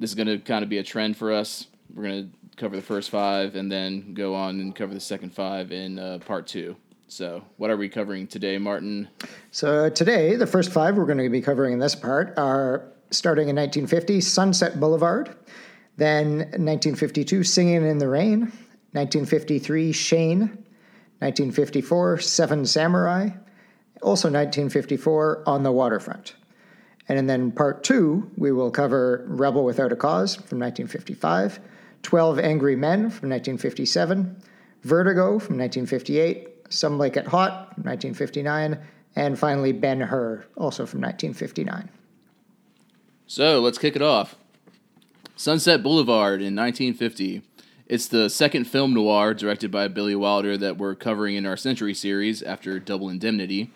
This 0.00 0.12
is 0.12 0.14
going 0.14 0.28
to 0.28 0.38
kind 0.38 0.62
of 0.62 0.70
be 0.70 0.78
a 0.78 0.82
trend 0.82 1.18
for 1.18 1.30
us. 1.30 1.66
We're 1.94 2.04
going 2.04 2.30
to 2.30 2.56
cover 2.56 2.74
the 2.74 2.80
first 2.80 3.10
five 3.10 3.54
and 3.54 3.70
then 3.70 4.14
go 4.14 4.34
on 4.34 4.58
and 4.58 4.74
cover 4.74 4.94
the 4.94 5.00
second 5.00 5.34
five 5.34 5.72
in 5.72 5.98
uh, 5.98 6.20
part 6.24 6.46
two. 6.46 6.74
So, 7.08 7.42
what 7.58 7.68
are 7.68 7.76
we 7.76 7.90
covering 7.90 8.26
today, 8.26 8.56
Martin? 8.56 9.08
So 9.50 9.90
today, 9.90 10.36
the 10.36 10.46
first 10.46 10.72
five 10.72 10.96
we're 10.96 11.04
going 11.04 11.18
to 11.18 11.28
be 11.28 11.42
covering 11.42 11.74
in 11.74 11.78
this 11.80 11.94
part 11.94 12.32
are 12.38 12.90
starting 13.10 13.50
in 13.50 13.56
1950, 13.56 14.22
Sunset 14.22 14.80
Boulevard, 14.80 15.36
then 15.98 16.38
1952, 16.38 17.44
Singing 17.44 17.84
in 17.84 17.98
the 17.98 18.08
Rain, 18.08 18.40
1953, 18.92 19.92
Shane, 19.92 20.40
1954, 21.18 22.20
Seven 22.20 22.64
Samurai, 22.64 23.28
also 24.00 24.28
1954, 24.28 25.42
On 25.46 25.62
the 25.62 25.72
Waterfront. 25.72 26.36
And 27.10 27.28
then 27.28 27.50
part 27.50 27.82
two, 27.82 28.30
we 28.36 28.52
will 28.52 28.70
cover 28.70 29.24
Rebel 29.26 29.64
Without 29.64 29.90
a 29.90 29.96
Cause 29.96 30.36
from 30.36 30.60
1955, 30.60 31.58
12 32.02 32.38
Angry 32.38 32.76
Men 32.76 33.10
from 33.10 33.28
1957, 33.28 34.40
Vertigo 34.84 35.40
from 35.40 35.58
1958, 35.58 36.48
Some 36.68 36.98
Like 36.98 37.16
It 37.16 37.26
Hot 37.26 37.74
from 37.74 37.82
1959, 37.82 38.78
and 39.16 39.36
finally 39.36 39.72
Ben 39.72 40.00
Hur, 40.00 40.46
also 40.56 40.86
from 40.86 41.00
1959. 41.00 41.90
So, 43.26 43.60
let's 43.60 43.78
kick 43.78 43.96
it 43.96 44.02
off. 44.02 44.36
Sunset 45.34 45.82
Boulevard 45.82 46.40
in 46.40 46.54
1950. 46.54 47.42
It's 47.86 48.06
the 48.06 48.30
second 48.30 48.66
film 48.66 48.94
noir 48.94 49.34
directed 49.34 49.72
by 49.72 49.88
Billy 49.88 50.14
Wilder 50.14 50.56
that 50.56 50.78
we're 50.78 50.94
covering 50.94 51.34
in 51.34 51.44
our 51.44 51.56
Century 51.56 51.92
series 51.92 52.40
after 52.40 52.78
Double 52.78 53.08
Indemnity. 53.08 53.72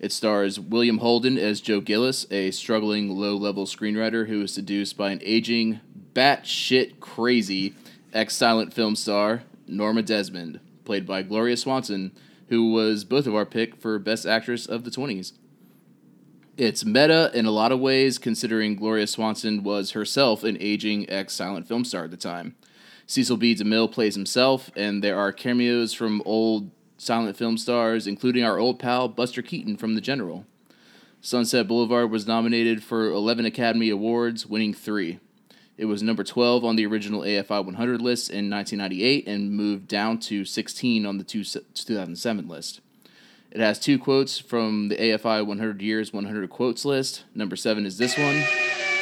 It 0.00 0.12
stars 0.12 0.60
William 0.60 0.98
Holden 0.98 1.36
as 1.38 1.60
Joe 1.60 1.80
Gillis, 1.80 2.26
a 2.30 2.52
struggling 2.52 3.10
low 3.16 3.36
level 3.36 3.66
screenwriter 3.66 4.28
who 4.28 4.42
is 4.42 4.54
seduced 4.54 4.96
by 4.96 5.10
an 5.10 5.20
aging, 5.24 5.80
batshit 6.14 7.00
crazy 7.00 7.74
ex 8.12 8.36
silent 8.36 8.72
film 8.72 8.94
star, 8.94 9.42
Norma 9.66 10.02
Desmond, 10.02 10.60
played 10.84 11.06
by 11.06 11.22
Gloria 11.22 11.56
Swanson, 11.56 12.12
who 12.48 12.72
was 12.72 13.04
both 13.04 13.26
of 13.26 13.34
our 13.34 13.44
pick 13.44 13.76
for 13.76 13.98
Best 13.98 14.24
Actress 14.24 14.66
of 14.66 14.84
the 14.84 14.90
20s. 14.90 15.32
It's 16.56 16.84
meta 16.84 17.30
in 17.34 17.46
a 17.46 17.50
lot 17.50 17.72
of 17.72 17.80
ways, 17.80 18.18
considering 18.18 18.76
Gloria 18.76 19.06
Swanson 19.06 19.62
was 19.62 19.92
herself 19.92 20.42
an 20.44 20.56
aging 20.60 21.08
ex 21.10 21.34
silent 21.34 21.68
film 21.68 21.84
star 21.84 22.04
at 22.04 22.10
the 22.10 22.16
time. 22.16 22.54
Cecil 23.06 23.36
B. 23.36 23.54
DeMille 23.54 23.90
plays 23.90 24.14
himself, 24.14 24.70
and 24.76 25.02
there 25.02 25.18
are 25.18 25.32
cameos 25.32 25.94
from 25.94 26.22
old 26.24 26.70
silent 26.98 27.36
film 27.36 27.56
stars, 27.56 28.06
including 28.06 28.44
our 28.44 28.58
old 28.58 28.78
pal 28.78 29.08
Buster 29.08 29.40
Keaton 29.40 29.76
from 29.76 29.94
The 29.94 30.00
General. 30.00 30.44
Sunset 31.20 31.66
Boulevard 31.66 32.10
was 32.10 32.26
nominated 32.26 32.82
for 32.82 33.06
11 33.06 33.46
Academy 33.46 33.88
Awards, 33.90 34.46
winning 34.46 34.74
three. 34.74 35.18
It 35.76 35.84
was 35.86 36.02
number 36.02 36.24
12 36.24 36.64
on 36.64 36.76
the 36.76 36.86
original 36.86 37.20
AFI 37.22 37.64
100 37.64 38.02
list 38.02 38.30
in 38.30 38.50
1998 38.50 39.26
and 39.28 39.52
moved 39.52 39.86
down 39.88 40.18
to 40.20 40.44
16 40.44 41.06
on 41.06 41.18
the 41.18 41.24
2007 41.24 42.48
list. 42.48 42.80
It 43.50 43.60
has 43.60 43.78
two 43.78 43.98
quotes 43.98 44.38
from 44.38 44.88
the 44.88 44.96
AFI 44.96 45.46
100 45.46 45.80
Years 45.80 46.12
100 46.12 46.50
Quotes 46.50 46.84
list. 46.84 47.24
Number 47.34 47.56
seven 47.56 47.86
is 47.86 47.96
this 47.96 48.18
one, 48.18 48.36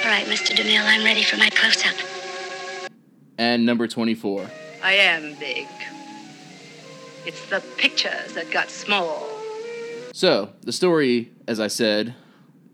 All 0.04 0.10
right, 0.10 0.26
Mr. 0.26 0.54
DeMille, 0.54 0.84
I'm 0.84 1.02
ready 1.04 1.22
for 1.24 1.36
my 1.36 1.48
close-up. 1.50 1.96
and 3.38 3.66
number 3.66 3.88
24. 3.88 4.48
I 4.82 4.92
am 4.92 5.34
big. 5.34 5.66
It's 7.26 7.44
the 7.50 7.60
pictures 7.76 8.34
that 8.34 8.52
got 8.52 8.70
small. 8.70 9.28
So, 10.12 10.50
the 10.62 10.72
story, 10.72 11.32
as 11.48 11.58
I 11.58 11.66
said, 11.66 12.14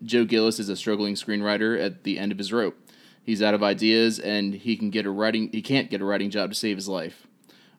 Joe 0.05 0.27
Gillis 0.27 0.61
is 0.61 0.69
a 0.69 0.77
struggling 0.77 1.15
screenwriter 1.15 1.83
at 1.83 2.05
the 2.05 2.19
end 2.19 2.33
of 2.33 2.39
his 2.39 2.53
rope. 2.53 2.77
He's 3.25 3.41
out 3.41 3.55
of 3.55 3.63
ideas 3.63 4.19
and 4.19 4.53
he 4.53 4.77
can 4.77 4.91
get 4.91 5.07
a 5.07 5.11
writing 5.11 5.49
he 5.53 5.63
can't 5.63 5.89
get 5.89 6.03
a 6.03 6.05
writing 6.05 6.29
job 6.29 6.51
to 6.51 6.55
save 6.55 6.77
his 6.77 6.87
life. 6.87 7.27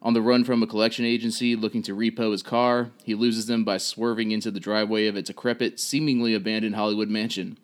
On 0.01 0.15
the 0.15 0.21
run 0.21 0.43
from 0.43 0.63
a 0.63 0.67
collection 0.67 1.05
agency 1.05 1.55
looking 1.55 1.83
to 1.83 1.95
repo 1.95 2.31
his 2.31 2.41
car, 2.41 2.89
he 3.03 3.13
loses 3.13 3.45
them 3.45 3.63
by 3.63 3.77
swerving 3.77 4.31
into 4.31 4.49
the 4.49 4.59
driveway 4.59 5.05
of 5.05 5.15
a 5.15 5.21
decrepit, 5.21 5.79
seemingly 5.79 6.33
abandoned 6.33 6.73
Hollywood 6.73 7.09
mansion. 7.09 7.59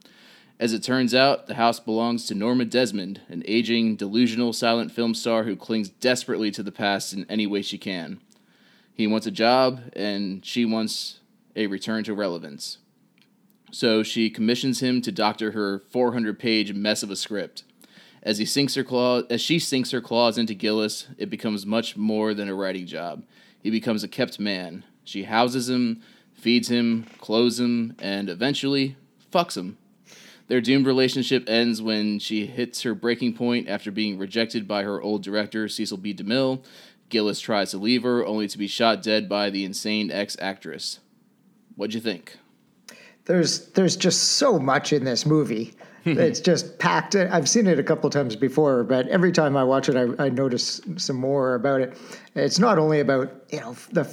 As 0.59 0.71
it 0.71 0.83
turns 0.83 1.15
out, 1.15 1.47
the 1.47 1.55
house 1.55 1.79
belongs 1.79 2.27
to 2.27 2.35
Norma 2.35 2.65
Desmond, 2.65 3.21
an 3.27 3.41
aging, 3.47 3.95
delusional 3.95 4.53
silent 4.53 4.91
film 4.91 5.15
star 5.15 5.45
who 5.45 5.55
clings 5.55 5.89
desperately 5.89 6.51
to 6.51 6.61
the 6.61 6.71
past 6.71 7.11
in 7.11 7.25
any 7.27 7.47
way 7.47 7.63
she 7.63 7.79
can. 7.79 8.19
He 8.99 9.07
wants 9.07 9.25
a 9.25 9.31
job, 9.31 9.79
and 9.93 10.45
she 10.45 10.65
wants 10.65 11.21
a 11.55 11.67
return 11.67 12.03
to 12.03 12.13
relevance. 12.13 12.79
So 13.71 14.03
she 14.03 14.29
commissions 14.29 14.81
him 14.81 15.01
to 15.03 15.09
doctor 15.09 15.51
her 15.51 15.83
400-page 15.93 16.73
mess 16.73 17.01
of 17.01 17.09
a 17.09 17.15
script. 17.15 17.63
As 18.21 18.39
he 18.39 18.45
sinks 18.45 18.75
her 18.75 18.83
claw, 18.83 19.21
as 19.29 19.39
she 19.39 19.57
sinks 19.57 19.91
her 19.91 20.01
claws 20.01 20.37
into 20.37 20.53
Gillis, 20.53 21.07
it 21.17 21.29
becomes 21.29 21.65
much 21.65 21.95
more 21.95 22.33
than 22.33 22.49
a 22.49 22.53
writing 22.53 22.85
job. 22.85 23.23
He 23.63 23.69
becomes 23.69 24.03
a 24.03 24.09
kept 24.09 24.37
man. 24.37 24.83
She 25.05 25.23
houses 25.23 25.69
him, 25.69 26.01
feeds 26.33 26.67
him, 26.67 27.05
clothes 27.21 27.57
him, 27.57 27.95
and 27.99 28.29
eventually 28.29 28.97
fucks 29.31 29.55
him. 29.55 29.77
Their 30.49 30.59
doomed 30.59 30.87
relationship 30.87 31.47
ends 31.47 31.81
when 31.81 32.19
she 32.19 32.47
hits 32.47 32.81
her 32.81 32.95
breaking 32.95 33.35
point 33.35 33.69
after 33.69 33.91
being 33.91 34.17
rejected 34.17 34.67
by 34.67 34.83
her 34.83 35.01
old 35.01 35.23
director, 35.23 35.69
Cecil 35.69 35.99
B. 35.99 36.13
DeMille. 36.13 36.65
Gillis 37.09 37.39
tries 37.41 37.71
to 37.71 37.77
leave 37.77 38.03
her, 38.03 38.25
only 38.25 38.47
to 38.47 38.57
be 38.57 38.67
shot 38.67 39.01
dead 39.01 39.27
by 39.27 39.49
the 39.49 39.65
insane 39.65 40.11
ex 40.11 40.37
actress. 40.39 40.99
What'd 41.75 41.93
you 41.93 42.01
think? 42.01 42.37
There's 43.25 43.67
there's 43.71 43.95
just 43.95 44.33
so 44.33 44.57
much 44.57 44.93
in 44.93 45.03
this 45.03 45.25
movie. 45.25 45.73
it's 46.05 46.39
just 46.39 46.79
packed. 46.79 47.15
I've 47.15 47.49
seen 47.49 47.67
it 47.67 47.77
a 47.77 47.83
couple 47.83 48.09
times 48.09 48.35
before, 48.35 48.83
but 48.83 49.07
every 49.09 49.31
time 49.31 49.57
I 49.57 49.63
watch 49.63 49.89
it, 49.89 49.95
I, 49.95 50.25
I 50.25 50.29
notice 50.29 50.81
some 50.97 51.17
more 51.17 51.55
about 51.55 51.81
it. 51.81 51.97
It's 52.35 52.57
not 52.57 52.79
only 52.79 53.01
about 53.01 53.31
you 53.49 53.59
know 53.59 53.75
the 53.91 54.05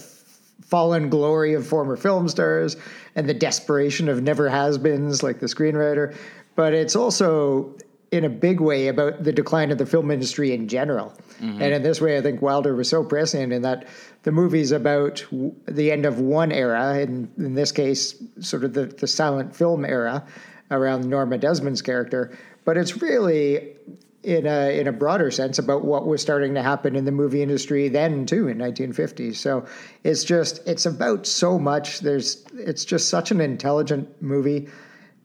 fallen 0.63 1.09
glory 1.09 1.55
of 1.55 1.67
former 1.67 1.97
film 1.97 2.29
stars 2.29 2.77
and 3.15 3.29
the 3.29 3.35
desperation 3.35 4.09
of 4.09 4.23
never 4.23 4.49
has-beens 4.49 5.23
like 5.23 5.39
the 5.39 5.47
screenwriter, 5.47 6.17
but 6.57 6.75
it's 6.75 6.97
also 6.97 7.77
in 8.13 8.25
a 8.25 8.29
big 8.29 8.61
way 8.61 8.89
about 8.89 9.25
the 9.25 9.33
decline 9.33 9.71
of 9.71 9.79
the 9.79 9.87
film 9.87 10.11
industry 10.11 10.53
in 10.53 10.69
general. 10.69 11.13
And 11.41 11.75
in 11.75 11.83
this 11.83 12.01
way, 12.01 12.17
I 12.17 12.23
think 12.23 12.41
Wilder 12.41 12.75
was 12.75 12.89
so 12.89 13.03
prescient 13.05 13.53
in 13.53 13.63
that 13.63 13.87
the 14.23 14.33
movie's 14.33 14.73
about 14.73 15.25
w- 15.31 15.55
the 15.67 15.91
end 15.91 16.07
of 16.07 16.21
one 16.21 16.53
era, 16.53 16.95
and 16.95 17.29
in 17.37 17.55
this 17.55 17.73
case, 17.73 18.15
sort 18.41 18.65
of 18.65 18.75
the, 18.75 18.87
the 18.87 19.07
silent 19.07 19.55
film 19.55 19.85
era 19.85 20.25
around 20.71 21.09
Norma 21.09 21.39
Desmond's 21.39 21.83
character. 21.83 22.37
But 22.65 22.77
it's 22.77 23.03
really 23.03 23.77
in 24.23 24.47
a 24.47 24.81
in 24.81 24.89
a 24.89 24.93
broader 24.93 25.31
sense 25.31 25.59
about 25.59 25.85
what 25.85 26.07
was 26.07 26.21
starting 26.21 26.55
to 26.55 26.63
happen 26.63 26.97
in 26.97 27.05
the 27.05 27.13
movie 27.13 27.43
industry 27.43 27.89
then 27.89 28.27
too 28.27 28.49
in 28.49 28.59
1950. 28.59 29.33
So 29.35 29.67
it's 30.03 30.25
just 30.25 30.61
it's 30.67 30.87
about 30.87 31.27
so 31.27 31.59
much. 31.59 32.01
There's 32.01 32.45
it's 32.55 32.85
just 32.85 33.09
such 33.09 33.31
an 33.31 33.41
intelligent 33.41 34.21
movie. 34.21 34.69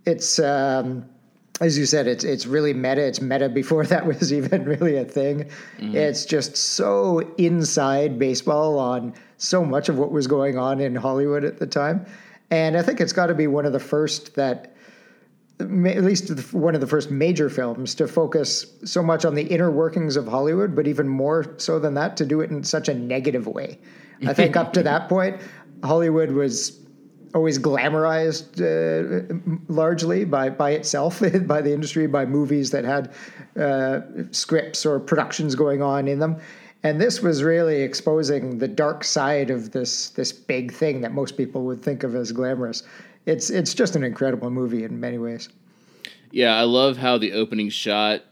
It's 0.05 0.37
um, 0.39 1.05
as 1.61 1.77
you 1.77 1.85
said, 1.85 2.07
it's 2.07 2.23
it's 2.23 2.45
really 2.45 2.73
meta. 2.73 3.05
It's 3.05 3.21
meta 3.21 3.47
before 3.47 3.85
that 3.87 4.05
was 4.05 4.33
even 4.33 4.65
really 4.65 4.97
a 4.97 5.05
thing. 5.05 5.49
Mm-hmm. 5.79 5.95
It's 5.95 6.25
just 6.25 6.57
so 6.57 7.19
inside 7.37 8.19
baseball 8.19 8.79
on 8.79 9.13
so 9.37 9.63
much 9.63 9.87
of 9.87 9.97
what 9.97 10.11
was 10.11 10.27
going 10.27 10.57
on 10.57 10.79
in 10.81 10.95
Hollywood 10.95 11.43
at 11.43 11.59
the 11.59 11.67
time, 11.67 12.05
and 12.49 12.75
I 12.75 12.81
think 12.81 12.99
it's 12.99 13.13
got 13.13 13.27
to 13.27 13.35
be 13.35 13.47
one 13.47 13.65
of 13.65 13.73
the 13.73 13.79
first 13.79 14.35
that 14.35 14.75
at 15.59 16.03
least 16.03 16.53
one 16.53 16.73
of 16.73 16.81
the 16.81 16.87
first 16.87 17.11
major 17.11 17.47
films 17.47 17.93
to 17.93 18.07
focus 18.07 18.65
so 18.83 19.03
much 19.03 19.25
on 19.25 19.35
the 19.35 19.43
inner 19.43 19.69
workings 19.69 20.15
of 20.15 20.27
Hollywood, 20.27 20.75
but 20.75 20.87
even 20.87 21.07
more 21.07 21.53
so 21.57 21.77
than 21.77 21.93
that, 21.93 22.17
to 22.17 22.25
do 22.25 22.41
it 22.41 22.49
in 22.49 22.63
such 22.63 22.89
a 22.89 22.95
negative 22.95 23.45
way. 23.45 23.77
I 24.25 24.33
think 24.33 24.55
up 24.55 24.73
to 24.73 24.83
that 24.91 25.07
point, 25.07 25.39
Hollywood 25.83 26.31
was 26.31 26.80
always 27.33 27.59
glamorized 27.59 28.59
uh, 28.61 29.33
largely 29.67 30.25
by, 30.25 30.49
by 30.49 30.71
itself, 30.71 31.21
by 31.45 31.61
the 31.61 31.73
industry, 31.73 32.07
by 32.07 32.25
movies 32.25 32.71
that 32.71 32.85
had 32.85 33.13
uh, 33.59 34.01
scripts 34.31 34.85
or 34.85 34.99
productions 34.99 35.55
going 35.55 35.81
on 35.81 36.07
in 36.07 36.19
them. 36.19 36.37
And 36.83 36.99
this 36.99 37.21
was 37.21 37.43
really 37.43 37.81
exposing 37.81 38.57
the 38.57 38.67
dark 38.67 39.03
side 39.03 39.51
of 39.51 39.71
this 39.71 40.09
this 40.09 40.31
big 40.31 40.73
thing 40.73 41.01
that 41.01 41.13
most 41.13 41.37
people 41.37 41.63
would 41.65 41.83
think 41.83 42.03
of 42.03 42.15
as 42.15 42.31
glamorous. 42.31 42.81
It's 43.27 43.51
it's 43.51 43.75
just 43.75 43.95
an 43.95 44.03
incredible 44.03 44.49
movie 44.49 44.83
in 44.83 44.99
many 44.99 45.19
ways. 45.19 45.49
Yeah, 46.31 46.55
I 46.55 46.63
love 46.63 46.97
how 46.97 47.19
the 47.19 47.33
opening 47.33 47.69
shot 47.69 48.23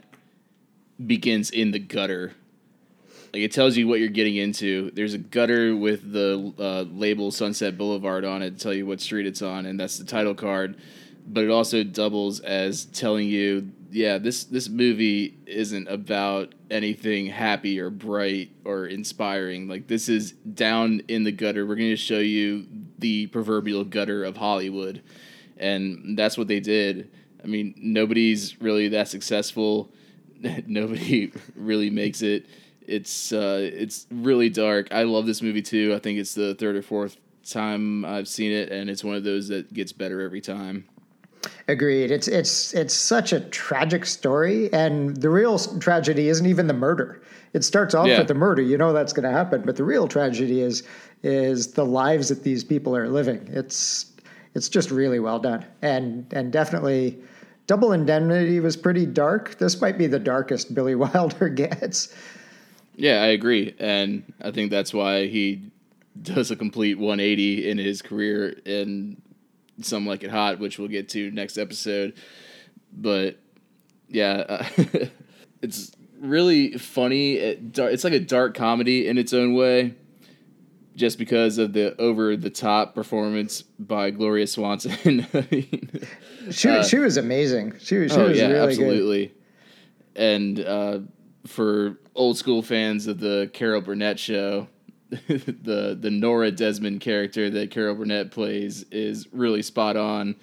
begins 1.05 1.51
in 1.51 1.71
the 1.71 1.79
gutter. 1.79 2.33
Like 3.33 3.43
it 3.43 3.51
tells 3.51 3.77
you 3.77 3.87
what 3.87 3.99
you're 3.99 4.09
getting 4.09 4.37
into. 4.37 4.91
There's 4.91 5.13
a 5.13 5.19
gutter 5.19 5.75
with 5.75 6.11
the 6.11 6.53
uh, 6.57 6.81
label 6.91 7.31
Sunset 7.31 7.77
Boulevard 7.77 8.25
on 8.25 8.41
it 8.41 8.57
to 8.57 8.63
tell 8.63 8.73
you 8.73 8.85
what 8.85 9.01
street 9.01 9.27
it's 9.27 9.41
on, 9.41 9.65
and 9.65 9.79
that's 9.79 9.97
the 9.97 10.05
title 10.05 10.33
card. 10.33 10.77
But 11.27 11.43
it 11.43 11.51
also 11.51 11.83
doubles 11.83 12.39
as 12.39 12.85
telling 12.85 13.27
you, 13.27 13.71
yeah, 13.91 14.17
this 14.17 14.45
this 14.45 14.67
movie 14.67 15.37
isn't 15.45 15.87
about 15.87 16.55
anything 16.71 17.27
happy 17.27 17.79
or 17.79 17.91
bright 17.91 18.49
or 18.65 18.87
inspiring. 18.87 19.67
Like 19.67 19.87
this 19.87 20.09
is 20.09 20.31
down 20.31 21.01
in 21.07 21.23
the 21.23 21.31
gutter. 21.31 21.67
We're 21.67 21.75
going 21.75 21.89
to 21.89 21.95
show 21.95 22.19
you 22.19 22.65
the 22.97 23.27
proverbial 23.27 23.83
gutter 23.83 24.23
of 24.23 24.37
Hollywood, 24.37 25.03
and 25.57 26.17
that's 26.17 26.37
what 26.37 26.47
they 26.47 26.59
did. 26.59 27.11
I 27.43 27.47
mean, 27.47 27.75
nobody's 27.77 28.59
really 28.61 28.89
that 28.89 29.07
successful. 29.07 29.91
Nobody 30.67 31.31
really 31.55 31.89
makes 31.89 32.21
it. 32.21 32.45
It's 32.89 33.32
uh, 33.32 33.69
it's 33.73 34.08
really 34.12 34.49
dark. 34.49 34.88
I 34.91 35.04
love 35.04 35.25
this 35.25 35.41
movie 35.41 35.62
too. 35.62 35.93
I 35.95 35.99
think 35.99 36.19
it's 36.19 36.34
the 36.34 36.56
third 36.56 36.75
or 36.75 36.82
fourth 36.82 37.17
time 37.47 38.04
I've 38.06 38.28
seen 38.28 38.52
it, 38.52 38.71
and 38.71 38.89
it's 38.89 39.04
one 39.04 39.15
of 39.15 39.23
those 39.23 39.47
that 39.49 39.73
gets 39.73 39.91
better 39.91 40.21
every 40.21 40.41
time. 40.41 40.86
Agreed. 41.67 42.12
It's 42.12 42.28
it's 42.28 42.73
it's 42.73 42.93
such 42.93 43.32
a 43.32 43.39
tragic 43.41 44.06
story, 44.06 44.71
and 44.73 45.15
the 45.17 45.30
real 45.30 45.58
tragedy 45.80 46.30
isn't 46.30 46.45
even 46.45 46.67
the 46.67 46.73
murder. 46.73 47.21
It 47.54 47.63
starts 47.63 47.93
off 47.95 48.08
Yeah. 48.08 48.19
with 48.19 48.28
the 48.28 48.34
murder. 48.34 48.62
You 48.62 48.78
know 48.78 48.91
that's 48.93 49.13
going 49.13 49.23
to 49.23 49.32
happen, 49.32 49.62
but 49.65 49.75
the 49.75 49.84
real 49.84 50.08
tragedy 50.08 50.62
is 50.62 50.84
is 51.23 51.73
the 51.73 51.86
lives 51.86 52.30
that 52.30 52.43
these 52.43 52.63
people 52.63 52.95
are 52.95 53.08
living. 53.08 53.47
It's 53.52 54.08
it's 54.56 54.67
just 54.67 54.89
really 54.91 55.19
well 55.19 55.39
done, 55.39 55.65
and 55.82 56.25
and 56.34 56.52
definitely. 56.52 57.19
Double 57.67 57.93
Indemnity 57.93 58.60
was 58.60 58.75
pretty 58.75 59.06
dark. 59.06 59.60
This 59.60 59.80
might 59.80 59.95
be 59.95 60.08
the 60.08 60.17
darkest 60.17 60.73
Billy 60.73 60.95
Wilder 61.04 61.49
gets. 61.49 62.12
Yeah, 63.01 63.21
I 63.21 63.27
agree, 63.27 63.73
and 63.79 64.33
I 64.41 64.51
think 64.51 64.71
that's 64.71 64.93
why 64.93 65.27
he 65.27 65.71
does 66.21 66.51
a 66.51 66.55
complete 66.57 66.95
180 66.99 67.69
in 67.69 67.77
his 67.77 68.01
career 68.01 68.49
in 68.65 69.21
Some 69.81 70.05
Like 70.05 70.21
It 70.23 70.31
Hot, 70.31 70.59
which 70.59 70.77
we'll 70.77 70.89
get 70.89 71.07
to 71.09 71.31
next 71.31 71.57
episode. 71.57 72.13
But 72.91 73.38
yeah, 74.09 74.43
uh, 74.49 74.65
it's 75.62 75.91
really 76.19 76.73
funny. 76.77 77.35
It's 77.35 78.03
like 78.03 78.12
a 78.13 78.19
dark 78.19 78.53
comedy 78.53 79.07
in 79.07 79.17
its 79.17 79.31
own 79.33 79.53
way, 79.53 79.93
just 80.95 81.17
because 81.17 81.57
of 81.57 81.71
the 81.71 81.95
over 82.01 82.35
the 82.35 82.49
top 82.49 82.95
performance 82.95 83.62
by 83.62 84.09
Gloria 84.12 84.45
Swanson. 84.45 85.25
I 85.33 85.47
mean, 85.49 86.01
She 86.51 86.83
she 86.83 86.97
was 86.97 87.15
amazing. 87.15 87.75
She 87.79 87.95
was 87.99 88.12
she 88.12 88.17
Uh, 88.17 88.21
oh 88.23 88.27
was 88.27 88.38
yeah, 88.38 88.47
really 88.47 88.75
good. 88.75 88.83
absolutely. 88.83 89.33
And 90.17 90.59
uh, 90.59 90.99
for 91.47 91.97
old 92.19 92.38
school 92.38 92.62
fans 92.62 93.08
of 93.08 93.19
the 93.19 93.49
Carol 93.53 93.82
Burnett 93.82 94.19
show, 94.19 94.67
the 95.10 95.97
the 95.99 96.12
Nora 96.12 96.51
Desmond 96.51 97.01
character 97.01 97.49
that 97.49 97.71
Carol 97.71 97.95
Burnett 97.95 98.29
plays 98.29 98.84
is 98.91 99.27
really 99.34 99.63
spot 99.63 99.97
on. 99.97 100.36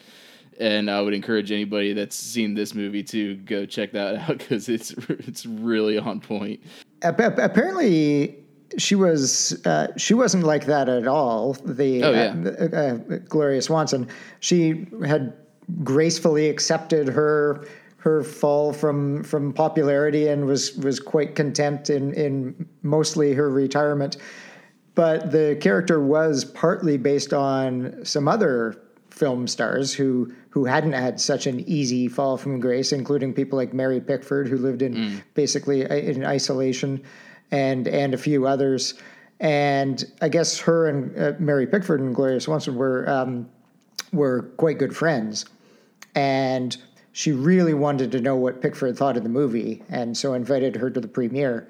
And 0.58 0.90
I 0.90 1.02
would 1.02 1.12
encourage 1.12 1.52
anybody 1.52 1.92
that's 1.92 2.16
seen 2.16 2.54
this 2.54 2.74
movie 2.74 3.02
to 3.04 3.36
go 3.36 3.66
check 3.66 3.92
that 3.92 4.16
out 4.28 4.38
because 4.38 4.68
it's 4.70 4.90
it's 5.08 5.44
really 5.46 5.98
on 5.98 6.18
point. 6.20 6.60
Ap- 7.02 7.20
ap- 7.20 7.38
apparently 7.38 8.36
she 8.78 8.94
was 8.94 9.60
uh, 9.66 9.88
she 9.98 10.14
wasn't 10.14 10.44
like 10.44 10.64
that 10.64 10.88
at 10.88 11.06
all 11.06 11.52
the 11.52 12.02
Oh, 12.02 12.10
yeah. 12.10 12.34
uh, 12.72 12.76
uh, 12.76 12.94
gloria 13.28 13.62
swanson 13.62 14.08
she 14.40 14.86
had 15.06 15.32
gracefully 15.84 16.48
accepted 16.48 17.06
her 17.06 17.64
her 18.06 18.22
fall 18.22 18.72
from 18.72 19.24
from 19.24 19.52
popularity 19.52 20.28
and 20.28 20.46
was 20.46 20.76
was 20.76 21.00
quite 21.00 21.34
content 21.34 21.90
in 21.90 22.14
in 22.14 22.68
mostly 22.82 23.34
her 23.34 23.50
retirement. 23.50 24.16
But 24.94 25.32
the 25.32 25.58
character 25.60 26.00
was 26.00 26.44
partly 26.44 26.98
based 26.98 27.32
on 27.32 28.04
some 28.04 28.28
other 28.28 28.80
film 29.10 29.48
stars 29.48 29.92
who 29.92 30.32
who 30.50 30.66
hadn't 30.66 30.92
had 30.92 31.20
such 31.20 31.48
an 31.48 31.68
easy 31.68 32.06
fall 32.06 32.36
from 32.36 32.60
grace, 32.60 32.92
including 32.92 33.34
people 33.34 33.58
like 33.58 33.74
Mary 33.74 34.00
Pickford, 34.00 34.46
who 34.46 34.56
lived 34.56 34.82
in 34.82 35.20
basically 35.34 35.80
in 35.82 36.24
isolation, 36.24 37.02
and 37.50 37.88
and 37.88 38.14
a 38.14 38.18
few 38.18 38.46
others. 38.46 38.94
And 39.40 40.04
I 40.22 40.28
guess 40.28 40.60
her 40.60 40.86
and 40.86 41.18
uh, 41.18 41.32
Mary 41.40 41.66
Pickford 41.66 41.98
and 41.98 42.14
Gloria 42.14 42.40
Swanson 42.40 42.76
were 42.76 43.10
um, 43.10 43.50
were 44.12 44.42
quite 44.58 44.78
good 44.78 44.94
friends, 44.94 45.44
and 46.14 46.76
she 47.16 47.32
really 47.32 47.72
wanted 47.72 48.12
to 48.12 48.20
know 48.20 48.36
what 48.36 48.60
Pickford 48.60 48.94
thought 48.94 49.16
of 49.16 49.22
the 49.22 49.30
movie, 49.30 49.82
and 49.88 50.14
so 50.14 50.34
invited 50.34 50.76
her 50.76 50.90
to 50.90 51.00
the 51.00 51.08
premiere. 51.08 51.66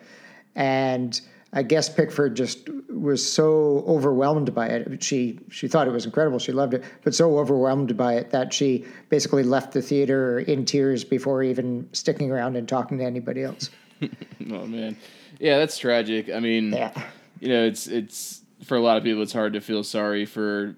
And 0.56 1.20
I 1.52 1.62
guess 1.62 1.88
Pickford 1.88 2.34
just 2.34 2.68
was 2.88 3.24
so 3.24 3.84
overwhelmed 3.86 4.52
by 4.52 4.66
it. 4.66 5.04
She 5.04 5.38
she 5.48 5.68
thought 5.68 5.86
it 5.86 5.92
was 5.92 6.04
incredible. 6.04 6.40
She 6.40 6.50
loved 6.50 6.74
it, 6.74 6.82
but 7.04 7.14
so 7.14 7.38
overwhelmed 7.38 7.96
by 7.96 8.14
it 8.14 8.30
that 8.30 8.52
she 8.52 8.86
basically 9.08 9.44
left 9.44 9.72
the 9.72 9.80
theater 9.80 10.40
in 10.40 10.64
tears 10.64 11.04
before 11.04 11.44
even 11.44 11.88
sticking 11.92 12.32
around 12.32 12.56
and 12.56 12.68
talking 12.68 12.98
to 12.98 13.04
anybody 13.04 13.44
else. 13.44 13.70
Oh 14.52 14.66
man, 14.66 14.96
yeah, 15.38 15.58
that's 15.58 15.78
tragic. 15.78 16.28
I 16.28 16.40
mean, 16.40 16.72
Yeah. 16.72 16.92
you 17.40 17.48
know, 17.50 17.64
it's 17.64 17.86
it's 17.86 18.42
for 18.64 18.76
a 18.76 18.80
lot 18.80 18.96
of 18.96 19.04
people, 19.04 19.22
it's 19.22 19.32
hard 19.32 19.52
to 19.52 19.60
feel 19.60 19.84
sorry 19.84 20.26
for 20.26 20.76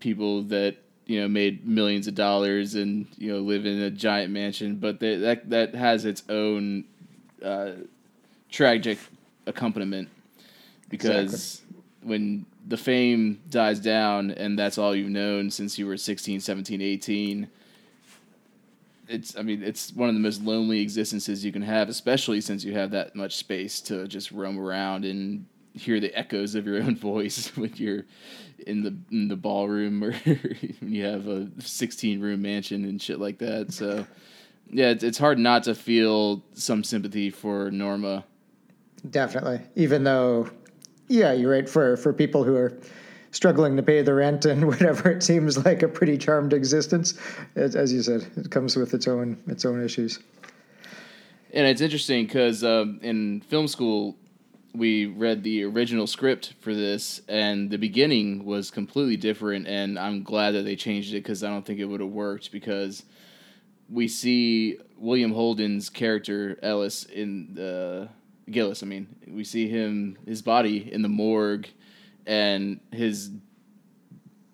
people 0.00 0.42
that 0.44 0.76
you 1.10 1.20
know 1.20 1.26
made 1.26 1.66
millions 1.66 2.06
of 2.06 2.14
dollars 2.14 2.76
and 2.76 3.04
you 3.18 3.32
know 3.32 3.40
live 3.40 3.66
in 3.66 3.80
a 3.80 3.90
giant 3.90 4.32
mansion, 4.32 4.76
but 4.76 5.00
that 5.00 5.16
that 5.16 5.50
that 5.50 5.74
has 5.74 6.04
its 6.04 6.22
own 6.28 6.84
uh, 7.44 7.72
tragic 8.48 8.96
accompaniment. 9.44 10.08
Because 10.88 11.62
when 12.02 12.46
the 12.68 12.76
fame 12.76 13.40
dies 13.50 13.80
down 13.80 14.30
and 14.30 14.56
that's 14.56 14.78
all 14.78 14.94
you've 14.94 15.10
known 15.10 15.50
since 15.50 15.78
you 15.78 15.86
were 15.86 15.96
16 15.96 16.40
17 16.40 16.80
18 16.80 17.48
it's 19.08 19.36
i 19.36 19.42
mean 19.42 19.62
it's 19.62 19.92
one 19.92 20.08
of 20.08 20.14
the 20.14 20.20
most 20.20 20.42
lonely 20.42 20.80
existences 20.80 21.44
you 21.44 21.52
can 21.52 21.62
have 21.62 21.88
especially 21.88 22.40
since 22.40 22.64
you 22.64 22.72
have 22.72 22.90
that 22.90 23.14
much 23.14 23.36
space 23.36 23.80
to 23.80 24.06
just 24.06 24.30
roam 24.30 24.58
around 24.58 25.04
and 25.04 25.44
hear 25.74 26.00
the 26.00 26.16
echoes 26.18 26.54
of 26.54 26.66
your 26.66 26.82
own 26.82 26.96
voice 26.96 27.48
when 27.56 27.72
you're 27.76 28.04
in 28.66 28.82
the 28.82 28.94
in 29.10 29.28
the 29.28 29.36
ballroom 29.36 30.02
or 30.04 30.12
when 30.24 30.92
you 30.92 31.04
have 31.04 31.26
a 31.26 31.48
16 31.58 32.20
room 32.20 32.42
mansion 32.42 32.84
and 32.84 33.00
shit 33.00 33.18
like 33.18 33.38
that 33.38 33.72
so 33.72 34.06
yeah 34.70 34.90
it's, 34.90 35.02
it's 35.02 35.16
hard 35.16 35.38
not 35.38 35.62
to 35.62 35.74
feel 35.74 36.42
some 36.54 36.84
sympathy 36.84 37.30
for 37.30 37.70
norma 37.70 38.24
Definitely. 39.08 39.60
Even 39.76 40.04
though, 40.04 40.48
yeah, 41.08 41.32
you're 41.32 41.50
right. 41.50 41.68
For 41.68 41.96
for 41.96 42.12
people 42.12 42.44
who 42.44 42.54
are 42.56 42.78
struggling 43.30 43.76
to 43.76 43.82
pay 43.82 44.02
the 44.02 44.14
rent 44.14 44.44
and 44.44 44.66
whatever, 44.66 45.10
it 45.10 45.22
seems 45.22 45.64
like 45.64 45.82
a 45.82 45.88
pretty 45.88 46.18
charmed 46.18 46.52
existence. 46.52 47.14
As, 47.54 47.76
as 47.76 47.92
you 47.92 48.02
said, 48.02 48.26
it 48.36 48.50
comes 48.50 48.76
with 48.76 48.94
its 48.94 49.08
own 49.08 49.38
its 49.46 49.64
own 49.64 49.82
issues. 49.82 50.18
And 51.52 51.66
it's 51.66 51.80
interesting 51.80 52.26
because 52.26 52.62
um, 52.62 53.00
in 53.02 53.40
film 53.40 53.66
school, 53.66 54.16
we 54.74 55.06
read 55.06 55.42
the 55.42 55.64
original 55.64 56.06
script 56.06 56.54
for 56.60 56.74
this, 56.74 57.20
and 57.28 57.70
the 57.70 57.78
beginning 57.78 58.44
was 58.44 58.70
completely 58.70 59.16
different. 59.16 59.66
And 59.66 59.98
I'm 59.98 60.22
glad 60.22 60.52
that 60.52 60.62
they 60.62 60.76
changed 60.76 61.12
it 61.12 61.22
because 61.22 61.42
I 61.42 61.50
don't 61.50 61.64
think 61.64 61.80
it 61.80 61.86
would 61.86 62.00
have 62.00 62.10
worked 62.10 62.52
because 62.52 63.04
we 63.88 64.06
see 64.08 64.78
William 64.96 65.32
Holden's 65.32 65.90
character 65.90 66.58
Ellis 66.62 67.04
in 67.04 67.54
the 67.54 68.08
Gillis. 68.50 68.82
I 68.82 68.86
mean, 68.86 69.08
we 69.26 69.44
see 69.44 69.68
him 69.68 70.18
his 70.26 70.42
body 70.42 70.92
in 70.92 71.02
the 71.02 71.08
morgue, 71.08 71.68
and 72.26 72.80
his 72.92 73.30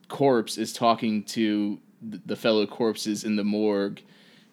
corpse 0.08 0.56
is 0.56 0.72
talking 0.72 1.24
to 1.24 1.78
the 2.02 2.36
fellow 2.36 2.66
corpses 2.66 3.24
in 3.24 3.36
the 3.36 3.44
morgue 3.44 4.00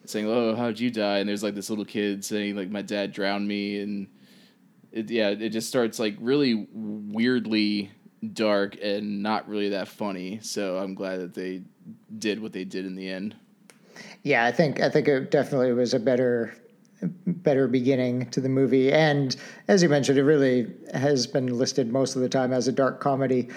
saying, 0.06 0.26
"Oh, 0.26 0.54
how'd 0.54 0.78
you 0.78 0.90
die?" 0.90 1.18
And 1.18 1.28
there's 1.28 1.42
like 1.42 1.54
this 1.54 1.70
little 1.70 1.84
kid 1.84 2.24
saying, 2.24 2.56
"Like 2.56 2.70
my 2.70 2.82
dad 2.82 3.12
drowned 3.12 3.48
me," 3.48 3.78
and 3.80 4.08
it, 4.94 5.10
yeah, 5.10 5.30
it 5.30 5.48
just 5.48 5.68
starts 5.68 5.98
like 5.98 6.16
really 6.20 6.68
weirdly 6.72 7.90
dark 8.32 8.76
and 8.80 9.22
not 9.22 9.48
really 9.48 9.70
that 9.70 9.88
funny. 9.88 10.38
So 10.40 10.78
I'm 10.78 10.94
glad 10.94 11.20
that 11.20 11.34
they 11.34 11.62
did 12.16 12.40
what 12.40 12.52
they 12.52 12.64
did 12.64 12.86
in 12.86 12.94
the 12.94 13.10
end. 13.10 13.34
Yeah, 14.22 14.44
I 14.44 14.52
think 14.52 14.80
I 14.80 14.88
think 14.88 15.08
it 15.08 15.30
definitely 15.32 15.72
was 15.72 15.94
a 15.94 15.98
better 15.98 16.54
better 17.26 17.66
beginning 17.66 18.30
to 18.30 18.40
the 18.40 18.48
movie. 18.48 18.92
And 18.92 19.34
as 19.66 19.82
you 19.82 19.88
mentioned, 19.88 20.16
it 20.16 20.22
really 20.22 20.72
has 20.94 21.26
been 21.26 21.58
listed 21.58 21.92
most 21.92 22.14
of 22.14 22.22
the 22.22 22.28
time 22.28 22.52
as 22.52 22.68
a 22.68 22.72
dark 22.72 23.00
comedy. 23.00 23.48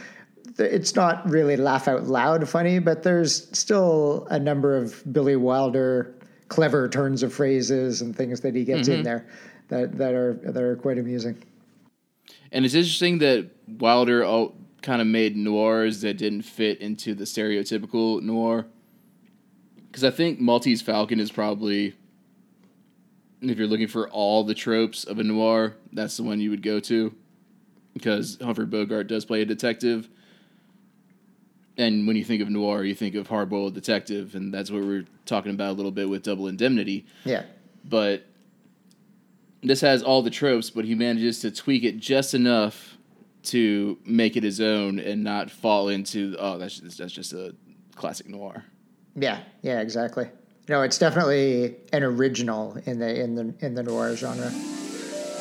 It's 0.58 0.96
not 0.96 1.28
really 1.30 1.56
laugh 1.56 1.88
out 1.88 2.08
loud 2.08 2.50
funny, 2.50 2.80
but 2.80 3.04
there's 3.04 3.48
still 3.58 4.28
a 4.32 4.40
number 4.40 4.76
of 4.76 5.04
Billy 5.14 5.36
Wilder 5.36 6.16
clever 6.48 6.90
turns 6.90 7.22
of 7.22 7.32
phrases 7.32 8.02
and 8.02 8.16
things 8.16 8.42
that 8.42 8.56
he 8.56 8.64
gets 8.64 8.88
in 8.88 8.96
mm-hmm. 8.96 9.04
there 9.04 9.28
that, 9.70 9.98
that 9.98 10.14
are 10.14 10.34
that 10.44 10.62
are 10.62 10.76
quite 10.76 10.98
amusing. 10.98 11.42
And 12.52 12.66
it's 12.66 12.74
interesting 12.74 13.20
that 13.20 13.50
Wilder 13.68 14.24
all 14.24 14.56
kind 14.82 15.02
of 15.02 15.08
made 15.08 15.36
noirs 15.36 16.02
that 16.02 16.18
didn't 16.18 16.44
fit 16.44 16.80
into 16.80 17.14
the 17.14 17.26
stereotypical 17.26 18.22
noir. 18.22 18.66
Because 19.88 20.04
I 20.04 20.12
think 20.12 20.40
Maltese 20.40 20.82
Falcon 20.82 21.20
is 21.20 21.32
probably, 21.32 21.94
if 23.42 23.58
you're 23.58 23.68
looking 23.68 23.88
for 23.88 24.10
all 24.10 24.44
the 24.44 24.54
tropes 24.54 25.04
of 25.04 25.20
a 25.20 25.24
noir, 25.24 25.76
that's 25.92 26.18
the 26.18 26.24
one 26.24 26.40
you 26.40 26.50
would 26.52 26.62
go 26.62 26.80
to. 26.82 27.14
Because 27.94 28.38
Humphrey 28.42 28.66
Bogart 28.66 29.08
does 29.08 29.26
play 29.26 29.42
a 29.42 29.46
detective. 29.46 30.08
And 31.78 32.08
when 32.08 32.16
you 32.16 32.24
think 32.24 32.42
of 32.42 32.50
noir, 32.50 32.84
you 32.84 32.96
think 32.96 33.16
of 33.16 33.28
hardboiled 33.28 33.74
detective, 33.74 34.36
and 34.36 34.54
that's 34.54 34.72
what 34.72 34.84
we're 34.84 35.06
talking 35.26 35.52
about 35.52 35.72
a 35.72 35.74
little 35.74 35.92
bit 35.92 36.10
with 36.10 36.24
Double 36.24 36.48
Indemnity 36.48 37.06
Yeah. 37.26 37.44
but 37.84 38.26
this 39.64 39.82
has 39.82 40.04
all 40.04 40.22
the 40.22 40.30
tropes, 40.30 40.70
but 40.70 40.86
he 40.86 40.96
manages 40.96 41.40
to 41.42 41.52
tweak 41.52 41.84
it 41.84 41.98
just 41.98 42.34
enough 42.34 42.98
to 43.44 43.98
make 44.06 44.36
it 44.36 44.44
his 44.44 44.60
own 44.60 45.00
and 45.00 45.24
not 45.24 45.50
fall 45.50 45.88
into 45.88 46.36
oh 46.38 46.58
that's 46.58 46.80
just, 46.80 46.98
that's 46.98 47.14
just 47.14 47.34
a 47.34 47.56
classic 47.96 48.28
noir. 48.28 48.66
Yeah, 49.16 49.40
yeah, 49.62 49.80
exactly. 49.80 50.30
No, 50.70 50.82
it's 50.82 50.98
definitely 50.98 51.76
an 51.94 52.04
original 52.04 52.78
in 52.86 53.00
the 53.00 53.22
in 53.22 53.36
the 53.36 53.54
in 53.66 53.74
the 53.74 53.84
noir 53.84 54.16
genre. 54.16 54.52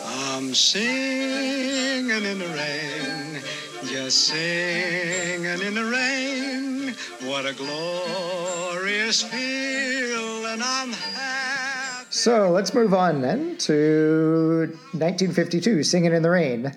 I'm 0.07 0.55
singing 0.55 2.11
in 2.11 2.39
the 2.39 2.47
rain, 2.47 3.43
just 3.87 4.29
singing 4.29 5.61
in 5.61 5.75
the 5.75 5.85
rain. 5.85 6.95
What 7.29 7.45
a 7.45 7.53
glorious 7.55 9.23
feel, 9.23 10.47
and 10.47 10.63
I'm 10.63 10.93
happy. 10.93 11.66
So 12.17 12.51
let's 12.51 12.73
move 12.73 12.95
on 12.95 13.21
then 13.21 13.59
to 13.59 14.75
1952, 14.93 15.83
"Singing 15.83 16.15
in 16.15 16.23
the 16.23 16.31
Rain." 16.31 16.73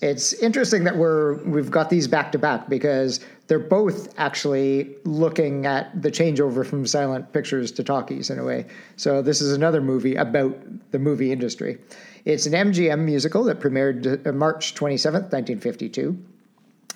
It's 0.00 0.32
interesting 0.34 0.84
that 0.84 0.96
we're 0.96 1.42
we've 1.42 1.72
got 1.72 1.90
these 1.90 2.06
back 2.06 2.30
to 2.32 2.38
back 2.38 2.68
because 2.68 3.18
they're 3.48 3.58
both 3.58 4.14
actually 4.16 4.94
looking 5.02 5.66
at 5.66 6.00
the 6.00 6.12
changeover 6.12 6.64
from 6.64 6.86
silent 6.86 7.32
pictures 7.32 7.72
to 7.72 7.82
talkies 7.82 8.30
in 8.30 8.38
a 8.38 8.44
way. 8.44 8.66
So 8.94 9.22
this 9.22 9.40
is 9.40 9.52
another 9.52 9.80
movie 9.80 10.14
about 10.14 10.56
the 10.92 11.00
movie 11.00 11.32
industry. 11.32 11.78
It's 12.24 12.46
an 12.46 12.52
MGM 12.52 13.00
musical 13.00 13.42
that 13.44 13.58
premiered 13.58 14.24
uh, 14.24 14.30
March 14.30 14.76
27th, 14.76 15.32
1952. 15.32 16.16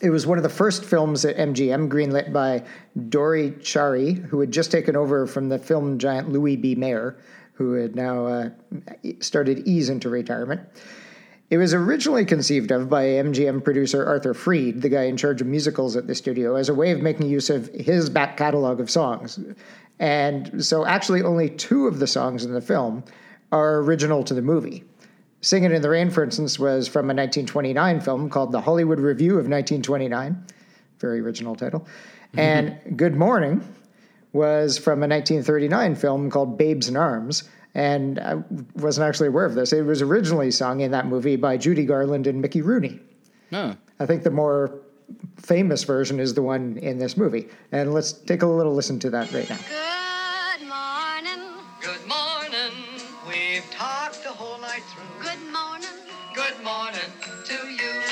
It 0.00 0.10
was 0.10 0.28
one 0.28 0.38
of 0.38 0.44
the 0.44 0.48
first 0.48 0.84
films 0.84 1.24
at 1.24 1.36
MGM, 1.36 1.88
greenlit 1.88 2.32
by 2.32 2.62
Dore 3.08 3.50
Schary, 3.60 4.24
who 4.28 4.38
had 4.38 4.52
just 4.52 4.70
taken 4.70 4.94
over 4.94 5.26
from 5.26 5.48
the 5.48 5.58
film 5.58 5.98
giant 5.98 6.30
Louis 6.30 6.56
B. 6.56 6.76
Mayer, 6.76 7.16
who 7.60 7.74
had 7.74 7.94
now 7.94 8.24
uh, 8.24 8.48
started 9.20 9.68
ease 9.68 9.90
into 9.90 10.08
retirement. 10.08 10.62
It 11.50 11.58
was 11.58 11.74
originally 11.74 12.24
conceived 12.24 12.70
of 12.70 12.88
by 12.88 13.04
MGM 13.04 13.62
producer 13.62 14.02
Arthur 14.02 14.32
Freed, 14.32 14.80
the 14.80 14.88
guy 14.88 15.02
in 15.02 15.18
charge 15.18 15.42
of 15.42 15.46
musicals 15.46 15.94
at 15.94 16.06
the 16.06 16.14
studio, 16.14 16.54
as 16.54 16.70
a 16.70 16.74
way 16.74 16.90
of 16.90 17.02
making 17.02 17.28
use 17.28 17.50
of 17.50 17.68
his 17.74 18.08
back 18.08 18.38
catalog 18.38 18.80
of 18.80 18.88
songs. 18.90 19.38
And 19.98 20.64
so, 20.64 20.86
actually, 20.86 21.20
only 21.20 21.50
two 21.50 21.86
of 21.86 21.98
the 21.98 22.06
songs 22.06 22.46
in 22.46 22.54
the 22.54 22.62
film 22.62 23.04
are 23.52 23.80
original 23.80 24.24
to 24.24 24.32
the 24.32 24.40
movie. 24.40 24.82
Singing 25.42 25.70
in 25.70 25.82
the 25.82 25.90
Rain, 25.90 26.08
for 26.08 26.24
instance, 26.24 26.58
was 26.58 26.88
from 26.88 27.10
a 27.10 27.12
1929 27.12 28.00
film 28.00 28.30
called 28.30 28.52
The 28.52 28.62
Hollywood 28.62 29.00
Review 29.00 29.32
of 29.32 29.48
1929. 29.48 30.46
Very 30.98 31.20
original 31.20 31.54
title. 31.54 31.86
And 32.38 32.78
Good 32.96 33.16
Morning 33.16 33.62
was 34.32 34.78
from 34.78 35.02
a 35.02 35.08
1939 35.08 35.94
film 35.96 36.30
called 36.30 36.56
Babes 36.56 36.88
in 36.88 36.96
Arms. 36.96 37.48
And 37.74 38.18
I 38.18 38.34
wasn't 38.74 39.06
actually 39.06 39.28
aware 39.28 39.44
of 39.44 39.54
this. 39.54 39.72
It 39.72 39.82
was 39.82 40.02
originally 40.02 40.50
sung 40.50 40.80
in 40.80 40.90
that 40.90 41.06
movie 41.06 41.36
by 41.36 41.56
Judy 41.56 41.84
Garland 41.84 42.26
and 42.26 42.40
Mickey 42.40 42.62
Rooney. 42.62 42.98
Huh. 43.50 43.74
I 44.00 44.06
think 44.06 44.22
the 44.22 44.30
more 44.30 44.80
famous 45.36 45.84
version 45.84 46.20
is 46.20 46.34
the 46.34 46.42
one 46.42 46.78
in 46.78 46.98
this 46.98 47.16
movie. 47.16 47.48
And 47.72 47.94
let's 47.94 48.12
take 48.12 48.42
a 48.42 48.46
little 48.46 48.74
listen 48.74 48.98
to 49.00 49.10
that 49.10 49.32
right 49.32 49.48
now. 49.48 49.58
Good 49.68 50.66
morning. 50.66 51.62
Good 51.80 52.06
morning. 52.08 52.72
We've 53.28 53.68
talked 53.70 54.22
the 54.24 54.30
whole 54.30 54.60
night 54.60 54.82
through. 54.92 55.22
Good 55.22 55.52
morning. 55.52 55.88
Good 56.34 56.64
morning 56.64 57.00
to 57.44 57.68
you. 57.68 58.02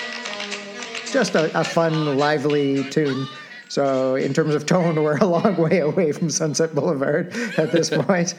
Just 1.12 1.34
a, 1.34 1.58
a 1.58 1.64
fun, 1.64 2.18
lively 2.18 2.88
tune. 2.90 3.26
So, 3.68 4.16
in 4.16 4.32
terms 4.32 4.54
of 4.54 4.66
tone, 4.66 4.96
we're 5.02 5.18
a 5.18 5.26
long 5.26 5.56
way 5.56 5.78
away 5.78 6.12
from 6.12 6.30
Sunset 6.30 6.74
Boulevard 6.74 7.32
at 7.58 7.70
this 7.70 7.90
point. 8.06 8.34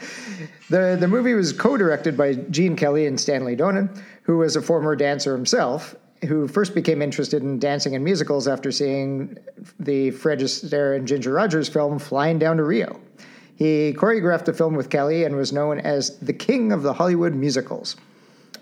The, 0.68 0.96
the 0.98 1.08
movie 1.08 1.34
was 1.34 1.52
co 1.52 1.76
directed 1.76 2.16
by 2.16 2.34
Gene 2.34 2.76
Kelly 2.76 3.06
and 3.06 3.18
Stanley 3.18 3.56
Donen, 3.56 4.02
who 4.22 4.38
was 4.38 4.56
a 4.56 4.62
former 4.62 4.94
dancer 4.94 5.34
himself, 5.34 5.94
who 6.26 6.46
first 6.46 6.74
became 6.74 7.00
interested 7.00 7.42
in 7.42 7.58
dancing 7.58 7.94
and 7.94 8.04
musicals 8.04 8.46
after 8.46 8.70
seeing 8.70 9.38
the 9.78 10.10
Fred 10.10 10.40
Astaire 10.40 10.96
and 10.96 11.08
Ginger 11.08 11.32
Rogers 11.32 11.68
film 11.68 11.98
Flying 11.98 12.38
Down 12.38 12.58
to 12.58 12.64
Rio. 12.64 13.00
He 13.56 13.92
choreographed 13.96 14.46
the 14.46 14.54
film 14.54 14.74
with 14.74 14.88
Kelly 14.88 15.24
and 15.24 15.36
was 15.36 15.52
known 15.52 15.80
as 15.80 16.18
the 16.18 16.32
king 16.32 16.72
of 16.72 16.82
the 16.82 16.94
Hollywood 16.94 17.34
musicals 17.34 17.96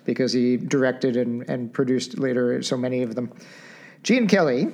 because 0.05 0.33
he 0.33 0.57
directed 0.57 1.17
and, 1.17 1.49
and 1.49 1.73
produced 1.73 2.19
later 2.19 2.63
so 2.63 2.77
many 2.77 3.03
of 3.03 3.15
them. 3.15 3.31
Gene 4.03 4.27
Kelly, 4.27 4.73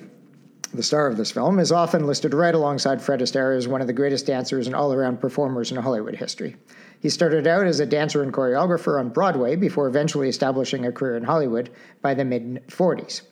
the 0.77 0.83
star 0.83 1.07
of 1.07 1.17
this 1.17 1.31
film, 1.31 1.59
is 1.59 1.73
often 1.73 2.07
listed 2.07 2.35
right 2.35 2.55
alongside 2.55 3.01
Fred 3.01 3.21
Astaire 3.21 3.57
as 3.57 3.69
one 3.69 3.81
of 3.81 3.87
the 3.87 3.93
greatest 3.93 4.27
dancers 4.27 4.67
and 4.67 4.75
all 4.75 4.93
around 4.93 5.21
performers 5.21 5.71
in 5.71 5.79
Hollywood 5.79 6.17
history. 6.17 6.57
He 7.01 7.11
started 7.11 7.47
out 7.47 7.67
as 7.67 7.81
a 7.81 7.87
dancer 7.87 8.23
and 8.23 8.33
choreographer 8.33 8.99
on 8.99 9.11
Broadway 9.11 9.57
before 9.57 9.89
eventually 9.89 10.29
establishing 10.29 10.87
a 10.87 10.93
career 10.93 11.17
in 11.17 11.25
Hollywood 11.25 11.71
by 12.01 12.15
the 12.15 12.25
mid 12.25 12.67
40s. 12.69 13.23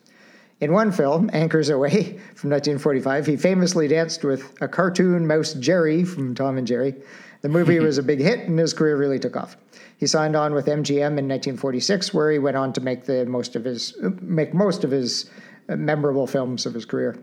In 0.61 0.73
one 0.73 0.93
film, 0.93 1.29
Anchors 1.33 1.71
Aweigh 1.71 2.19
from 2.37 2.51
1945, 2.51 3.27
he 3.27 3.37
famously 3.37 3.89
danced 3.89 4.23
with 4.23 4.55
a 4.61 4.69
cartoon 4.69 5.27
mouse 5.27 5.55
Jerry 5.55 6.05
from 6.05 6.35
Tom 6.37 6.57
and 6.57 6.67
Jerry. 6.67 6.95
The 7.41 7.49
movie 7.49 7.79
was 7.81 7.99
a 7.99 8.03
big 8.03 8.21
hit 8.21 8.41
and 8.41 8.59
his 8.59 8.73
career 8.73 8.97
really 8.97 9.19
took 9.19 9.37
off. 9.37 9.57
He 9.97 10.07
signed 10.07 10.37
on 10.37 10.55
with 10.55 10.67
MGM 10.67 11.19
in 11.19 11.29
1946, 11.29 12.13
where 12.13 12.31
he 12.31 12.39
went 12.39 12.57
on 12.57 12.73
to 12.75 12.81
make 12.81 13.05
the 13.05 13.27
most 13.27 13.57
of 13.57 13.65
his 13.65 13.97
make 14.21 14.53
most 14.53 14.85
of 14.85 14.91
his 14.91 15.31
uh, 15.69 15.77
memorable 15.77 16.27
films 16.27 16.67
of 16.67 16.75
his 16.75 16.85
career. 16.85 17.17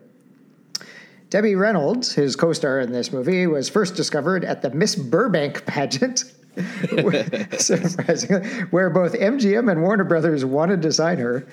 Debbie 1.30 1.56
Reynolds, 1.56 2.14
his 2.14 2.36
co-star 2.36 2.80
in 2.80 2.92
this 2.92 3.14
movie, 3.14 3.46
was 3.46 3.70
first 3.70 3.96
discovered 3.96 4.44
at 4.44 4.62
the 4.62 4.72
Miss 4.72 4.96
Burbank 4.96 5.66
pageant. 5.66 6.24
surprisingly, 7.60 8.50
where 8.72 8.90
both 8.90 9.14
MGM 9.14 9.72
and 9.72 9.82
Warner 9.82 10.04
Brothers 10.04 10.44
wanted 10.44 10.82
to 10.82 10.92
sign 10.92 11.20
her, 11.20 11.48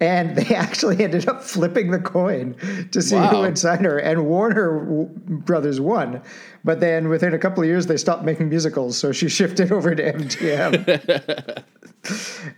and 0.00 0.36
they 0.36 0.54
actually 0.54 1.02
ended 1.02 1.28
up 1.28 1.42
flipping 1.42 1.90
the 1.90 1.98
coin 1.98 2.54
to 2.90 3.00
see 3.00 3.16
who 3.16 3.38
would 3.40 3.58
sign 3.58 3.84
her, 3.84 3.98
and 3.98 4.26
Warner 4.26 5.06
Brothers 5.06 5.80
won. 5.80 6.20
But 6.64 6.80
then 6.80 7.08
within 7.08 7.32
a 7.34 7.38
couple 7.38 7.62
of 7.62 7.68
years, 7.68 7.86
they 7.86 7.96
stopped 7.96 8.24
making 8.24 8.50
musicals, 8.50 8.98
so 8.98 9.12
she 9.12 9.28
shifted 9.30 9.72
over 9.72 9.94
to 9.94 10.12
MGM. 10.12 11.64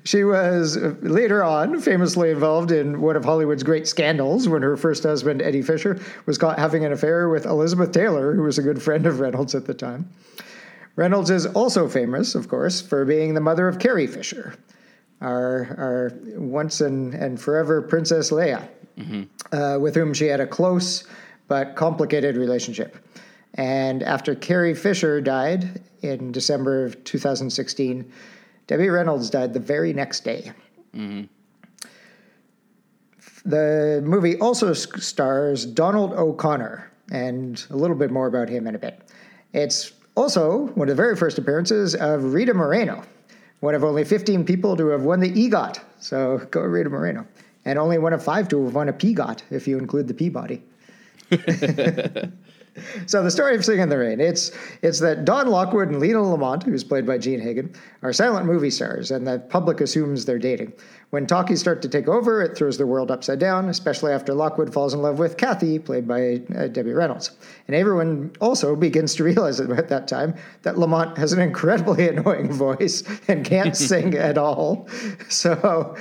She 0.04 0.24
was 0.24 0.76
later 1.02 1.44
on 1.44 1.80
famously 1.80 2.30
involved 2.30 2.70
in 2.70 3.02
one 3.02 3.16
of 3.16 3.24
Hollywood's 3.24 3.62
great 3.62 3.86
scandals 3.86 4.48
when 4.48 4.62
her 4.62 4.76
first 4.76 5.02
husband, 5.02 5.42
Eddie 5.42 5.60
Fisher, 5.62 6.00
was 6.24 6.38
caught 6.38 6.58
having 6.58 6.84
an 6.84 6.92
affair 6.92 7.28
with 7.28 7.44
Elizabeth 7.44 7.92
Taylor, 7.92 8.34
who 8.34 8.42
was 8.42 8.58
a 8.58 8.62
good 8.62 8.82
friend 8.82 9.06
of 9.06 9.20
Reynolds 9.20 9.54
at 9.54 9.66
the 9.66 9.74
time. 9.74 10.08
Reynolds 10.96 11.30
is 11.30 11.44
also 11.46 11.88
famous, 11.88 12.34
of 12.34 12.48
course, 12.48 12.80
for 12.80 13.04
being 13.04 13.34
the 13.34 13.40
mother 13.40 13.68
of 13.68 13.78
Carrie 13.78 14.06
Fisher, 14.06 14.54
our, 15.20 15.74
our 15.76 16.12
once 16.36 16.80
and, 16.80 17.12
and 17.14 17.38
forever 17.40 17.82
Princess 17.82 18.30
Leia, 18.30 18.68
uh, 19.52 19.78
with 19.78 19.94
whom 19.94 20.14
she 20.14 20.26
had 20.26 20.40
a 20.40 20.46
close 20.46 21.04
but 21.48 21.76
complicated 21.76 22.36
relationship. 22.36 22.96
And 23.54 24.02
after 24.02 24.34
Carrie 24.34 24.74
Fisher 24.74 25.20
died 25.20 25.82
in 26.02 26.32
December 26.32 26.86
of 26.86 27.04
2016, 27.04 28.10
Debbie 28.66 28.88
Reynolds 28.88 29.30
died 29.30 29.52
the 29.52 29.60
very 29.60 29.92
next 29.92 30.24
day. 30.24 30.52
Mm-hmm. 30.94 31.24
The 33.46 34.02
movie 34.04 34.38
also 34.38 34.72
stars 34.72 35.66
Donald 35.66 36.14
O'Connor, 36.14 36.90
and 37.10 37.64
a 37.70 37.76
little 37.76 37.96
bit 37.96 38.10
more 38.10 38.26
about 38.26 38.48
him 38.48 38.66
in 38.66 38.74
a 38.74 38.78
bit. 38.78 39.00
It's 39.52 39.92
also 40.14 40.68
one 40.74 40.88
of 40.88 40.96
the 40.96 41.02
very 41.02 41.16
first 41.16 41.38
appearances 41.38 41.94
of 41.94 42.32
Rita 42.32 42.54
Moreno, 42.54 43.02
one 43.60 43.74
of 43.74 43.84
only 43.84 44.04
15 44.04 44.44
people 44.44 44.76
to 44.76 44.88
have 44.88 45.02
won 45.02 45.20
the 45.20 45.30
EGOT. 45.30 45.78
So 45.98 46.38
go 46.50 46.60
Rita 46.60 46.88
Moreno. 46.88 47.26
And 47.66 47.78
only 47.78 47.98
one 47.98 48.12
of 48.12 48.22
five 48.22 48.48
to 48.48 48.64
have 48.64 48.74
won 48.74 48.88
a 48.88 48.92
PGOT, 48.92 49.42
if 49.50 49.66
you 49.66 49.78
include 49.78 50.08
the 50.08 50.14
Peabody. 50.14 50.62
So 53.06 53.22
the 53.22 53.30
story 53.30 53.54
of 53.54 53.64
Singing 53.64 53.82
in 53.82 53.88
the 53.88 53.98
Rain, 53.98 54.20
it's 54.20 54.50
it's 54.82 55.00
that 55.00 55.24
Don 55.24 55.48
Lockwood 55.48 55.88
and 55.88 56.00
Lina 56.00 56.22
Lamont, 56.22 56.62
who's 56.62 56.84
played 56.84 57.06
by 57.06 57.18
Jean 57.18 57.40
Hagen, 57.40 57.72
are 58.02 58.12
silent 58.12 58.46
movie 58.46 58.70
stars, 58.70 59.10
and 59.10 59.26
the 59.26 59.38
public 59.38 59.80
assumes 59.80 60.24
they're 60.24 60.38
dating. 60.38 60.72
When 61.14 61.26
talkies 61.28 61.60
start 61.60 61.80
to 61.82 61.88
take 61.88 62.08
over, 62.08 62.42
it 62.42 62.56
throws 62.56 62.76
the 62.76 62.88
world 62.88 63.12
upside 63.12 63.38
down, 63.38 63.68
especially 63.68 64.12
after 64.12 64.34
Lockwood 64.34 64.72
falls 64.72 64.94
in 64.94 65.00
love 65.00 65.20
with 65.20 65.36
Kathy, 65.36 65.78
played 65.78 66.08
by 66.08 66.42
uh, 66.56 66.66
Debbie 66.66 66.92
Reynolds. 66.92 67.30
And 67.68 67.76
everyone 67.76 68.32
also 68.40 68.74
begins 68.74 69.14
to 69.14 69.24
realize 69.30 69.60
at 69.60 69.88
that 69.88 70.08
time 70.08 70.34
that 70.62 70.76
Lamont 70.76 71.16
has 71.16 71.32
an 71.32 71.40
incredibly 71.40 72.08
annoying 72.16 72.52
voice 72.52 73.04
and 73.28 73.44
can't 73.44 73.76
sing 73.90 74.14
at 74.14 74.36
all. 74.36 74.88
So 75.28 75.96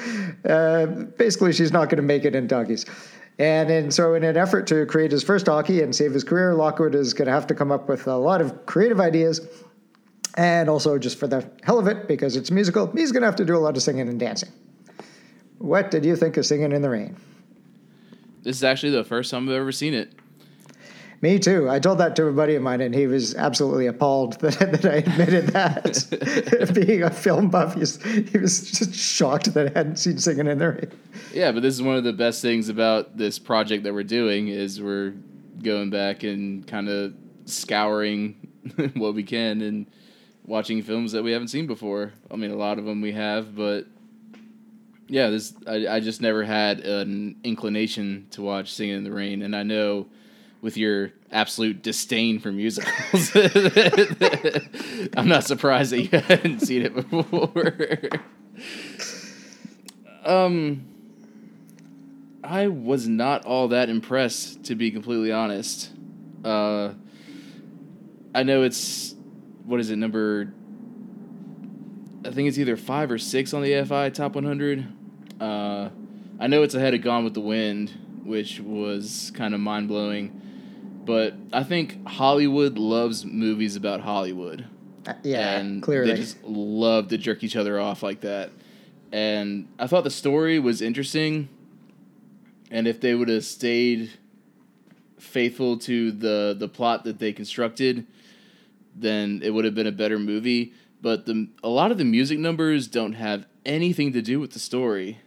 uh, 0.50 0.88
basically, 0.88 1.54
she's 1.54 1.72
not 1.72 1.90
going 1.90 1.98
to 1.98 2.02
make 2.02 2.26
it 2.26 2.34
in 2.34 2.48
talkies. 2.48 2.86
And, 3.40 3.94
so, 3.94 4.14
in 4.14 4.24
an 4.24 4.38
effort 4.38 4.68
to 4.68 4.86
create 4.86 5.12
his 5.12 5.24
first 5.24 5.46
talkie 5.46 5.82
and 5.82 5.96
save 5.96 6.14
his 6.14 6.24
career, 6.24 6.54
Lockwood 6.54 6.94
is 6.94 7.14
going 7.14 7.26
to 7.26 7.32
have 7.32 7.48
to 7.48 7.56
come 7.56 7.72
up 7.72 7.90
with 7.90 8.06
a 8.08 8.16
lot 8.16 8.42
of 8.42 8.66
creative 8.66 9.00
ideas. 9.00 9.42
And 10.36 10.70
also, 10.70 11.00
just 11.00 11.18
for 11.18 11.28
the 11.28 11.48
hell 11.64 11.80
of 11.80 11.88
it, 11.88 12.08
because 12.08 12.36
it's 12.36 12.52
musical, 12.52 12.92
he's 12.92 13.12
going 13.12 13.22
to 13.22 13.28
have 13.28 13.36
to 13.38 13.46
do 13.46 13.56
a 13.56 13.60
lot 13.60 13.76
of 13.76 13.84
singing 13.84 14.08
and 14.08 14.20
dancing. 14.20 14.52
What 15.58 15.92
did 15.92 16.04
you 16.06 16.16
think 16.16 16.38
of 16.38 16.46
Singing 16.46 16.72
in 16.74 16.82
the 16.82 16.90
Rain? 16.90 17.16
This 18.42 18.58
is 18.58 18.64
actually 18.64 18.92
the 18.92 19.04
first 19.04 19.32
time 19.32 19.48
I've 19.48 19.56
ever 19.56 19.72
seen 19.72 19.94
it. 19.94 20.14
Me 21.24 21.40
too. 21.40 21.70
I 21.70 21.80
told 21.80 22.00
that 22.00 22.18
to 22.18 22.28
a 22.28 22.34
buddy 22.34 22.56
of 22.56 22.64
mine, 22.64 22.82
and 22.82 22.94
he 22.94 23.08
was 23.08 23.34
absolutely 23.36 23.88
appalled 23.88 24.34
that, 24.42 24.82
that 24.82 24.86
I 24.86 24.96
admitted 24.96 25.48
that. 25.48 26.74
Being 26.86 27.04
a 27.04 27.10
film 27.10 27.50
buff, 27.50 27.76
he's, 27.76 28.04
he 28.04 28.38
was 28.38 28.70
just 28.70 28.94
shocked 28.94 29.54
that 29.54 29.68
I 29.68 29.80
hadn't 29.80 29.96
seen 29.96 30.18
Singing 30.18 30.48
in 30.48 30.58
the 30.58 30.74
Rain. 30.74 30.92
Yeah, 31.34 31.54
but 31.54 31.62
this 31.62 31.76
is 31.76 31.82
one 31.82 31.96
of 31.96 32.04
the 32.04 32.12
best 32.12 32.42
things 32.42 32.68
about 32.68 33.16
this 33.16 33.40
project 33.40 33.86
that 33.86 33.94
we're 33.94 34.04
doing 34.04 34.50
is 34.50 34.82
we're 34.82 35.12
going 35.62 35.90
back 35.90 36.24
and 36.24 36.68
kind 36.68 36.90
of 36.90 37.14
scouring 37.46 38.36
what 38.96 39.16
we 39.16 39.24
can 39.24 39.62
and 39.62 39.88
watching 40.46 40.82
films 40.82 41.14
that 41.14 41.24
we 41.24 41.32
haven't 41.32 41.48
seen 41.48 41.68
before. 41.68 42.12
I 42.32 42.36
mean, 42.36 42.52
a 42.52 42.58
lot 42.58 42.80
of 42.80 42.84
them 42.84 43.00
we 43.00 43.14
have, 43.14 43.56
but 43.56 43.86
yeah, 45.08 45.30
this 45.30 45.54
I, 45.66 45.88
I 45.88 46.00
just 46.02 46.20
never 46.20 46.44
had 46.44 46.82
an 46.82 47.38
inclination 47.46 48.28
to 48.32 48.42
watch 48.42 48.74
Singing 48.74 48.98
in 48.98 49.04
the 49.06 49.12
Rain, 49.14 49.42
and 49.42 49.56
I 49.56 49.64
know 49.64 50.08
with 50.64 50.78
your 50.78 51.12
absolute 51.30 51.84
disdain 51.84 52.40
for 52.40 52.50
musicals, 52.50 53.36
I'm 55.18 55.28
not 55.28 55.44
surprised 55.44 55.92
that 55.92 56.02
you 56.02 56.20
hadn't 56.20 56.62
seen 56.62 56.84
it 56.84 56.96
before. 56.96 58.00
um, 60.26 60.86
I 62.42 62.70
was 62.70 63.10
not 63.10 63.44
all 63.46 63.68
that 63.68 63.90
impressed, 63.90 64.64
to 64.64 64.76
be 64.76 64.90
completely 64.90 65.34
honest. 65.34 65.92
Uh, 66.46 66.94
I 68.34 68.44
know 68.44 68.64
it's 68.64 69.16
what 69.66 69.82
is 69.82 69.92
it 69.92 69.98
number? 69.98 70.54
I 72.26 72.32
think 72.32 72.48
it's 72.48 72.58
either 72.58 72.78
five 72.78 73.12
or 73.12 73.18
six 73.18 73.54
on 73.54 73.64
the 73.64 73.72
AFI 73.74 74.14
Top 74.14 74.36
100. 74.36 74.88
Uh, 75.42 75.90
I 76.40 76.48
know 76.48 76.64
it's 76.64 76.74
ahead 76.74 76.94
of 76.94 77.02
Gone 77.02 77.26
with 77.26 77.34
the 77.34 77.42
Wind, 77.42 77.92
which 78.24 78.62
was 78.62 79.34
kind 79.36 79.54
of 79.54 79.60
mind 79.60 79.90
blowing. 79.90 80.40
But 81.06 81.34
I 81.52 81.64
think 81.64 82.06
Hollywood 82.08 82.78
loves 82.78 83.26
movies 83.26 83.76
about 83.76 84.02
Hollywood. 84.02 84.66
Uh, 85.06 85.14
yeah, 85.24 85.58
and 85.58 85.84
clearly. 85.84 86.12
they 86.12 86.18
just 86.18 86.42
love 86.44 87.10
to 87.10 87.18
jerk 87.18 87.44
each 87.44 87.56
other 87.56 87.80
off 87.80 88.04
like 88.04 88.22
that. 88.22 88.52
And 89.12 89.68
I 89.78 89.88
thought 89.88 90.04
the 90.06 90.10
story 90.10 90.60
was 90.60 90.82
interesting. 90.82 91.50
And 92.72 92.88
if 92.88 93.02
they 93.02 93.14
would 93.14 93.30
have 93.30 93.44
stayed 93.44 94.12
faithful 95.20 95.78
to 95.80 96.12
the 96.12 96.56
the 96.58 96.68
plot 96.68 97.04
that 97.04 97.20
they 97.20 97.34
constructed, 97.34 98.08
then 98.96 99.42
it 99.44 99.52
would 99.52 99.66
have 99.66 99.76
been 99.76 99.88
a 99.88 99.92
better 99.92 100.18
movie. 100.18 100.74
But 101.02 101.26
the 101.26 101.50
a 101.64 101.70
lot 101.70 101.92
of 101.92 101.98
the 101.98 102.06
music 102.06 102.40
numbers 102.40 102.88
don't 102.88 103.14
have 103.14 103.46
anything 103.66 104.14
to 104.14 104.22
do 104.22 104.40
with 104.40 104.52
the 104.52 104.60
story. 104.60 105.20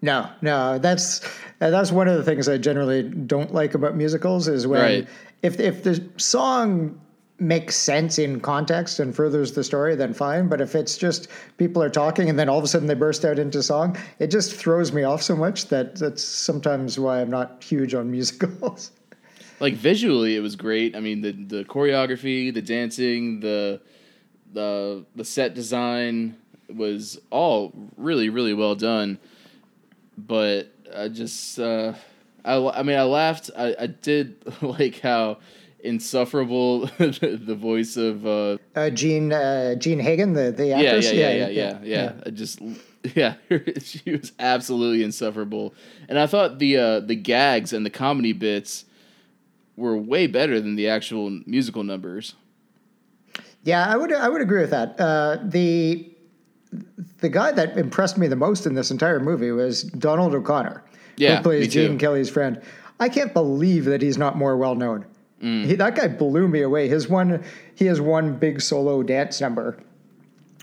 No, 0.00 0.28
no, 0.42 0.78
that's 0.78 1.20
that's 1.58 1.90
one 1.90 2.06
of 2.06 2.16
the 2.16 2.22
things 2.22 2.48
I 2.48 2.56
generally 2.56 3.02
don't 3.02 3.52
like 3.52 3.74
about 3.74 3.96
musicals 3.96 4.46
is 4.46 4.66
when 4.66 4.80
Right. 4.80 5.08
if 5.42 5.58
if 5.58 5.82
the 5.82 6.02
song 6.16 7.00
makes 7.40 7.76
sense 7.76 8.18
in 8.18 8.40
context 8.40 8.98
and 8.98 9.14
furthers 9.14 9.52
the 9.52 9.62
story, 9.62 9.94
then 9.94 10.12
fine. 10.12 10.48
But 10.48 10.60
if 10.60 10.74
it's 10.74 10.96
just 10.98 11.28
people 11.56 11.80
are 11.82 11.90
talking 11.90 12.28
and 12.28 12.36
then 12.38 12.48
all 12.48 12.58
of 12.58 12.64
a 12.64 12.68
sudden 12.68 12.88
they 12.88 12.94
burst 12.94 13.24
out 13.24 13.38
into 13.38 13.62
song, 13.62 13.96
it 14.18 14.28
just 14.28 14.54
throws 14.54 14.92
me 14.92 15.04
off 15.04 15.22
so 15.22 15.36
much 15.36 15.66
that 15.68 15.96
that's 15.96 16.22
sometimes 16.22 16.98
why 16.98 17.20
I'm 17.20 17.30
not 17.30 17.62
huge 17.62 17.94
on 17.94 18.10
musicals. 18.18 18.92
Like 19.60 19.74
visually, 19.74 20.36
it 20.36 20.40
was 20.40 20.54
great. 20.54 20.94
I 20.94 21.00
mean, 21.00 21.20
the 21.22 21.32
the 21.32 21.64
choreography, 21.64 22.54
the 22.54 22.62
dancing, 22.62 23.40
the 23.40 23.80
the 24.52 25.04
the 25.16 25.24
set 25.24 25.54
design 25.54 26.36
was 26.72 27.18
all 27.30 27.72
really 27.96 28.28
really 28.28 28.54
well 28.54 28.76
done. 28.76 29.18
But 30.26 30.72
I 30.94 31.08
just, 31.08 31.58
uh, 31.60 31.94
I 32.44 32.56
I 32.56 32.82
mean, 32.82 32.98
I 32.98 33.04
laughed. 33.04 33.50
I, 33.56 33.74
I 33.78 33.86
did 33.86 34.36
like 34.62 35.00
how 35.00 35.38
insufferable 35.80 36.86
the 36.98 37.56
voice 37.58 37.96
of 37.96 38.26
uh, 38.26 38.58
Uh, 38.74 38.90
Gene 38.90 39.32
uh, 39.32 39.76
Jean 39.76 40.00
Hagen, 40.00 40.32
the 40.32 40.50
the 40.50 40.66
yeah, 40.66 40.78
actress, 40.80 41.12
yeah, 41.12 41.30
yeah, 41.30 41.48
yeah, 41.48 41.48
yeah, 41.48 41.78
yeah. 41.84 42.12
I 42.26 42.30
just 42.30 42.60
yeah, 43.14 43.34
she 43.80 44.10
was 44.10 44.32
absolutely 44.40 45.04
insufferable. 45.04 45.72
And 46.08 46.18
I 46.18 46.26
thought 46.26 46.58
the 46.58 46.76
uh, 46.76 47.00
the 47.00 47.14
gags 47.14 47.72
and 47.72 47.86
the 47.86 47.90
comedy 47.90 48.32
bits 48.32 48.84
were 49.76 49.96
way 49.96 50.26
better 50.26 50.60
than 50.60 50.74
the 50.74 50.88
actual 50.88 51.30
musical 51.46 51.84
numbers. 51.84 52.34
Yeah, 53.62 53.86
I 53.86 53.96
would 53.96 54.12
I 54.12 54.28
would 54.28 54.40
agree 54.42 54.60
with 54.62 54.70
that. 54.70 54.98
Uh, 54.98 55.38
the 55.44 56.10
the 57.20 57.28
guy 57.28 57.52
that 57.52 57.76
impressed 57.76 58.18
me 58.18 58.26
the 58.26 58.36
most 58.36 58.66
in 58.66 58.74
this 58.74 58.90
entire 58.90 59.20
movie 59.20 59.50
was 59.50 59.82
Donald 59.84 60.34
O'Connor, 60.34 60.82
Yeah, 61.16 61.36
who 61.36 61.42
plays. 61.42 61.68
Gene 61.72 61.98
Kelly's 61.98 62.30
friend. 62.30 62.60
I 63.00 63.08
can't 63.08 63.32
believe 63.32 63.84
that 63.86 64.02
he's 64.02 64.18
not 64.18 64.36
more 64.36 64.56
well 64.56 64.74
known. 64.74 65.04
Mm. 65.42 65.66
He, 65.66 65.74
that 65.76 65.94
guy 65.94 66.08
blew 66.08 66.48
me 66.48 66.62
away. 66.62 66.88
His 66.88 67.08
one 67.08 67.44
he 67.74 67.86
has 67.86 68.00
one 68.00 68.36
big 68.36 68.60
solo 68.60 69.02
dance 69.02 69.40
number 69.40 69.78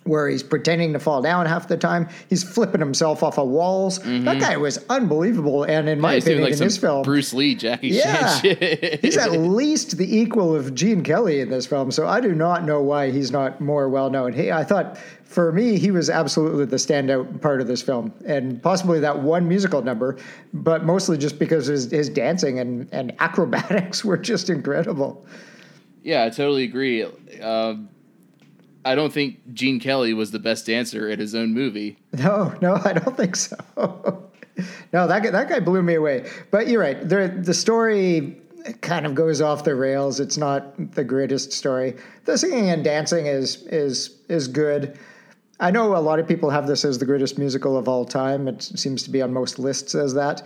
where 0.06 0.30
he's 0.30 0.44
pretending 0.44 0.94
to 0.94 1.00
fall 1.00 1.22
down 1.22 1.46
half 1.46 1.68
the 1.68 1.76
time. 1.78 2.08
He's 2.30 2.44
flipping 2.44 2.80
himself 2.80 3.24
off 3.24 3.38
of 3.38 3.48
walls. 3.50 4.00
That 4.00 4.40
guy 4.40 4.56
was 4.56 4.84
unbelievable. 4.90 5.64
And 5.64 5.90
in 5.90 6.00
my 6.00 6.16
Mm-hmm. 6.16 6.30
Yeah, 6.30 6.36
doing 6.36 6.38
opinion, 6.38 6.44
like 6.44 6.54
in 6.54 6.60
this 6.60 6.78
film, 6.78 7.04
Bruce 7.04 7.34
Lee, 7.34 7.56
Jackie 7.56 7.90
yeah, 7.90 8.40
he's 9.02 9.18
at 9.18 9.32
least 9.34 9.98
the 9.98 10.18
equal 10.18 10.56
of 10.56 10.74
Gene 10.74 11.04
Kelly 11.04 11.42
in 11.42 11.50
this 11.50 11.66
film. 11.66 11.92
So 11.92 12.08
I 12.08 12.22
do 12.22 12.34
not 12.34 12.64
know 12.64 12.82
why 12.82 13.12
he's 13.12 13.32
not 13.32 13.60
more 13.60 13.90
well 13.90 14.10
known. 14.10 14.32
Hey, 14.32 14.52
I 14.52 14.64
thought 14.64 14.98
for 15.24 15.52
me 15.52 15.78
he 15.80 15.92
was 15.92 16.10
absolutely 16.10 16.66
the 16.66 16.78
standout 16.78 17.42
part 17.42 17.60
of 17.60 17.68
this 17.68 17.82
film, 17.82 18.14
and 18.26 18.62
possibly 18.62 19.00
that 19.00 19.20
one 19.20 19.48
musical 19.48 19.82
number, 19.82 20.18
but 20.54 20.86
mostly 20.86 21.18
just 21.18 21.40
because 21.40 21.66
his, 21.66 21.92
his 21.92 22.10
dancing 22.10 22.60
and 22.60 22.88
and 22.94 23.14
acrobatics 23.20 24.06
were 24.06 24.18
just 24.18 24.50
incredible. 24.50 25.26
yeah, 26.04 26.24
I 26.26 26.30
totally 26.30 26.64
agree. 26.64 27.04
Um, 27.42 27.90
I 28.86 28.94
don't 28.94 29.12
think 29.12 29.40
Gene 29.54 29.80
Kelly 29.80 30.14
was 30.14 30.32
the 30.32 30.40
best 30.40 30.68
dancer 30.68 31.10
in 31.10 31.20
his 31.20 31.34
own 31.34 31.54
movie. 31.54 31.98
No, 32.14 32.54
no, 32.62 32.80
I 32.86 32.94
don't 32.94 33.18
think 33.18 33.36
so. 33.36 33.58
no, 34.94 35.08
that 35.08 35.24
guy, 35.24 35.32
that 35.32 35.50
guy 35.50 35.60
blew 35.60 35.82
me 35.82 35.96
away. 35.96 36.30
But 36.52 36.68
you're 36.68 36.82
right. 36.82 37.08
The 37.08 37.36
the 37.44 37.54
story 37.54 38.38
kind 38.82 39.06
of 39.06 39.16
goes 39.16 39.42
off 39.42 39.64
the 39.64 39.76
rails. 39.76 40.20
It's 40.20 40.38
not 40.38 40.94
the 40.94 41.04
greatest 41.04 41.52
story. 41.52 41.96
The 42.26 42.38
singing 42.38 42.70
and 42.70 42.84
dancing 42.84 43.26
is 43.26 43.64
is 43.64 44.18
is 44.30 44.48
good. 44.48 44.98
I 45.60 45.72
know 45.72 45.96
a 45.96 46.00
lot 46.00 46.20
of 46.20 46.28
people 46.28 46.50
have 46.50 46.68
this 46.68 46.86
as 46.86 47.00
the 47.00 47.06
greatest 47.06 47.38
musical 47.38 47.78
of 47.78 47.88
all 47.88 48.06
time. 48.06 48.48
It 48.48 48.62
seems 48.62 49.04
to 49.04 49.10
be 49.10 49.22
on 49.22 49.34
most 49.34 49.58
lists 49.58 49.96
as 49.96 50.14
that. 50.14 50.44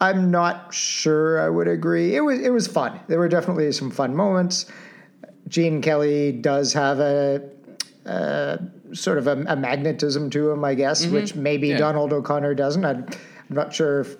I'm 0.00 0.30
not 0.30 0.74
sure 0.74 1.40
I 1.40 1.48
would 1.48 1.68
agree. 1.68 2.14
It 2.14 2.20
was 2.20 2.40
it 2.40 2.50
was 2.50 2.66
fun. 2.66 3.00
There 3.08 3.18
were 3.18 3.28
definitely 3.28 3.70
some 3.72 3.90
fun 3.90 4.14
moments. 4.14 4.66
Gene 5.48 5.82
Kelly 5.82 6.32
does 6.32 6.72
have 6.72 6.98
a, 6.98 7.42
sort 8.04 9.18
of 9.18 9.26
a, 9.26 9.44
a 9.48 9.56
magnetism 9.56 10.30
to 10.30 10.50
him, 10.50 10.64
I 10.64 10.74
guess, 10.74 11.06
which 11.06 11.34
maybe 11.34 11.68
Yeah. 11.68 11.78
Donald 11.78 12.12
O'Connor 12.12 12.54
doesn't. 12.54 12.84
I'm, 12.84 13.06
I'm 13.48 13.56
not 13.56 13.72
sure 13.74 14.00
if, 14.00 14.16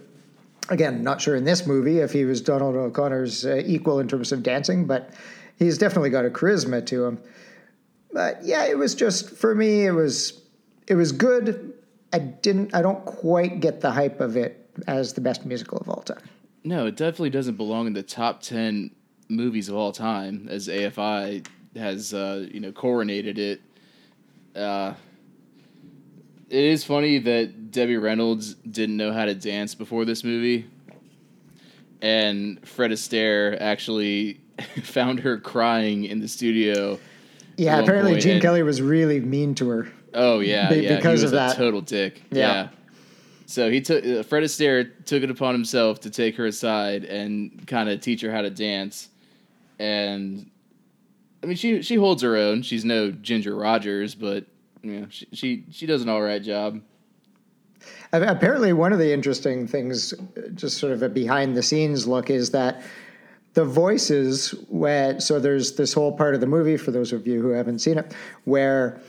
again, 0.69 1.03
not 1.03 1.21
sure 1.21 1.37
in 1.37 1.45
this 1.45 1.67
movie 1.67 1.99
if 1.99 2.13
he 2.13 2.25
was 2.25 2.41
Donald 2.41 2.77
O'Connor's 2.77 3.45
uh, 3.45 3.63
equal 3.65 3.99
in 3.99 4.09
terms 4.09 4.33
of 4.33 4.43
dancing, 4.43 4.87
but 4.87 5.11
he's 5.59 5.79
definitely 5.79 6.11
got 6.11 6.25
a 6.25 6.31
charisma 6.31 6.85
to 6.87 7.05
him. 7.05 7.19
But 8.13 8.45
yeah, 8.45 8.67
it 8.67 8.77
was 8.79 8.95
just 8.95 9.31
for 9.31 9.55
me. 9.55 9.87
It 9.87 9.93
was 9.93 10.41
it 10.87 10.95
was 10.95 11.13
good. 11.13 11.73
I 12.13 12.19
didn't. 12.19 12.75
I 12.75 12.83
don't 12.83 13.05
quite 13.07 13.61
get 13.61 13.81
the 13.81 13.91
hype 13.91 14.21
of 14.21 14.37
it 14.37 14.69
as 14.87 15.15
the 15.15 15.21
best 15.23 15.47
musical 15.47 15.79
of 15.79 15.89
all 15.89 16.03
time. 16.03 16.23
No, 16.63 16.87
it 16.87 16.97
definitely 16.97 17.31
doesn't 17.31 17.57
belong 17.57 17.87
in 17.87 17.95
the 17.95 18.03
top 18.03 18.43
ten 18.43 18.91
movies 19.31 19.71
of 19.71 19.77
all 19.77 19.93
time, 19.93 20.47
as 20.51 20.69
AFI 20.69 21.47
has 21.75 22.13
uh, 22.13 22.47
you 22.53 22.61
know 22.61 22.71
coronated 22.71 23.39
it. 23.39 23.63
Uh, 24.55 24.95
it 26.51 26.65
is 26.65 26.85
funny 26.85 27.19
that 27.19 27.71
Debbie 27.71 27.97
Reynolds 27.97 28.55
didn't 28.55 28.97
know 28.97 29.13
how 29.13 29.25
to 29.25 29.35
dance 29.35 29.75
before 29.75 30.05
this 30.05 30.23
movie, 30.25 30.67
and 32.01 32.67
Fred 32.67 32.91
Astaire 32.91 33.57
actually 33.61 34.41
found 34.83 35.21
her 35.21 35.39
crying 35.39 36.05
in 36.05 36.21
the 36.21 36.29
studio. 36.29 36.99
Yeah, 37.57 37.79
apparently 37.81 38.19
Gene 38.21 38.33
and- 38.35 38.43
Kelly 38.43 38.63
was 38.63 38.83
really 38.83 39.21
mean 39.21 39.55
to 39.57 39.69
her. 39.71 39.93
Oh 40.15 40.41
yeah, 40.41 40.69
Be- 40.69 40.81
yeah. 40.81 40.97
because 40.97 41.21
he 41.21 41.25
was 41.25 41.33
of 41.33 41.33
a 41.33 41.37
that. 41.37 41.57
total 41.57 41.81
dick. 41.81 42.23
Yeah. 42.31 42.39
Yeah. 42.39 42.69
So 43.47 43.71
he 43.71 43.81
took 43.81 44.05
uh, 44.05 44.23
Fred 44.23 44.43
Astaire 44.45 44.91
took 45.05 45.23
it 45.23 45.31
upon 45.31 45.55
himself 45.55 46.01
to 46.01 46.11
take 46.11 46.37
her 46.37 46.47
aside 46.47 47.05
and 47.05 47.67
kind 47.67 47.89
of 47.89 48.01
teach 48.01 48.21
her 48.23 48.31
how 48.31 48.43
to 48.43 48.51
dance, 48.51 49.09
and 49.79 50.51
I 51.43 51.47
mean 51.47 51.57
she 51.57 51.83
she 51.83 51.97
holds 51.97 52.23
her 52.23 52.37
own. 52.37 52.63
She's 52.63 52.85
no 52.85 53.11
Ginger 53.11 53.55
Rogers, 53.55 54.15
but 54.15 54.47
you 54.83 55.01
know 55.01 55.07
she 55.11 55.27
she, 55.33 55.65
she 55.71 55.87
does 55.87 56.03
an 56.03 56.09
all 56.09 56.23
right 56.23 56.43
job. 56.43 56.81
Apparently, 58.13 58.73
one 58.73 58.93
of 58.93 59.01
the 59.01 59.13
interesting 59.13 59.67
things, 59.67 60.13
uh, 60.13 60.49
just 60.55 60.79
sort 60.79 60.93
of 60.93 61.03
a 61.03 61.09
behind 61.09 61.57
the 61.57 61.63
scenes 61.63 62.07
look, 62.07 62.31
is 62.31 62.51
that 62.51 62.83
the 63.55 63.65
voices, 63.65 64.51
where 64.69 65.19
so 65.19 65.41
there's 65.41 65.77
this 65.77 65.93
whole 65.93 66.13
part 66.13 66.35
of 66.35 66.41
the 66.41 66.47
movie 66.47 66.77
for 66.77 66.91
those 66.91 67.13
of 67.13 67.27
you 67.27 67.43
who 67.43 67.49
haven't 67.49 67.81
seen 67.81 67.99
it, 67.99 68.15
where 68.45 69.01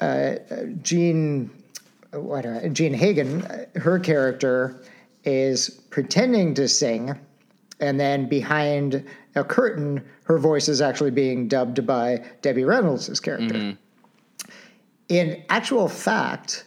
uh, 0.00 0.04
uh, 0.50 0.64
Gene, 0.82 1.50
what 2.12 2.46
uh, 2.46 2.60
Hagen, 2.60 3.42
uh, 3.42 3.66
her 3.78 3.98
character 3.98 4.82
is 5.24 5.70
pretending 5.90 6.54
to 6.54 6.68
sing, 6.68 7.18
and 7.80 7.98
then 7.98 8.28
behind 8.28 9.04
a 9.34 9.44
curtain, 9.44 10.04
her 10.24 10.38
voice 10.38 10.68
is 10.68 10.80
actually 10.80 11.10
being 11.10 11.48
dubbed 11.48 11.86
by 11.86 12.24
Debbie 12.42 12.64
Reynolds' 12.64 13.20
character. 13.20 13.54
Mm-hmm. 13.54 14.50
In 15.08 15.42
actual 15.48 15.88
fact, 15.88 16.64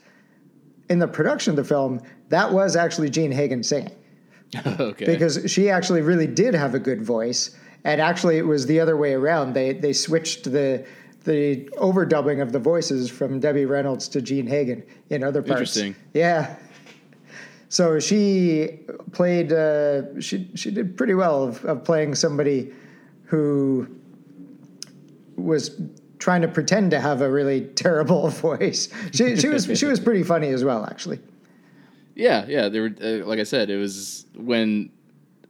in 0.90 1.00
the 1.00 1.08
production 1.08 1.52
of 1.52 1.58
the 1.58 1.64
film, 1.64 2.02
that 2.30 2.52
was 2.52 2.76
actually 2.76 3.10
Jean 3.10 3.32
Hagen 3.32 3.64
singing 3.64 3.96
okay. 4.66 5.06
because 5.06 5.40
she 5.48 5.70
actually 5.70 6.02
really 6.02 6.28
did 6.28 6.54
have 6.54 6.76
a 6.76 6.80
good 6.80 7.02
voice, 7.02 7.56
and 7.84 8.02
actually 8.02 8.38
it 8.38 8.46
was 8.46 8.66
the 8.66 8.80
other 8.80 8.98
way 8.98 9.14
around. 9.14 9.54
They 9.54 9.74
they 9.74 9.94
switched 9.94 10.52
the 10.52 10.86
the 11.24 11.70
overdubbing 11.78 12.42
of 12.42 12.52
the 12.52 12.60
voices 12.60 13.10
from 13.10 13.40
Debbie 13.40 13.66
Reynolds 13.66 14.10
to 14.10 14.22
Jean 14.22 14.46
Hagen 14.46 14.84
in 15.10 15.24
other 15.24 15.42
parts. 15.42 15.78
Interesting. 15.78 15.96
Yeah. 16.14 16.56
So 17.74 18.00
she 18.00 18.82
played. 19.14 19.52
Uh, 19.52 20.22
she 20.22 20.48
she 20.54 20.70
did 20.70 20.96
pretty 20.96 21.16
well 21.16 21.42
of, 21.42 21.66
of 21.66 21.84
playing 21.84 22.14
somebody 22.14 22.72
who 23.24 23.88
was 25.38 25.82
trying 26.20 26.44
to 26.44 26.48
pretend 26.48 26.92
to 26.92 27.00
have 27.00 27.22
a 27.22 27.32
really 27.32 27.62
terrible 27.76 28.28
voice. 28.30 28.90
She 29.12 29.38
she 29.38 29.48
was 29.48 29.66
she 29.76 29.88
was 29.88 30.00
pretty 30.00 30.22
funny 30.22 30.50
as 30.50 30.64
well, 30.64 30.86
actually. 30.86 31.20
Yeah, 32.14 32.46
yeah. 32.48 32.70
There 32.70 32.84
were, 32.84 32.96
uh, 33.02 33.26
like 33.26 33.40
I 33.40 33.44
said, 33.44 33.72
it 33.72 33.78
was 33.78 34.28
when 34.36 34.92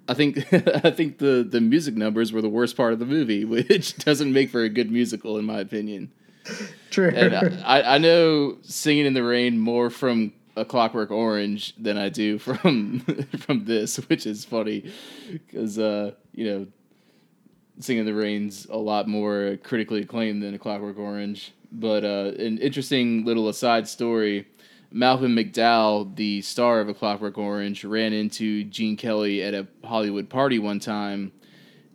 I 0.07 0.13
think 0.13 0.37
I 0.53 0.91
think 0.91 1.17
the 1.17 1.45
the 1.47 1.59
music 1.59 1.95
numbers 1.95 2.31
were 2.31 2.41
the 2.41 2.47
worst 2.47 2.77
part 2.77 2.93
of 2.93 2.99
the 2.99 3.05
movie, 3.05 3.43
which 3.57 3.97
doesn't 3.97 4.31
make 4.31 4.49
for 4.49 4.61
a 4.61 4.69
good 4.69 4.89
musical, 4.89 5.37
in 5.37 5.43
my 5.43 5.59
opinion. 5.59 6.09
True. 6.89 7.11
And 7.13 7.35
I, 7.65 7.95
I 7.95 7.97
know 7.97 8.59
"Singing 8.61 9.07
in 9.07 9.13
the 9.13 9.23
Rain" 9.23 9.59
more 9.59 9.89
from 9.89 10.31
A 10.55 10.63
Clockwork 10.63 11.11
Orange 11.11 11.75
than 11.77 11.97
I 11.97 12.09
do 12.09 12.37
from 12.37 12.99
from 13.39 13.65
this, 13.65 13.97
which 14.07 14.25
is 14.25 14.45
funny 14.45 14.91
because 15.31 15.79
uh, 15.79 16.11
you 16.33 16.45
know, 16.45 16.67
"Singing 17.79 18.05
the 18.05 18.13
Rain's 18.13 18.67
a 18.69 18.77
lot 18.77 19.07
more 19.07 19.57
critically 19.63 20.01
acclaimed 20.01 20.43
than 20.43 20.53
A 20.53 20.59
Clockwork 20.59 20.97
Orange. 20.97 21.53
But 21.71 22.05
uh, 22.05 22.33
an 22.37 22.59
interesting 22.59 23.25
little 23.25 23.49
aside 23.49 23.87
story. 23.87 24.47
Malcolm 24.91 25.35
McDowell, 25.35 26.15
the 26.15 26.43
star 26.43 26.79
of 26.79 26.87
A 26.87 26.93
Clockwork 26.93 27.35
Orange, 27.39 27.83
ran 27.83 28.13
into 28.13 28.63
Gene 28.65 28.95
Kelly 28.95 29.41
at 29.41 29.55
a 29.55 29.67
Hollywood 29.83 30.29
party 30.29 30.59
one 30.59 30.79
time, 30.79 31.31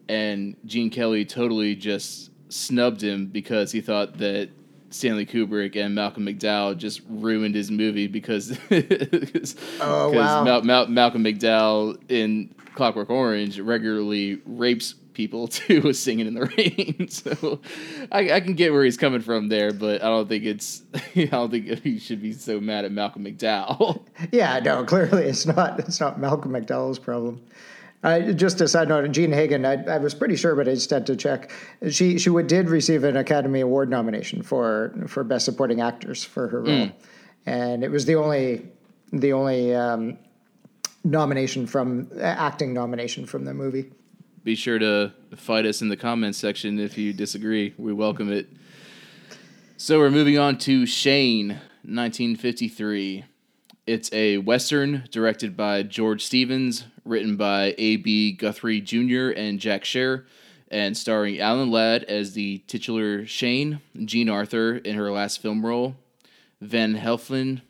and 0.08 0.56
Gene 0.66 0.90
Kelly 0.90 1.24
totally 1.24 1.76
just 1.76 2.30
snubbed 2.48 3.00
him 3.00 3.26
because 3.26 3.70
he 3.70 3.80
thought 3.80 4.18
that 4.18 4.50
Stanley 4.90 5.26
Kubrick 5.26 5.76
and 5.76 5.94
Malcolm 5.94 6.24
McDowell 6.26 6.76
just 6.76 7.02
ruined 7.08 7.54
his 7.54 7.70
movie 7.70 8.06
because 8.06 8.50
Oh, 8.70 10.10
because 10.10 10.12
wow. 10.14 10.44
Mal- 10.44 10.62
Mal- 10.62 10.86
Malcolm 10.88 11.24
McDowell 11.24 11.98
in 12.10 12.54
Clockwork 12.74 13.10
Orange 13.10 13.58
regularly 13.60 14.40
rapes 14.46 14.94
people 15.12 15.48
to 15.48 15.92
singing 15.92 16.26
in 16.28 16.34
the 16.34 16.46
rain. 16.56 17.08
so 17.10 17.60
I, 18.12 18.30
I 18.32 18.40
can 18.40 18.54
get 18.54 18.72
where 18.72 18.84
he's 18.84 18.96
coming 18.96 19.20
from 19.20 19.48
there, 19.48 19.72
but 19.72 20.02
I 20.02 20.06
don't 20.06 20.28
think 20.28 20.44
it's 20.44 20.82
I 21.16 21.24
don't 21.24 21.50
think 21.50 21.82
he 21.82 21.98
should 21.98 22.22
be 22.22 22.32
so 22.32 22.60
mad 22.60 22.84
at 22.84 22.92
Malcolm 22.92 23.24
McDowell. 23.24 24.06
Yeah, 24.32 24.60
no, 24.60 24.84
clearly 24.84 25.24
it's 25.24 25.44
not 25.44 25.80
it's 25.80 26.00
not 26.00 26.20
Malcolm 26.20 26.52
McDowell's 26.52 26.98
problem. 26.98 27.42
Uh, 28.04 28.32
just 28.32 28.60
a 28.60 28.68
side 28.68 28.88
note, 28.88 29.10
Jean 29.10 29.32
Hagen, 29.32 29.64
I, 29.64 29.82
I 29.84 29.98
was 29.98 30.14
pretty 30.14 30.36
sure, 30.36 30.54
but 30.54 30.68
I 30.68 30.74
just 30.74 30.90
had 30.90 31.06
to 31.06 31.16
check. 31.16 31.50
She 31.90 32.18
she 32.18 32.30
would, 32.30 32.46
did 32.46 32.68
receive 32.68 33.02
an 33.02 33.16
Academy 33.16 33.60
Award 33.60 33.90
nomination 33.90 34.42
for 34.42 34.94
for 35.08 35.24
Best 35.24 35.44
Supporting 35.44 35.80
Actors 35.80 36.22
for 36.22 36.48
her 36.48 36.62
role, 36.62 36.90
and 37.44 37.82
it 37.82 37.90
was 37.90 38.04
the 38.04 38.14
only 38.14 38.68
the 39.12 39.32
only 39.32 39.74
um, 39.74 40.16
nomination 41.02 41.66
from 41.66 42.08
uh, 42.16 42.20
acting 42.20 42.72
nomination 42.72 43.26
from 43.26 43.44
the 43.44 43.52
movie. 43.52 43.90
Be 44.44 44.54
sure 44.54 44.78
to 44.78 45.12
fight 45.36 45.66
us 45.66 45.82
in 45.82 45.88
the 45.88 45.96
comments 45.96 46.38
section 46.38 46.78
if 46.78 46.96
you 46.96 47.12
disagree. 47.12 47.74
We 47.76 47.92
welcome 47.92 48.32
it. 48.32 48.48
So 49.76 49.98
we're 49.98 50.10
moving 50.10 50.38
on 50.38 50.58
to 50.58 50.86
Shane, 50.86 51.48
1953. 51.82 53.24
It's 53.88 54.12
a 54.12 54.36
western 54.36 55.04
directed 55.10 55.56
by 55.56 55.82
George 55.82 56.22
Stevens, 56.22 56.84
written 57.06 57.36
by 57.36 57.74
A.B. 57.78 58.32
Guthrie 58.32 58.82
Jr. 58.82 59.30
and 59.30 59.58
Jack 59.58 59.86
Sher, 59.86 60.26
and 60.70 60.94
starring 60.94 61.40
Alan 61.40 61.70
Ladd 61.70 62.04
as 62.04 62.34
the 62.34 62.58
titular 62.66 63.24
Shane, 63.24 63.80
Jean 64.04 64.28
Arthur 64.28 64.76
in 64.76 64.94
her 64.94 65.10
last 65.10 65.40
film 65.40 65.64
role, 65.64 65.96
Van 66.60 66.96
Heflin, 66.96 67.62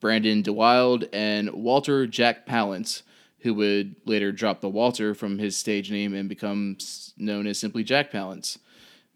Brandon 0.00 0.42
deWilde, 0.42 1.08
and 1.12 1.50
Walter 1.50 2.08
Jack 2.08 2.44
Palance, 2.44 3.02
who 3.42 3.54
would 3.54 3.94
later 4.04 4.32
drop 4.32 4.60
the 4.62 4.68
Walter 4.68 5.14
from 5.14 5.38
his 5.38 5.56
stage 5.56 5.92
name 5.92 6.12
and 6.12 6.28
become 6.28 6.76
known 7.16 7.46
as 7.46 7.56
simply 7.56 7.84
Jack 7.84 8.10
Palance. 8.10 8.58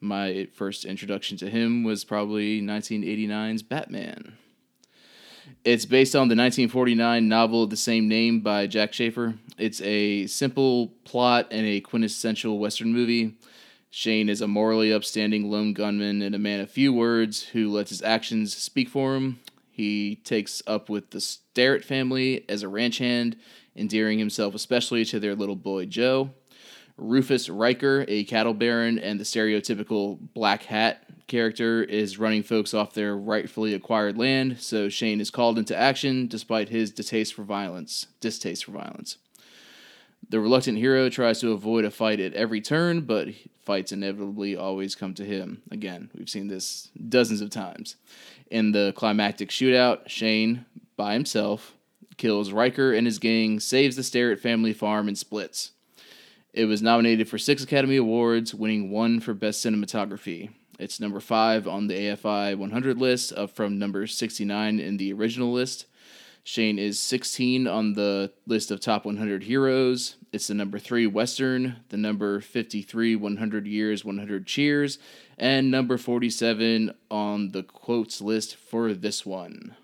My 0.00 0.46
first 0.54 0.84
introduction 0.84 1.36
to 1.38 1.50
him 1.50 1.82
was 1.82 2.04
probably 2.04 2.62
1989's 2.62 3.64
Batman. 3.64 4.34
It's 5.64 5.84
based 5.84 6.14
on 6.14 6.28
the 6.28 6.36
1949 6.36 7.28
novel 7.28 7.64
of 7.64 7.70
the 7.70 7.76
same 7.76 8.08
name 8.08 8.40
by 8.40 8.66
Jack 8.66 8.92
Schaefer. 8.92 9.34
It's 9.58 9.80
a 9.80 10.26
simple 10.26 10.88
plot 11.04 11.48
and 11.50 11.66
a 11.66 11.80
quintessential 11.80 12.58
Western 12.58 12.92
movie. 12.92 13.34
Shane 13.90 14.28
is 14.28 14.40
a 14.40 14.48
morally 14.48 14.92
upstanding 14.92 15.50
lone 15.50 15.72
gunman 15.72 16.22
and 16.22 16.34
a 16.34 16.38
man 16.38 16.60
of 16.60 16.70
few 16.70 16.92
words 16.92 17.42
who 17.44 17.70
lets 17.70 17.90
his 17.90 18.02
actions 18.02 18.56
speak 18.56 18.88
for 18.88 19.16
him. 19.16 19.40
He 19.70 20.16
takes 20.24 20.62
up 20.66 20.88
with 20.88 21.10
the 21.10 21.20
Starrett 21.20 21.84
family 21.84 22.44
as 22.48 22.62
a 22.62 22.68
ranch 22.68 22.98
hand, 22.98 23.36
endearing 23.74 24.18
himself 24.18 24.54
especially 24.54 25.04
to 25.06 25.20
their 25.20 25.34
little 25.34 25.56
boy 25.56 25.86
Joe. 25.86 26.30
Rufus 26.96 27.48
Riker, 27.48 28.04
a 28.08 28.24
cattle 28.24 28.54
baron 28.54 28.98
and 28.98 29.20
the 29.20 29.24
stereotypical 29.24 30.18
black 30.34 30.64
hat 30.64 31.04
character, 31.26 31.82
is 31.82 32.18
running 32.18 32.42
folks 32.42 32.72
off 32.72 32.94
their 32.94 33.16
rightfully 33.16 33.74
acquired 33.74 34.16
land, 34.16 34.58
so 34.60 34.88
Shane 34.88 35.20
is 35.20 35.30
called 35.30 35.58
into 35.58 35.76
action 35.76 36.26
despite 36.26 36.70
his 36.70 36.90
distaste 36.90 37.34
for 37.34 37.42
violence. 37.42 38.06
Distaste 38.20 38.64
for 38.64 38.72
violence. 38.72 39.18
The 40.28 40.40
reluctant 40.40 40.78
hero 40.78 41.08
tries 41.08 41.40
to 41.40 41.52
avoid 41.52 41.84
a 41.84 41.90
fight 41.90 42.18
at 42.18 42.34
every 42.34 42.60
turn, 42.60 43.02
but 43.02 43.28
fights 43.62 43.92
inevitably 43.92 44.56
always 44.56 44.94
come 44.94 45.14
to 45.14 45.24
him. 45.24 45.62
Again, 45.70 46.10
we've 46.16 46.30
seen 46.30 46.48
this 46.48 46.90
dozens 47.08 47.40
of 47.40 47.50
times. 47.50 47.96
In 48.50 48.72
the 48.72 48.92
climactic 48.96 49.50
shootout, 49.50 50.08
Shane, 50.08 50.64
by 50.96 51.12
himself, 51.12 51.74
kills 52.16 52.52
Riker 52.52 52.92
and 52.92 53.06
his 53.06 53.18
gang, 53.18 53.60
saves 53.60 53.96
the 53.96 54.02
Starrett 54.02 54.40
family 54.40 54.72
farm, 54.72 55.08
and 55.08 55.18
splits. 55.18 55.72
It 56.56 56.64
was 56.64 56.80
nominated 56.80 57.28
for 57.28 57.36
six 57.36 57.62
Academy 57.62 57.96
Awards, 57.96 58.54
winning 58.54 58.90
one 58.90 59.20
for 59.20 59.34
Best 59.34 59.62
Cinematography. 59.62 60.48
It's 60.78 60.98
number 60.98 61.20
five 61.20 61.68
on 61.68 61.86
the 61.86 61.94
AFI 61.94 62.56
100 62.56 62.98
list, 62.98 63.34
up 63.34 63.50
from 63.50 63.78
number 63.78 64.06
69 64.06 64.80
in 64.80 64.96
the 64.96 65.12
original 65.12 65.52
list. 65.52 65.84
Shane 66.44 66.78
is 66.78 66.98
16 66.98 67.66
on 67.66 67.92
the 67.92 68.32
list 68.46 68.70
of 68.70 68.80
top 68.80 69.04
100 69.04 69.42
heroes. 69.42 70.16
It's 70.32 70.46
the 70.46 70.54
number 70.54 70.78
three 70.78 71.06
Western, 71.06 71.76
the 71.90 71.98
number 71.98 72.40
53 72.40 73.16
100 73.16 73.66
Years, 73.66 74.02
100 74.02 74.46
Cheers, 74.46 74.98
and 75.36 75.70
number 75.70 75.98
47 75.98 76.90
on 77.10 77.50
the 77.50 77.64
quotes 77.64 78.22
list 78.22 78.56
for 78.56 78.94
this 78.94 79.26
one. 79.26 79.76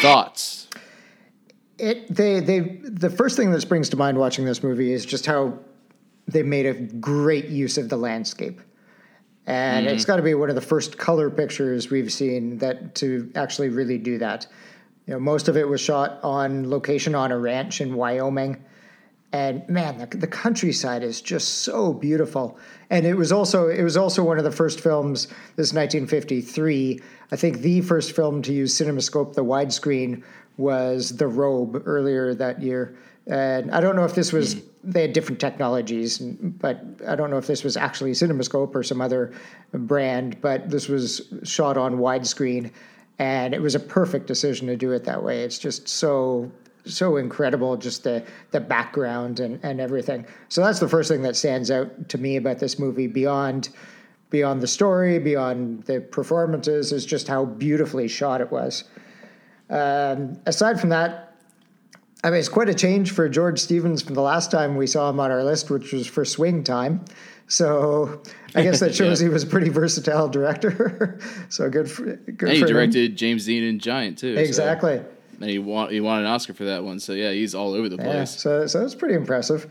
Thoughts? 0.00 0.68
It 1.78 2.12
they 2.12 2.40
they 2.40 2.60
the 2.60 3.10
first 3.10 3.36
thing 3.36 3.50
that 3.52 3.60
springs 3.60 3.88
to 3.90 3.96
mind 3.96 4.18
watching 4.18 4.44
this 4.44 4.62
movie 4.62 4.92
is 4.92 5.06
just 5.06 5.26
how 5.26 5.58
they 6.26 6.42
made 6.42 6.66
a 6.66 6.74
great 6.74 7.46
use 7.46 7.78
of 7.78 7.88
the 7.88 7.96
landscape. 7.96 8.60
And 9.46 9.86
it's 9.86 10.04
hmm. 10.04 10.08
got 10.08 10.16
to 10.16 10.22
be 10.22 10.34
one 10.34 10.50
of 10.50 10.56
the 10.56 10.60
first 10.60 10.98
color 10.98 11.30
pictures 11.30 11.90
we've 11.90 12.12
seen 12.12 12.58
that 12.58 12.94
to 12.96 13.30
actually 13.34 13.70
really 13.70 13.96
do 13.96 14.18
that. 14.18 14.46
You 15.06 15.14
know, 15.14 15.20
most 15.20 15.48
of 15.48 15.56
it 15.56 15.66
was 15.66 15.80
shot 15.80 16.20
on 16.22 16.68
location 16.68 17.14
on 17.14 17.32
a 17.32 17.38
ranch 17.38 17.80
in 17.80 17.94
Wyoming. 17.94 18.62
And 19.32 19.68
man, 19.68 19.98
the, 19.98 20.06
the 20.06 20.26
countryside 20.26 21.02
is 21.02 21.20
just 21.20 21.58
so 21.58 21.92
beautiful. 21.92 22.58
And 22.88 23.04
it 23.04 23.14
was 23.14 23.30
also 23.30 23.68
it 23.68 23.82
was 23.82 23.96
also 23.96 24.24
one 24.24 24.38
of 24.38 24.44
the 24.44 24.50
first 24.50 24.80
films. 24.80 25.26
This 25.56 25.68
is 25.68 25.74
1953. 25.74 27.00
I 27.30 27.36
think 27.36 27.58
the 27.58 27.82
first 27.82 28.16
film 28.16 28.40
to 28.42 28.52
use 28.52 28.74
CinemaScope, 28.74 29.34
the 29.34 29.44
widescreen, 29.44 30.22
was 30.56 31.16
The 31.16 31.26
Robe 31.26 31.82
earlier 31.84 32.34
that 32.34 32.62
year. 32.62 32.96
And 33.26 33.70
I 33.70 33.82
don't 33.82 33.94
know 33.94 34.06
if 34.06 34.14
this 34.14 34.32
was 34.32 34.54
hmm. 34.54 34.60
they 34.82 35.02
had 35.02 35.12
different 35.12 35.38
technologies, 35.40 36.18
but 36.18 36.82
I 37.06 37.14
don't 37.14 37.30
know 37.30 37.36
if 37.36 37.46
this 37.46 37.62
was 37.62 37.76
actually 37.76 38.12
CinemaScope 38.12 38.74
or 38.74 38.82
some 38.82 39.02
other 39.02 39.34
brand. 39.72 40.40
But 40.40 40.70
this 40.70 40.88
was 40.88 41.30
shot 41.44 41.76
on 41.76 41.98
widescreen, 41.98 42.70
and 43.18 43.52
it 43.52 43.60
was 43.60 43.74
a 43.74 43.80
perfect 43.80 44.26
decision 44.26 44.66
to 44.68 44.76
do 44.76 44.92
it 44.92 45.04
that 45.04 45.22
way. 45.22 45.42
It's 45.42 45.58
just 45.58 45.86
so 45.86 46.50
so 46.84 47.16
incredible, 47.16 47.76
just 47.76 48.04
the 48.04 48.24
the 48.50 48.60
background 48.60 49.40
and 49.40 49.58
and 49.62 49.80
everything. 49.80 50.26
So 50.48 50.62
that's 50.64 50.78
the 50.80 50.88
first 50.88 51.10
thing 51.10 51.22
that 51.22 51.36
stands 51.36 51.70
out 51.70 52.08
to 52.10 52.18
me 52.18 52.36
about 52.36 52.58
this 52.58 52.78
movie 52.78 53.06
beyond 53.06 53.68
beyond 54.30 54.60
the 54.60 54.66
story, 54.66 55.18
beyond 55.18 55.84
the 55.84 56.00
performances, 56.00 56.92
is 56.92 57.06
just 57.06 57.28
how 57.28 57.44
beautifully 57.46 58.08
shot 58.08 58.40
it 58.40 58.50
was. 58.52 58.84
Um, 59.70 60.38
aside 60.46 60.80
from 60.80 60.90
that, 60.90 61.34
I 62.24 62.30
mean, 62.30 62.38
it's 62.40 62.48
quite 62.48 62.68
a 62.68 62.74
change 62.74 63.10
for 63.12 63.28
George 63.28 63.58
Stevens 63.58 64.02
from 64.02 64.14
the 64.14 64.22
last 64.22 64.50
time 64.50 64.76
we 64.76 64.86
saw 64.86 65.08
him 65.10 65.20
on 65.20 65.30
our 65.30 65.44
list, 65.44 65.70
which 65.70 65.92
was 65.92 66.06
for 66.06 66.24
Swing 66.24 66.62
Time. 66.64 67.04
So 67.46 68.22
I 68.54 68.62
guess 68.62 68.80
that 68.80 68.94
shows 68.94 69.20
Yeah. 69.22 69.28
he 69.28 69.32
was 69.32 69.44
a 69.44 69.46
pretty 69.46 69.68
versatile 69.70 70.28
director. 70.28 71.18
so 71.48 71.70
good 71.70 71.90
for 71.90 72.04
good 72.16 72.48
And 72.48 72.52
he 72.52 72.60
for 72.60 72.66
him. 72.66 72.72
directed 72.74 73.16
James 73.16 73.46
Dean 73.46 73.64
and 73.64 73.80
Giant 73.80 74.18
too. 74.18 74.34
so- 74.36 74.40
exactly. 74.42 75.00
And 75.40 75.48
he 75.50 75.58
won 75.58 75.90
he 75.90 76.00
won 76.00 76.20
an 76.20 76.26
Oscar 76.26 76.54
for 76.54 76.64
that 76.64 76.82
one. 76.84 76.98
So 77.00 77.12
yeah, 77.12 77.32
he's 77.32 77.54
all 77.54 77.72
over 77.74 77.88
the 77.88 77.96
Yeah, 77.96 78.02
place. 78.04 78.38
so 78.38 78.66
so 78.66 78.84
it's 78.84 78.94
pretty 78.94 79.14
impressive. 79.14 79.66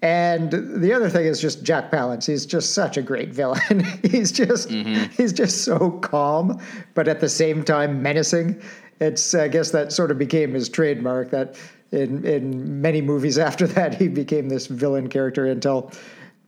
And 0.00 0.52
the 0.80 0.92
other 0.92 1.10
thing 1.10 1.26
is 1.26 1.40
just 1.40 1.64
Jack 1.64 1.90
Palance. 1.90 2.24
He's 2.26 2.46
just 2.46 2.72
such 2.72 2.96
a 2.96 3.02
great 3.02 3.30
villain. 3.30 3.84
he's 4.04 4.30
just 4.30 4.68
Mm-hmm. 4.68 5.10
he's 5.16 5.32
just 5.32 5.64
so 5.64 5.90
calm, 5.90 6.60
but 6.94 7.08
at 7.08 7.20
the 7.20 7.28
same 7.28 7.64
time 7.64 8.00
menacing. 8.02 8.60
It's 9.00 9.34
I 9.34 9.48
guess 9.48 9.70
that 9.72 9.92
sort 9.92 10.10
of 10.10 10.18
became 10.18 10.54
his 10.54 10.68
trademark. 10.68 11.30
That 11.30 11.56
in 11.90 12.24
in 12.24 12.80
many 12.80 13.00
movies 13.00 13.38
after 13.48 13.66
that 13.66 13.94
he 13.94 14.08
became 14.08 14.48
this 14.48 14.66
villain 14.66 15.08
character 15.08 15.46
until 15.46 15.90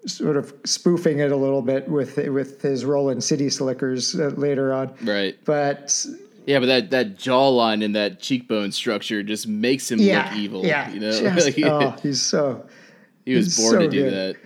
sort 0.06 0.36
of 0.36 0.54
spoofing 0.64 1.18
it 1.18 1.30
a 1.32 1.36
little 1.36 1.60
bit 1.62 1.88
with 1.88 2.16
with 2.16 2.62
his 2.62 2.84
role 2.84 3.10
in 3.10 3.20
City 3.20 3.50
Slickers 3.50 4.14
uh, 4.18 4.28
later 4.36 4.72
on. 4.72 4.94
Right. 5.02 5.36
But 5.44 6.06
Yeah, 6.50 6.58
but 6.58 6.66
that 6.66 6.90
that 6.90 7.16
jawline 7.16 7.84
and 7.84 7.94
that 7.94 8.18
cheekbone 8.18 8.72
structure 8.72 9.22
just 9.22 9.46
makes 9.46 9.88
him 9.88 10.00
yeah, 10.00 10.30
look 10.30 10.38
evil. 10.40 10.66
yeah, 10.66 10.90
You 10.90 10.98
know, 10.98 11.12
just- 11.12 11.56
Like, 11.56 11.64
oh, 11.64 11.94
he's 12.02 12.20
so. 12.20 12.66
he 13.24 13.34
was 13.34 13.56
born 13.56 13.70
so 13.72 13.78
to 13.78 13.88
do 13.88 14.02
good. 14.02 14.12
that. 14.12 14.36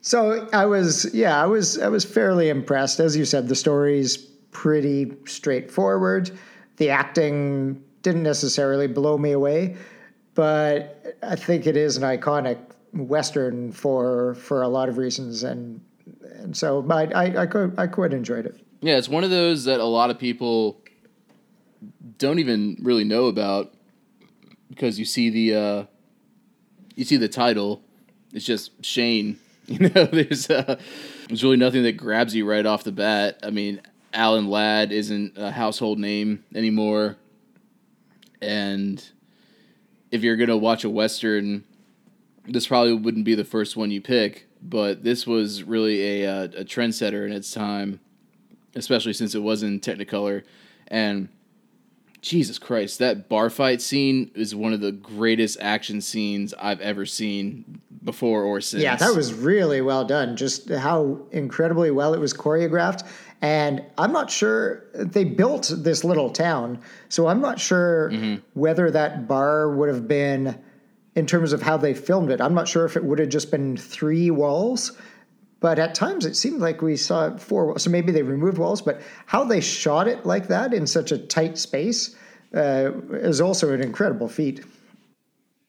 So 0.00 0.48
I 0.54 0.64
was, 0.64 1.14
yeah, 1.14 1.40
I 1.40 1.44
was, 1.44 1.78
I 1.78 1.88
was 1.88 2.06
fairly 2.06 2.48
impressed. 2.48 3.00
As 3.00 3.14
you 3.16 3.26
said, 3.26 3.48
the 3.48 3.54
story's 3.54 4.16
pretty 4.50 5.12
straightforward. 5.26 6.30
The 6.78 6.88
acting 6.88 7.84
didn't 8.00 8.22
necessarily 8.22 8.86
blow 8.86 9.18
me 9.18 9.32
away, 9.32 9.76
but 10.34 11.18
I 11.22 11.36
think 11.36 11.66
it 11.66 11.76
is 11.76 11.98
an 11.98 12.02
iconic 12.02 12.58
western 12.94 13.72
for 13.72 14.34
for 14.36 14.62
a 14.62 14.68
lot 14.68 14.88
of 14.88 14.96
reasons, 14.96 15.42
and 15.42 15.80
and 16.36 16.56
so 16.56 16.84
I 16.90 17.04
I, 17.04 17.42
I, 17.42 17.46
quite, 17.46 17.70
I 17.78 17.86
quite 17.86 18.12
enjoyed 18.14 18.46
it. 18.46 18.56
Yeah, 18.80 18.96
it's 18.96 19.08
one 19.08 19.22
of 19.22 19.30
those 19.30 19.64
that 19.64 19.78
a 19.80 19.84
lot 19.84 20.10
of 20.10 20.18
people 20.18 20.81
don't 22.18 22.38
even 22.38 22.76
really 22.80 23.04
know 23.04 23.26
about 23.26 23.72
because 24.68 24.98
you 24.98 25.04
see 25.04 25.30
the 25.30 25.54
uh, 25.54 25.84
you 26.94 27.04
see 27.04 27.16
the 27.16 27.28
title. 27.28 27.82
It's 28.32 28.44
just 28.44 28.84
Shane. 28.84 29.38
You 29.68 29.78
know, 29.78 30.06
there's 30.06 30.50
uh, 30.50 30.76
there's 31.28 31.44
really 31.44 31.56
nothing 31.56 31.84
that 31.84 31.92
grabs 31.92 32.34
you 32.34 32.44
right 32.44 32.66
off 32.66 32.82
the 32.82 32.90
bat. 32.90 33.38
I 33.44 33.50
mean, 33.50 33.80
Alan 34.12 34.48
Ladd 34.48 34.90
isn't 34.90 35.38
a 35.38 35.52
household 35.52 36.00
name 36.00 36.44
anymore, 36.52 37.16
and 38.42 39.02
if 40.10 40.24
you're 40.24 40.36
gonna 40.36 40.56
watch 40.56 40.82
a 40.82 40.90
western, 40.90 41.62
this 42.44 42.66
probably 42.66 42.92
wouldn't 42.92 43.24
be 43.24 43.36
the 43.36 43.44
first 43.44 43.76
one 43.76 43.92
you 43.92 44.00
pick. 44.00 44.48
But 44.60 45.04
this 45.04 45.28
was 45.28 45.62
really 45.62 46.24
a 46.24 46.28
uh, 46.28 46.44
a 46.46 46.64
trendsetter 46.64 47.24
in 47.24 47.32
its 47.32 47.52
time 47.52 48.00
especially 48.74 49.12
since 49.12 49.34
it 49.34 49.40
was 49.40 49.62
in 49.62 49.80
Technicolor. 49.80 50.44
And 50.88 51.28
Jesus 52.22 52.58
Christ, 52.58 53.00
that 53.00 53.28
bar 53.28 53.50
fight 53.50 53.82
scene 53.82 54.30
is 54.34 54.54
one 54.54 54.72
of 54.72 54.80
the 54.80 54.92
greatest 54.92 55.58
action 55.60 56.00
scenes 56.00 56.54
I've 56.54 56.80
ever 56.80 57.04
seen 57.04 57.80
before 58.04 58.44
or 58.44 58.60
since. 58.60 58.82
Yeah, 58.82 58.96
that 58.96 59.14
was 59.14 59.34
really 59.34 59.80
well 59.80 60.04
done. 60.04 60.36
Just 60.36 60.70
how 60.70 61.20
incredibly 61.32 61.90
well 61.90 62.14
it 62.14 62.20
was 62.20 62.32
choreographed. 62.32 63.06
And 63.42 63.84
I'm 63.98 64.12
not 64.12 64.30
sure 64.30 64.84
they 64.94 65.24
built 65.24 65.72
this 65.76 66.04
little 66.04 66.30
town, 66.30 66.80
so 67.08 67.26
I'm 67.26 67.40
not 67.40 67.58
sure 67.58 68.10
mm-hmm. 68.12 68.36
whether 68.54 68.88
that 68.92 69.26
bar 69.26 69.70
would 69.70 69.88
have 69.88 70.06
been, 70.06 70.56
in 71.16 71.26
terms 71.26 71.52
of 71.52 71.60
how 71.60 71.76
they 71.76 71.92
filmed 71.92 72.30
it. 72.30 72.40
I'm 72.40 72.54
not 72.54 72.68
sure 72.68 72.84
if 72.84 72.96
it 72.96 73.02
would 73.02 73.18
have 73.18 73.30
just 73.30 73.50
been 73.50 73.76
three 73.76 74.30
walls, 74.30 74.92
but 75.62 75.78
at 75.78 75.94
times 75.94 76.26
it 76.26 76.34
seemed 76.36 76.60
like 76.60 76.82
we 76.82 76.96
saw 76.96 77.36
four 77.38 77.66
walls. 77.66 77.82
So 77.84 77.90
maybe 77.90 78.12
they 78.12 78.22
removed 78.22 78.58
walls, 78.58 78.82
but 78.82 79.00
how 79.26 79.44
they 79.44 79.60
shot 79.60 80.08
it 80.08 80.26
like 80.26 80.48
that 80.48 80.74
in 80.74 80.86
such 80.86 81.12
a 81.12 81.18
tight 81.18 81.56
space 81.56 82.14
uh, 82.54 82.90
is 83.12 83.40
also 83.40 83.72
an 83.72 83.80
incredible 83.80 84.28
feat. 84.28 84.64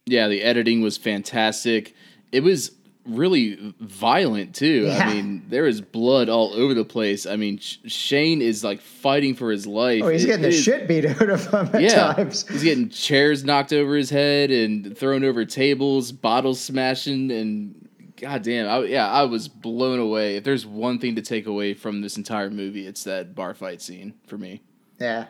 yeah, 0.05 0.27
the 0.27 0.41
editing 0.41 0.81
was 0.81 0.97
fantastic. 0.97 1.95
It 2.31 2.41
was 2.43 2.71
really 3.05 3.73
violent 3.81 4.55
too. 4.55 4.85
Yeah. 4.87 4.97
I 5.07 5.13
mean, 5.13 5.43
there 5.49 5.67
is 5.67 5.81
blood 5.81 6.29
all 6.29 6.53
over 6.53 6.73
the 6.73 6.85
place. 6.85 7.25
I 7.25 7.35
mean, 7.35 7.57
Sh- 7.59 7.77
Shane 7.87 8.41
is 8.41 8.63
like 8.63 8.81
fighting 8.81 9.35
for 9.35 9.51
his 9.51 9.67
life. 9.67 10.01
Oh, 10.03 10.07
he's 10.09 10.23
It- 10.23 10.27
getting 10.27 10.45
it 10.45 10.49
the 10.49 10.55
is- 10.55 10.63
shit 10.63 10.87
beat 10.87 11.05
out 11.05 11.29
of 11.29 11.45
him 11.47 11.69
at 11.73 11.81
yeah, 11.81 12.13
times. 12.13 12.47
he's 12.47 12.63
getting 12.63 12.89
chairs 12.89 13.43
knocked 13.43 13.73
over 13.73 13.95
his 13.95 14.09
head 14.09 14.51
and 14.51 14.97
thrown 14.97 15.23
over 15.25 15.43
tables, 15.45 16.11
bottles 16.13 16.59
smashing, 16.61 17.29
and 17.31 17.82
goddamn, 18.23 18.67
I, 18.67 18.85
yeah, 18.85 19.07
I 19.09 19.23
was 19.23 19.47
blown 19.47 19.99
away. 19.99 20.35
If 20.37 20.43
there's 20.43 20.65
one 20.65 20.97
thing 20.99 21.15
to 21.15 21.21
take 21.21 21.45
away 21.45 21.73
from 21.73 22.01
this 22.01 22.17
entire 22.17 22.49
movie, 22.49 22.87
it's 22.87 23.03
that 23.03 23.35
bar 23.35 23.53
fight 23.53 23.81
scene 23.81 24.13
for 24.27 24.37
me. 24.37 24.61
Yeah. 24.99 25.25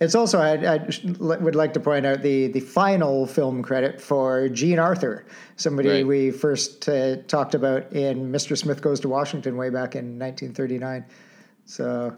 It's 0.00 0.14
also, 0.14 0.38
I, 0.38 0.76
I 0.76 0.86
would 1.18 1.56
like 1.56 1.72
to 1.74 1.80
point 1.80 2.06
out 2.06 2.22
the, 2.22 2.46
the 2.46 2.60
final 2.60 3.26
film 3.26 3.62
credit 3.62 4.00
for 4.00 4.48
Jean 4.48 4.78
Arthur, 4.78 5.26
somebody 5.56 5.88
Right. 5.88 6.06
we 6.06 6.30
first 6.30 6.88
uh, 6.88 7.16
talked 7.26 7.54
about 7.56 7.92
in 7.92 8.30
Mr. 8.30 8.56
Smith 8.56 8.80
Goes 8.80 9.00
to 9.00 9.08
Washington 9.08 9.56
way 9.56 9.70
back 9.70 9.96
in 9.96 10.18
1939. 10.18 11.04
So 11.64 12.16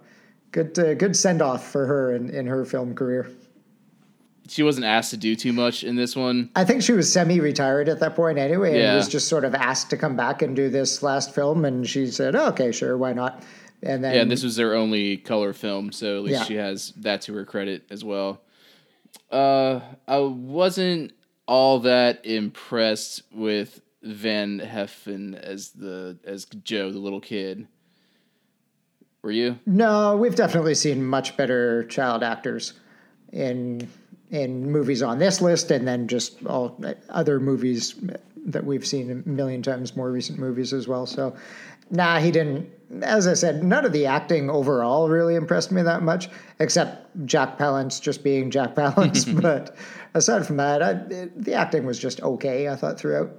good, 0.52 0.78
uh, 0.78 0.92
good 0.94 1.16
send 1.16 1.40
off 1.40 1.70
for 1.70 1.86
her 1.86 2.14
in, 2.14 2.28
in 2.28 2.46
her 2.46 2.66
film 2.66 2.94
career. 2.94 3.30
She 4.50 4.64
wasn't 4.64 4.86
asked 4.86 5.10
to 5.10 5.16
do 5.16 5.36
too 5.36 5.52
much 5.52 5.84
in 5.84 5.94
this 5.94 6.16
one. 6.16 6.50
I 6.56 6.64
think 6.64 6.82
she 6.82 6.92
was 6.92 7.12
semi-retired 7.12 7.88
at 7.88 8.00
that 8.00 8.16
point 8.16 8.36
anyway, 8.36 8.82
and 8.82 8.96
was 8.96 9.08
just 9.08 9.28
sort 9.28 9.44
of 9.44 9.54
asked 9.54 9.90
to 9.90 9.96
come 9.96 10.16
back 10.16 10.42
and 10.42 10.56
do 10.56 10.68
this 10.68 11.02
last 11.04 11.32
film, 11.34 11.64
and 11.64 11.88
she 11.88 12.08
said, 12.08 12.34
oh, 12.34 12.48
"Okay, 12.48 12.72
sure, 12.72 12.98
why 12.98 13.12
not?" 13.12 13.44
And 13.82 14.02
then 14.02 14.14
Yeah, 14.14 14.22
and 14.22 14.30
this 14.30 14.42
was 14.42 14.56
their 14.56 14.74
only 14.74 15.16
color 15.18 15.52
film, 15.52 15.92
so 15.92 16.16
at 16.16 16.22
least 16.24 16.40
Yeah. 16.40 16.44
she 16.44 16.54
has 16.56 16.92
that 16.96 17.22
to 17.22 17.34
her 17.34 17.44
credit 17.44 17.84
as 17.90 18.04
well. 18.04 18.40
Uh, 19.30 19.80
I 20.08 20.18
wasn't 20.18 21.12
all 21.46 21.78
that 21.80 22.26
impressed 22.26 23.22
with 23.32 23.80
Van 24.02 24.58
Heflin 24.60 25.34
as 25.40 25.70
the 25.70 26.18
as 26.24 26.44
Joe, 26.46 26.90
the 26.90 26.98
little 26.98 27.20
kid. 27.20 27.68
Were 29.22 29.30
you? 29.30 29.58
No, 29.66 30.16
we've 30.16 30.34
definitely 30.34 30.74
seen 30.74 31.04
much 31.04 31.36
better 31.36 31.84
child 31.84 32.22
actors 32.24 32.72
in 33.32 33.88
in 34.30 34.70
movies 34.70 35.02
on 35.02 35.18
this 35.18 35.40
list, 35.40 35.70
and 35.70 35.86
then 35.86 36.08
just 36.08 36.44
all 36.46 36.80
other 37.08 37.40
movies 37.40 37.94
that 38.46 38.64
we've 38.64 38.86
seen 38.86 39.10
a 39.10 39.28
million 39.28 39.62
times 39.62 39.96
more 39.96 40.10
recent 40.10 40.38
movies 40.38 40.72
as 40.72 40.88
well. 40.88 41.06
So, 41.06 41.34
nah, 41.90 42.18
he 42.18 42.30
didn't. 42.30 42.68
As 43.02 43.26
I 43.26 43.34
said, 43.34 43.62
none 43.62 43.84
of 43.84 43.92
the 43.92 44.06
acting 44.06 44.50
overall 44.50 45.08
really 45.08 45.34
impressed 45.34 45.70
me 45.70 45.82
that 45.82 46.02
much, 46.02 46.28
except 46.58 47.06
Jack 47.26 47.58
Palance 47.58 48.00
just 48.00 48.24
being 48.24 48.50
Jack 48.50 48.74
Palance. 48.74 49.40
but 49.42 49.76
aside 50.14 50.46
from 50.46 50.56
that, 50.56 50.82
I, 50.82 50.94
the 51.36 51.54
acting 51.54 51.86
was 51.86 51.98
just 51.98 52.20
okay. 52.22 52.68
I 52.68 52.76
thought 52.76 52.98
throughout. 52.98 53.30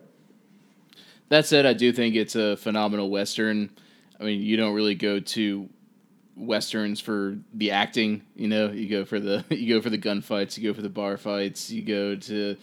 That 1.30 1.46
said, 1.46 1.66
I 1.66 1.74
do 1.74 1.94
think 1.94 2.16
it's 2.16 2.36
a 2.36 2.58
phenomenal 2.58 3.10
western. 3.10 3.70
I 4.20 4.24
mean, 4.24 4.42
you 4.42 4.58
don't 4.58 4.74
really 4.74 4.96
go 4.96 5.20
to 5.20 5.70
westerns 6.42 7.00
for 7.00 7.38
the 7.54 7.72
acting, 7.72 8.24
you 8.36 8.48
know. 8.48 8.72
You 8.72 8.90
go 8.90 9.06
for 9.06 9.20
the 9.20 9.46
you 9.50 9.74
go 9.74 9.82
for 9.82 9.90
the 9.90 9.98
gunfights, 9.98 10.58
you 10.58 10.70
go 10.70 10.74
for 10.74 10.82
the 10.82 10.90
bar 10.90 11.18
fights, 11.18 11.70
you 11.70 11.82
go 11.82 12.16
to 12.16 12.58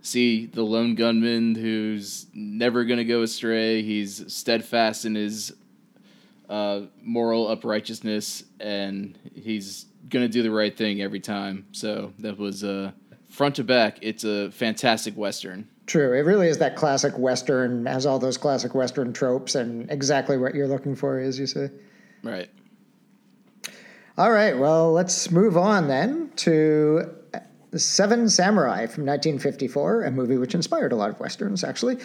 see 0.00 0.46
the 0.46 0.62
lone 0.62 0.94
gunman 0.94 1.54
who's 1.54 2.26
never 2.32 2.84
going 2.84 2.98
to 2.98 3.04
go 3.04 3.22
astray. 3.22 3.82
He's 3.82 4.32
steadfast 4.32 5.04
in 5.04 5.14
his 5.14 5.52
uh, 6.48 6.82
moral 7.02 7.48
uprightness, 7.48 8.44
and 8.60 9.18
he's 9.34 9.86
going 10.08 10.24
to 10.24 10.28
do 10.28 10.42
the 10.42 10.50
right 10.50 10.76
thing 10.76 11.02
every 11.02 11.20
time. 11.20 11.66
So 11.72 12.12
that 12.20 12.38
was 12.38 12.64
uh, 12.64 12.92
front 13.28 13.56
to 13.56 13.64
back. 13.64 13.98
It's 14.02 14.24
a 14.24 14.50
fantastic 14.50 15.16
western. 15.16 15.68
True. 15.86 16.12
It 16.12 16.20
really 16.20 16.48
is 16.48 16.58
that 16.58 16.76
classic 16.76 17.16
Western, 17.16 17.86
has 17.86 18.04
all 18.04 18.18
those 18.18 18.36
classic 18.36 18.74
Western 18.74 19.12
tropes 19.12 19.54
and 19.54 19.90
exactly 19.90 20.36
what 20.36 20.54
you're 20.54 20.68
looking 20.68 20.94
for, 20.94 21.18
as 21.18 21.38
you 21.38 21.46
say. 21.46 21.70
Right. 22.22 22.50
All 24.18 24.32
right. 24.32 24.58
Well, 24.58 24.90
let's 24.90 25.30
move 25.30 25.56
on 25.56 25.86
then 25.86 26.32
to 26.38 27.08
Seven 27.76 28.28
Samurai 28.28 28.86
from 28.86 29.06
1954, 29.06 30.02
a 30.02 30.10
movie 30.10 30.36
which 30.36 30.56
inspired 30.56 30.90
a 30.90 30.96
lot 30.96 31.10
of 31.10 31.20
Westerns, 31.20 31.62
actually. 31.62 31.98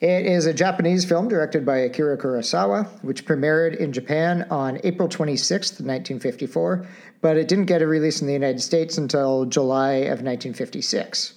It 0.00 0.24
is 0.24 0.46
a 0.46 0.54
Japanese 0.54 1.04
film 1.04 1.28
directed 1.28 1.66
by 1.66 1.76
Akira 1.76 2.16
Kurosawa, 2.16 2.88
which 3.04 3.26
premiered 3.26 3.76
in 3.76 3.92
Japan 3.92 4.46
on 4.50 4.80
April 4.82 5.10
26th, 5.10 5.82
1954, 5.84 6.86
but 7.20 7.36
it 7.36 7.48
didn't 7.48 7.66
get 7.66 7.82
a 7.82 7.86
release 7.86 8.22
in 8.22 8.26
the 8.26 8.32
United 8.32 8.62
States 8.62 8.96
until 8.96 9.44
July 9.44 9.96
of 9.96 10.22
1956. 10.22 11.34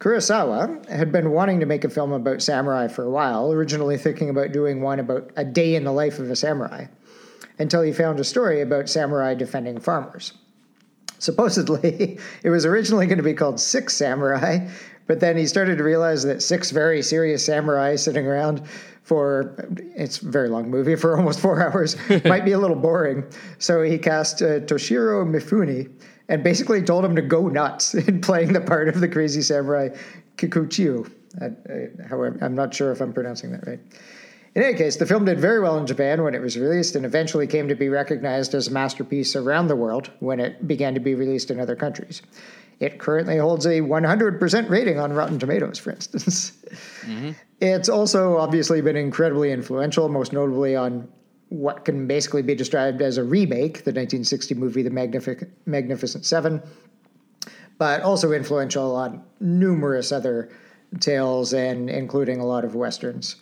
Kurosawa 0.00 0.86
had 0.90 1.10
been 1.10 1.30
wanting 1.30 1.60
to 1.60 1.66
make 1.66 1.84
a 1.84 1.88
film 1.88 2.12
about 2.12 2.42
samurai 2.42 2.88
for 2.88 3.04
a 3.04 3.10
while, 3.10 3.50
originally 3.50 3.96
thinking 3.96 4.28
about 4.28 4.52
doing 4.52 4.82
one 4.82 5.00
about 5.00 5.30
a 5.36 5.46
day 5.46 5.76
in 5.76 5.84
the 5.84 5.92
life 5.92 6.18
of 6.18 6.30
a 6.30 6.36
samurai. 6.36 6.84
Until 7.58 7.82
he 7.82 7.92
found 7.92 8.18
a 8.20 8.24
story 8.24 8.60
about 8.60 8.88
samurai 8.88 9.34
defending 9.34 9.78
farmers. 9.78 10.32
Supposedly, 11.18 12.18
it 12.42 12.50
was 12.50 12.66
originally 12.66 13.06
going 13.06 13.18
to 13.18 13.24
be 13.24 13.34
called 13.34 13.60
Six 13.60 13.94
Samurai, 13.94 14.66
but 15.06 15.20
then 15.20 15.36
he 15.36 15.46
started 15.46 15.78
to 15.78 15.84
realize 15.84 16.22
that 16.24 16.42
six 16.42 16.70
very 16.70 17.02
serious 17.02 17.44
samurai 17.44 17.96
sitting 17.96 18.26
around 18.26 18.62
for 19.02 19.54
it's 19.96 20.22
a 20.22 20.28
very 20.28 20.48
long 20.48 20.70
movie 20.70 20.96
for 20.96 21.16
almost 21.18 21.40
four 21.40 21.62
hours 21.62 21.96
might 22.24 22.44
be 22.44 22.52
a 22.52 22.58
little 22.58 22.76
boring. 22.76 23.24
So 23.58 23.82
he 23.82 23.98
cast 23.98 24.42
uh, 24.42 24.60
Toshiro 24.60 25.24
Mifune 25.26 25.92
and 26.28 26.42
basically 26.42 26.82
told 26.82 27.04
him 27.04 27.16
to 27.16 27.22
go 27.22 27.48
nuts 27.48 27.94
in 27.94 28.20
playing 28.20 28.52
the 28.52 28.60
part 28.60 28.88
of 28.88 29.00
the 29.00 29.08
crazy 29.08 29.42
samurai 29.42 29.90
Kikuchiyo. 30.36 31.10
Uh, 31.40 31.44
uh, 31.44 32.08
however, 32.08 32.38
I'm 32.40 32.54
not 32.54 32.74
sure 32.74 32.92
if 32.92 33.00
I'm 33.00 33.12
pronouncing 33.12 33.52
that 33.52 33.66
right. 33.66 33.80
In 34.54 34.62
any 34.62 34.76
case, 34.76 34.96
the 34.96 35.06
film 35.06 35.24
did 35.24 35.40
very 35.40 35.60
well 35.60 35.78
in 35.78 35.86
Japan 35.86 36.22
when 36.22 36.34
it 36.34 36.42
was 36.42 36.58
released 36.58 36.94
and 36.94 37.06
eventually 37.06 37.46
came 37.46 37.68
to 37.68 37.74
be 37.74 37.88
recognized 37.88 38.54
as 38.54 38.68
a 38.68 38.70
masterpiece 38.70 39.34
around 39.34 39.68
the 39.68 39.76
world 39.76 40.10
when 40.20 40.40
it 40.40 40.68
began 40.68 40.92
to 40.94 41.00
be 41.00 41.14
released 41.14 41.50
in 41.50 41.58
other 41.58 41.74
countries. 41.74 42.20
It 42.78 42.98
currently 42.98 43.38
holds 43.38 43.64
a 43.64 43.80
100% 43.80 44.68
rating 44.68 44.98
on 44.98 45.12
Rotten 45.12 45.38
Tomatoes, 45.38 45.78
for 45.78 45.90
instance. 45.90 46.52
Mm-hmm. 47.02 47.30
It's 47.60 47.88
also 47.88 48.38
obviously 48.38 48.80
been 48.80 48.96
incredibly 48.96 49.52
influential, 49.52 50.08
most 50.08 50.32
notably 50.32 50.74
on 50.74 51.08
what 51.48 51.84
can 51.84 52.06
basically 52.06 52.42
be 52.42 52.54
described 52.54 53.02
as 53.02 53.18
a 53.18 53.24
remake, 53.24 53.84
the 53.84 53.90
1960 53.90 54.54
movie 54.54 54.82
The 54.82 54.90
Magnific- 54.90 55.48
Magnificent 55.66 56.24
Seven, 56.24 56.62
but 57.78 58.00
also 58.02 58.32
influential 58.32 58.96
on 58.96 59.22
numerous 59.38 60.12
other 60.12 60.50
tales 60.98 61.52
and 61.52 61.90
including 61.90 62.40
a 62.40 62.46
lot 62.46 62.64
of 62.64 62.74
westerns. 62.74 63.36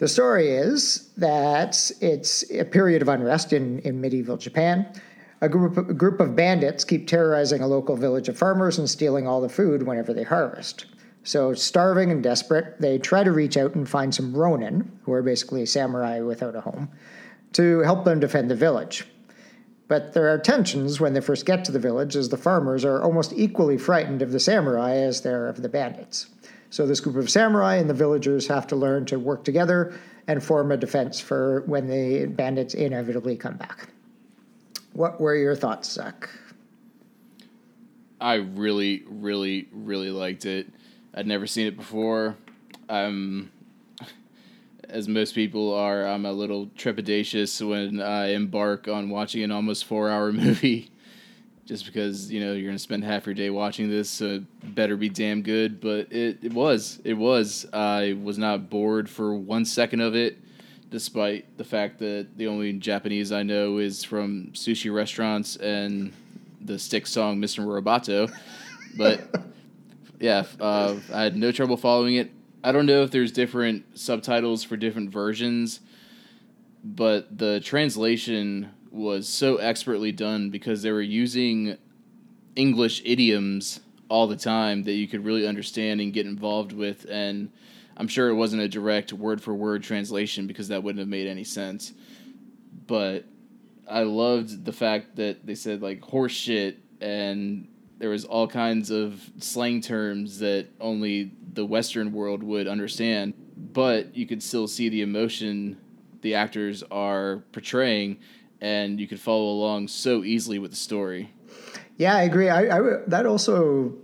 The 0.00 0.08
story 0.08 0.48
is 0.48 1.10
that 1.18 1.92
it's 2.00 2.50
a 2.50 2.64
period 2.64 3.02
of 3.02 3.08
unrest 3.08 3.52
in, 3.52 3.80
in 3.80 4.00
medieval 4.00 4.38
Japan. 4.38 4.90
A 5.42 5.48
group, 5.48 5.76
a 5.76 5.92
group 5.92 6.20
of 6.20 6.34
bandits 6.34 6.84
keep 6.84 7.06
terrorizing 7.06 7.60
a 7.60 7.66
local 7.66 7.96
village 7.96 8.26
of 8.30 8.38
farmers 8.38 8.78
and 8.78 8.88
stealing 8.88 9.26
all 9.26 9.42
the 9.42 9.48
food 9.50 9.82
whenever 9.82 10.14
they 10.14 10.22
harvest. 10.22 10.86
So, 11.22 11.52
starving 11.52 12.10
and 12.10 12.22
desperate, 12.22 12.80
they 12.80 12.96
try 12.96 13.22
to 13.22 13.30
reach 13.30 13.58
out 13.58 13.74
and 13.74 13.86
find 13.86 14.14
some 14.14 14.34
ronin, 14.34 14.90
who 15.02 15.12
are 15.12 15.22
basically 15.22 15.66
samurai 15.66 16.20
without 16.20 16.56
a 16.56 16.62
home, 16.62 16.88
to 17.52 17.80
help 17.80 18.06
them 18.06 18.20
defend 18.20 18.50
the 18.50 18.56
village. 18.56 19.06
But 19.86 20.14
there 20.14 20.32
are 20.32 20.38
tensions 20.38 20.98
when 20.98 21.12
they 21.12 21.20
first 21.20 21.44
get 21.44 21.62
to 21.66 21.72
the 21.72 21.78
village, 21.78 22.16
as 22.16 22.30
the 22.30 22.38
farmers 22.38 22.86
are 22.86 23.02
almost 23.02 23.34
equally 23.36 23.76
frightened 23.76 24.22
of 24.22 24.32
the 24.32 24.40
samurai 24.40 24.94
as 24.94 25.20
they 25.20 25.30
are 25.30 25.46
of 25.46 25.60
the 25.60 25.68
bandits. 25.68 26.30
So, 26.70 26.86
this 26.86 27.00
group 27.00 27.16
of 27.16 27.28
samurai 27.28 27.76
and 27.76 27.90
the 27.90 27.94
villagers 27.94 28.46
have 28.46 28.66
to 28.68 28.76
learn 28.76 29.04
to 29.06 29.18
work 29.18 29.44
together 29.44 29.92
and 30.28 30.42
form 30.42 30.70
a 30.70 30.76
defense 30.76 31.18
for 31.18 31.62
when 31.66 31.88
the 31.88 32.26
bandits 32.26 32.74
inevitably 32.74 33.36
come 33.36 33.56
back. 33.56 33.88
What 34.92 35.20
were 35.20 35.34
your 35.34 35.56
thoughts, 35.56 35.90
Zach? 35.90 36.28
I 38.20 38.34
really, 38.34 39.02
really, 39.08 39.68
really 39.72 40.10
liked 40.10 40.46
it. 40.46 40.68
I'd 41.14 41.26
never 41.26 41.46
seen 41.46 41.66
it 41.66 41.76
before. 41.76 42.36
Um, 42.88 43.50
as 44.88 45.08
most 45.08 45.34
people 45.34 45.72
are, 45.74 46.06
I'm 46.06 46.26
a 46.26 46.32
little 46.32 46.66
trepidatious 46.76 47.66
when 47.66 48.00
I 48.00 48.32
embark 48.32 48.88
on 48.88 49.08
watching 49.08 49.42
an 49.42 49.50
almost 49.50 49.84
four 49.84 50.10
hour 50.10 50.32
movie, 50.32 50.90
just 51.70 51.86
because 51.86 52.32
you 52.32 52.40
know 52.40 52.52
you're 52.52 52.66
gonna 52.66 52.80
spend 52.80 53.04
half 53.04 53.26
your 53.26 53.34
day 53.34 53.48
watching 53.48 53.88
this, 53.88 54.10
so 54.10 54.26
it 54.26 54.74
better 54.74 54.96
be 54.96 55.08
damn 55.08 55.40
good. 55.40 55.80
But 55.80 56.12
it, 56.12 56.38
it 56.42 56.52
was, 56.52 57.00
it 57.04 57.14
was. 57.14 57.64
I 57.72 58.18
was 58.20 58.38
not 58.38 58.68
bored 58.68 59.08
for 59.08 59.32
one 59.34 59.64
second 59.64 60.00
of 60.00 60.16
it 60.16 60.36
despite 60.90 61.56
the 61.56 61.62
fact 61.62 62.00
that 62.00 62.26
the 62.36 62.48
only 62.48 62.72
Japanese 62.72 63.30
I 63.30 63.44
know 63.44 63.78
is 63.78 64.02
from 64.02 64.48
sushi 64.52 64.92
restaurants 64.92 65.54
and 65.54 66.12
the 66.60 66.76
Styx 66.76 67.12
song 67.12 67.40
Mr. 67.40 67.64
Roboto. 67.64 68.28
But 68.98 69.32
yeah, 70.18 70.42
uh, 70.58 70.96
I 71.14 71.22
had 71.22 71.36
no 71.36 71.52
trouble 71.52 71.76
following 71.76 72.16
it. 72.16 72.32
I 72.64 72.72
don't 72.72 72.86
know 72.86 73.04
if 73.04 73.12
there's 73.12 73.30
different 73.30 73.96
subtitles 73.96 74.64
for 74.64 74.76
different 74.76 75.10
versions, 75.10 75.78
but 76.82 77.38
the 77.38 77.60
translation 77.60 78.70
was 78.90 79.28
so 79.28 79.56
expertly 79.56 80.12
done 80.12 80.50
because 80.50 80.82
they 80.82 80.90
were 80.90 81.00
using 81.00 81.76
English 82.56 83.02
idioms 83.04 83.80
all 84.08 84.26
the 84.26 84.36
time 84.36 84.82
that 84.82 84.92
you 84.92 85.06
could 85.06 85.24
really 85.24 85.46
understand 85.46 86.00
and 86.00 86.12
get 86.12 86.26
involved 86.26 86.72
with 86.72 87.06
and 87.08 87.50
I'm 87.96 88.08
sure 88.08 88.30
it 88.30 88.34
wasn't 88.34 88.62
a 88.62 88.68
direct 88.68 89.12
word 89.12 89.42
for 89.42 89.54
word 89.54 89.82
translation 89.82 90.46
because 90.46 90.68
that 90.68 90.82
wouldn't 90.82 91.00
have 91.00 91.08
made 91.08 91.26
any 91.26 91.44
sense. 91.44 91.92
But 92.86 93.26
I 93.86 94.04
loved 94.04 94.64
the 94.64 94.72
fact 94.72 95.16
that 95.16 95.44
they 95.44 95.54
said 95.54 95.82
like 95.82 96.02
horse 96.02 96.32
shit 96.32 96.78
and 97.02 97.68
there 97.98 98.08
was 98.08 98.24
all 98.24 98.48
kinds 98.48 98.90
of 98.90 99.30
slang 99.38 99.82
terms 99.82 100.38
that 100.38 100.68
only 100.80 101.32
the 101.52 101.66
Western 101.66 102.12
world 102.12 102.42
would 102.42 102.66
understand, 102.66 103.34
but 103.74 104.16
you 104.16 104.26
could 104.26 104.42
still 104.42 104.66
see 104.66 104.88
the 104.88 105.02
emotion 105.02 105.76
the 106.22 106.34
actors 106.34 106.82
are 106.90 107.42
portraying, 107.52 108.18
and 108.60 109.00
you 109.00 109.06
could 109.06 109.20
follow 109.20 109.50
along 109.50 109.88
so 109.88 110.24
easily 110.24 110.58
with 110.58 110.70
the 110.70 110.76
story. 110.76 111.32
Yeah, 111.96 112.16
I 112.16 112.22
agree. 112.22 112.48
I, 112.48 112.78
I 112.78 112.98
that 113.06 113.26
also 113.26 113.94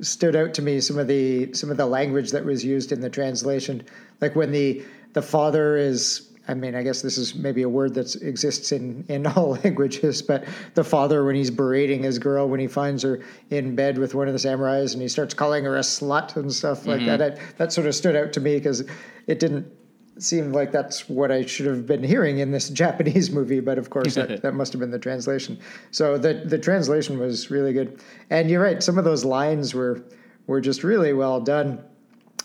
stood 0.00 0.36
out 0.36 0.54
to 0.54 0.62
me 0.62 0.80
some 0.80 0.98
of 0.98 1.06
the 1.06 1.52
some 1.52 1.70
of 1.70 1.76
the 1.76 1.86
language 1.86 2.30
that 2.30 2.44
was 2.44 2.64
used 2.64 2.92
in 2.92 3.00
the 3.00 3.10
translation 3.10 3.82
like 4.20 4.34
when 4.34 4.50
the 4.50 4.82
the 5.12 5.22
father 5.22 5.76
is 5.76 6.30
i 6.48 6.54
mean 6.54 6.74
i 6.74 6.82
guess 6.82 7.02
this 7.02 7.18
is 7.18 7.34
maybe 7.34 7.62
a 7.62 7.68
word 7.68 7.94
that 7.94 8.14
exists 8.22 8.72
in 8.72 9.04
in 9.08 9.26
all 9.36 9.50
languages 9.64 10.22
but 10.22 10.44
the 10.74 10.84
father 10.84 11.24
when 11.24 11.34
he's 11.34 11.50
berating 11.50 12.02
his 12.02 12.18
girl 12.18 12.48
when 12.48 12.60
he 12.60 12.66
finds 12.66 13.02
her 13.02 13.22
in 13.50 13.74
bed 13.74 13.98
with 13.98 14.14
one 14.14 14.26
of 14.26 14.32
the 14.32 14.38
samurais 14.38 14.92
and 14.92 15.02
he 15.02 15.08
starts 15.08 15.34
calling 15.34 15.64
her 15.64 15.76
a 15.76 15.80
slut 15.80 16.36
and 16.36 16.52
stuff 16.52 16.86
like 16.86 16.98
mm-hmm. 16.98 17.06
that 17.06 17.18
that 17.18 17.58
that 17.58 17.72
sort 17.72 17.86
of 17.86 17.94
stood 17.94 18.16
out 18.16 18.32
to 18.32 18.40
me 18.40 18.56
because 18.56 18.84
it 19.26 19.38
didn't 19.38 19.70
seemed 20.22 20.54
like 20.54 20.72
that's 20.72 21.08
what 21.08 21.30
I 21.30 21.44
should 21.44 21.66
have 21.66 21.86
been 21.86 22.02
hearing 22.02 22.38
in 22.38 22.50
this 22.50 22.68
Japanese 22.82 23.30
movie, 23.30 23.60
but 23.60 23.78
of 23.78 23.90
course 23.90 24.14
that, 24.14 24.42
that 24.42 24.54
must 24.54 24.72
have 24.72 24.80
been 24.80 24.90
the 24.90 24.98
translation. 24.98 25.58
So 25.90 26.18
the 26.18 26.34
the 26.34 26.58
translation 26.58 27.18
was 27.18 27.50
really 27.50 27.72
good. 27.72 28.00
And 28.30 28.50
you're 28.50 28.62
right, 28.62 28.82
some 28.82 28.98
of 28.98 29.04
those 29.04 29.24
lines 29.24 29.74
were 29.74 30.02
were 30.46 30.60
just 30.60 30.84
really 30.84 31.12
well 31.12 31.40
done. 31.40 31.82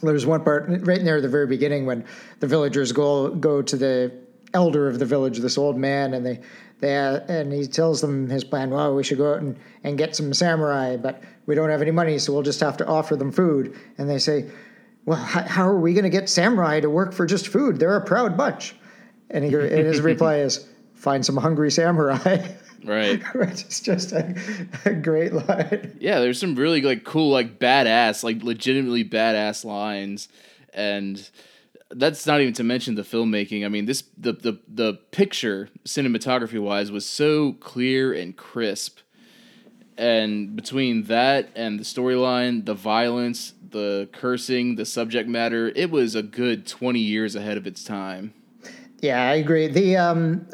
There's 0.01 0.25
one 0.25 0.43
part 0.43 0.65
right 0.67 1.01
near 1.01 1.21
the 1.21 1.29
very 1.29 1.47
beginning 1.47 1.85
when 1.85 2.05
the 2.39 2.47
villagers 2.47 2.91
go 2.91 3.29
go 3.29 3.61
to 3.61 3.77
the 3.77 4.11
elder 4.53 4.87
of 4.87 4.99
the 4.99 5.05
village, 5.05 5.39
this 5.39 5.57
old 5.57 5.77
man, 5.77 6.13
and 6.13 6.25
they 6.25 6.39
they 6.79 6.95
and 6.95 7.51
he 7.51 7.65
tells 7.65 8.01
them 8.01 8.29
his 8.29 8.43
plan. 8.43 8.69
Well, 8.69 8.93
we 8.95 9.03
should 9.03 9.17
go 9.17 9.33
out 9.33 9.41
and, 9.41 9.57
and 9.83 9.97
get 9.97 10.15
some 10.15 10.33
samurai, 10.33 10.97
but 10.97 11.23
we 11.45 11.55
don't 11.55 11.69
have 11.69 11.81
any 11.81 11.91
money, 11.91 12.19
so 12.19 12.33
we'll 12.33 12.43
just 12.43 12.59
have 12.59 12.77
to 12.77 12.85
offer 12.85 13.15
them 13.15 13.31
food. 13.31 13.77
And 13.97 14.09
they 14.09 14.19
say, 14.19 14.49
well, 15.05 15.17
how, 15.17 15.67
are 15.67 15.79
we 15.79 15.93
going 15.93 16.03
to 16.03 16.09
get 16.09 16.29
samurai 16.29 16.79
to 16.79 16.89
work 16.89 17.13
for 17.13 17.25
just 17.25 17.47
food? 17.47 17.79
They're 17.79 17.95
a 17.95 18.05
proud 18.05 18.37
bunch. 18.37 18.75
And, 19.29 19.43
he, 19.43 19.53
and 19.53 19.85
his 19.85 20.01
reply 20.01 20.37
is, 20.37 20.67
find 20.93 21.25
some 21.25 21.37
hungry 21.37 21.71
samurai. 21.71 22.47
Right. 22.85 23.23
Which 23.35 23.63
is 23.63 23.79
just 23.79 24.11
a, 24.11 24.35
a, 24.83 24.93
great 24.93 25.31
line. 25.31 25.95
Yeah, 26.01 26.19
there's 26.19 26.37
some 26.37 26.55
really 26.55 26.81
like 26.81 27.05
cool, 27.05 27.31
like 27.31 27.57
badass, 27.57 28.25
like 28.25 28.43
legitimately 28.43 29.05
badass 29.05 29.63
lines. 29.63 30.27
And 30.73 31.29
that's 31.91 32.27
not 32.27 32.41
even 32.41 32.53
to 32.55 32.63
mention 32.65 32.95
the 32.95 33.03
filmmaking. 33.03 33.65
I 33.65 33.69
mean, 33.69 33.85
this 33.85 34.03
the 34.17 34.33
the 34.33 34.59
the 34.67 34.93
picture 35.11 35.69
cinematography 35.85 36.61
wise 36.61 36.91
was 36.91 37.05
so 37.05 37.53
clear 37.53 38.11
and 38.11 38.35
crisp 38.35 38.99
and 39.97 40.55
between 40.55 41.03
that 41.03 41.49
and 41.55 41.79
the 41.79 41.83
storyline, 41.83 42.65
the 42.65 42.73
violence, 42.73 43.53
the 43.69 44.09
cursing, 44.13 44.75
the 44.75 44.85
subject 44.85 45.27
matter, 45.29 45.71
it 45.75 45.91
was 45.91 46.15
a 46.15 46.23
good 46.23 46.65
20 46.65 46.99
years 46.99 47.35
ahead 47.35 47.57
of 47.57 47.67
its 47.67 47.83
time. 47.83 48.33
Yeah, 48.99 49.29
I 49.29 49.35
agree. 49.35 49.67
The 49.67 49.97
um, 49.97 50.47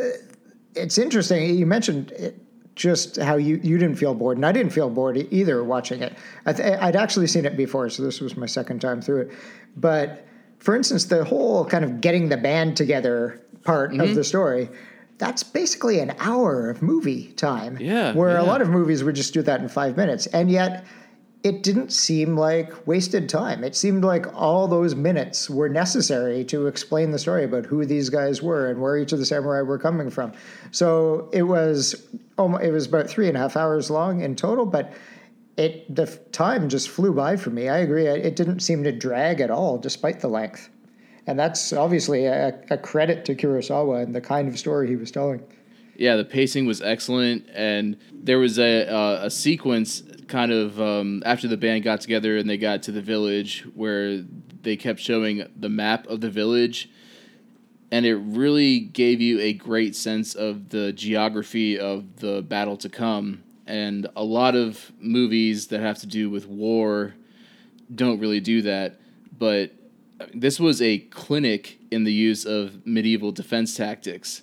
it's 0.76 0.98
interesting. 0.98 1.56
You 1.56 1.66
mentioned 1.66 2.12
it, 2.12 2.40
just 2.76 3.18
how 3.18 3.36
you, 3.36 3.60
you 3.62 3.78
didn't 3.78 3.98
feel 3.98 4.14
bored, 4.14 4.38
and 4.38 4.46
I 4.46 4.52
didn't 4.52 4.72
feel 4.72 4.90
bored 4.90 5.18
either 5.32 5.64
watching 5.64 6.02
it. 6.02 6.18
I 6.46 6.54
th- 6.54 6.80
I'd 6.82 6.96
actually 6.96 7.28
seen 7.28 7.46
it 7.46 7.58
before, 7.58 7.90
so 7.90 8.02
this 8.04 8.22
was 8.22 8.38
my 8.38 8.46
second 8.46 8.80
time 8.80 9.02
through 9.02 9.22
it. 9.22 9.32
But 9.76 10.26
for 10.60 10.76
instance, 10.76 11.06
the 11.06 11.24
whole 11.24 11.66
kind 11.66 11.84
of 11.84 12.02
getting 12.02 12.30
the 12.30 12.38
band 12.38 12.78
together 12.78 13.42
part 13.64 13.92
mm-hmm. 13.92 14.02
of 14.02 14.16
the 14.16 14.24
story 14.24 14.70
that's 15.20 15.44
basically 15.44 16.00
an 16.00 16.16
hour 16.20 16.70
of 16.70 16.82
movie 16.82 17.34
time. 17.34 17.78
Yeah. 17.80 18.14
Where 18.14 18.32
yeah. 18.32 18.42
a 18.42 18.44
lot 18.44 18.62
of 18.62 18.70
movies 18.70 19.04
would 19.04 19.16
just 19.16 19.34
do 19.34 19.42
that 19.44 19.60
in 19.60 19.68
five 19.68 19.98
minutes. 19.98 20.26
And 20.28 20.50
yet 20.50 20.86
it 21.44 21.62
didn't 21.62 21.92
seem 21.92 22.36
like 22.36 22.88
wasted 22.88 23.30
time. 23.30 23.64
It 23.64 23.76
seemed 23.76 24.04
like 24.04 24.26
all 24.34 24.68
those 24.68 24.96
minutes 24.96 25.50
were 25.50 25.70
necessary 25.70 26.44
to 26.46 26.68
explain 26.68 27.12
the 27.12 27.20
story 27.20 27.44
about 27.44 27.66
who 27.66 27.86
these 27.86 28.10
guys 28.10 28.42
were 28.42 28.70
and 28.70 28.82
where 28.82 28.98
each 28.98 29.12
of 29.12 29.20
the 29.20 29.26
samurai 29.26 29.62
were 29.62 29.78
coming 29.78 30.10
from. 30.10 30.32
So 30.72 31.30
it 31.32 31.44
was 31.44 32.08
almost, 32.38 32.64
it 32.64 32.72
was 32.72 32.88
about 32.88 33.10
three 33.10 33.28
and 33.28 33.38
a 33.38 33.42
half 33.42 33.56
hours 33.56 33.90
long 33.90 34.22
in 34.22 34.36
total, 34.36 34.66
but 34.66 34.94
it 35.58 35.94
the 35.94 36.06
time 36.32 36.70
just 36.70 36.88
flew 36.88 37.14
by 37.14 37.36
for 37.36 37.50
me. 37.50 37.68
I 37.68 37.80
agree. 37.80 38.08
It 38.08 38.38
didn't 38.38 38.62
seem 38.62 38.86
to 38.86 38.94
drag 38.94 39.42
at 39.42 39.52
all, 39.52 39.78
despite 39.78 40.22
the 40.22 40.30
length. 40.30 40.70
And 41.30 41.38
that's 41.38 41.72
obviously 41.74 42.26
a, 42.26 42.60
a 42.72 42.78
credit 42.78 43.24
to 43.26 43.36
Kurosawa 43.36 44.02
and 44.02 44.16
the 44.16 44.22
kind 44.22 44.48
of 44.48 44.58
story 44.58 44.88
he 44.88 44.96
was 44.96 45.12
telling. 45.12 45.44
Yeah, 45.96 46.16
the 46.16 46.26
pacing 46.26 46.66
was 46.66 46.82
excellent, 46.82 47.48
and 47.54 47.98
there 48.12 48.40
was 48.40 48.58
a 48.58 49.20
a 49.24 49.30
sequence 49.30 50.02
kind 50.28 50.52
of 50.52 50.82
um, 50.82 51.22
after 51.26 51.48
the 51.48 51.58
band 51.58 51.84
got 51.84 52.02
together 52.02 52.38
and 52.38 52.50
they 52.50 52.58
got 52.58 52.82
to 52.84 52.92
the 52.92 53.02
village 53.02 53.66
where 53.76 54.24
they 54.62 54.76
kept 54.76 55.00
showing 55.00 55.46
the 55.56 55.70
map 55.70 56.08
of 56.08 56.22
the 56.22 56.32
village, 56.32 56.90
and 57.92 58.08
it 58.08 58.16
really 58.16 58.80
gave 58.80 59.22
you 59.22 59.40
a 59.40 59.54
great 59.54 59.96
sense 59.96 60.34
of 60.34 60.70
the 60.70 60.94
geography 60.94 61.78
of 61.78 62.22
the 62.22 62.42
battle 62.42 62.78
to 62.78 62.90
come. 62.90 63.44
And 63.68 64.08
a 64.16 64.24
lot 64.24 64.56
of 64.56 64.92
movies 65.00 65.68
that 65.68 65.82
have 65.82 66.00
to 66.00 66.08
do 66.08 66.32
with 66.32 66.48
war 66.48 67.14
don't 67.94 68.20
really 68.20 68.40
do 68.40 68.64
that, 68.64 69.00
but 69.38 69.74
this 70.34 70.60
was 70.60 70.82
a 70.82 71.00
clinic 71.00 71.80
in 71.92 72.04
the 72.04 72.14
use 72.14 72.46
of 72.46 72.86
medieval 72.86 73.32
defense 73.32 73.76
tactics 73.76 74.42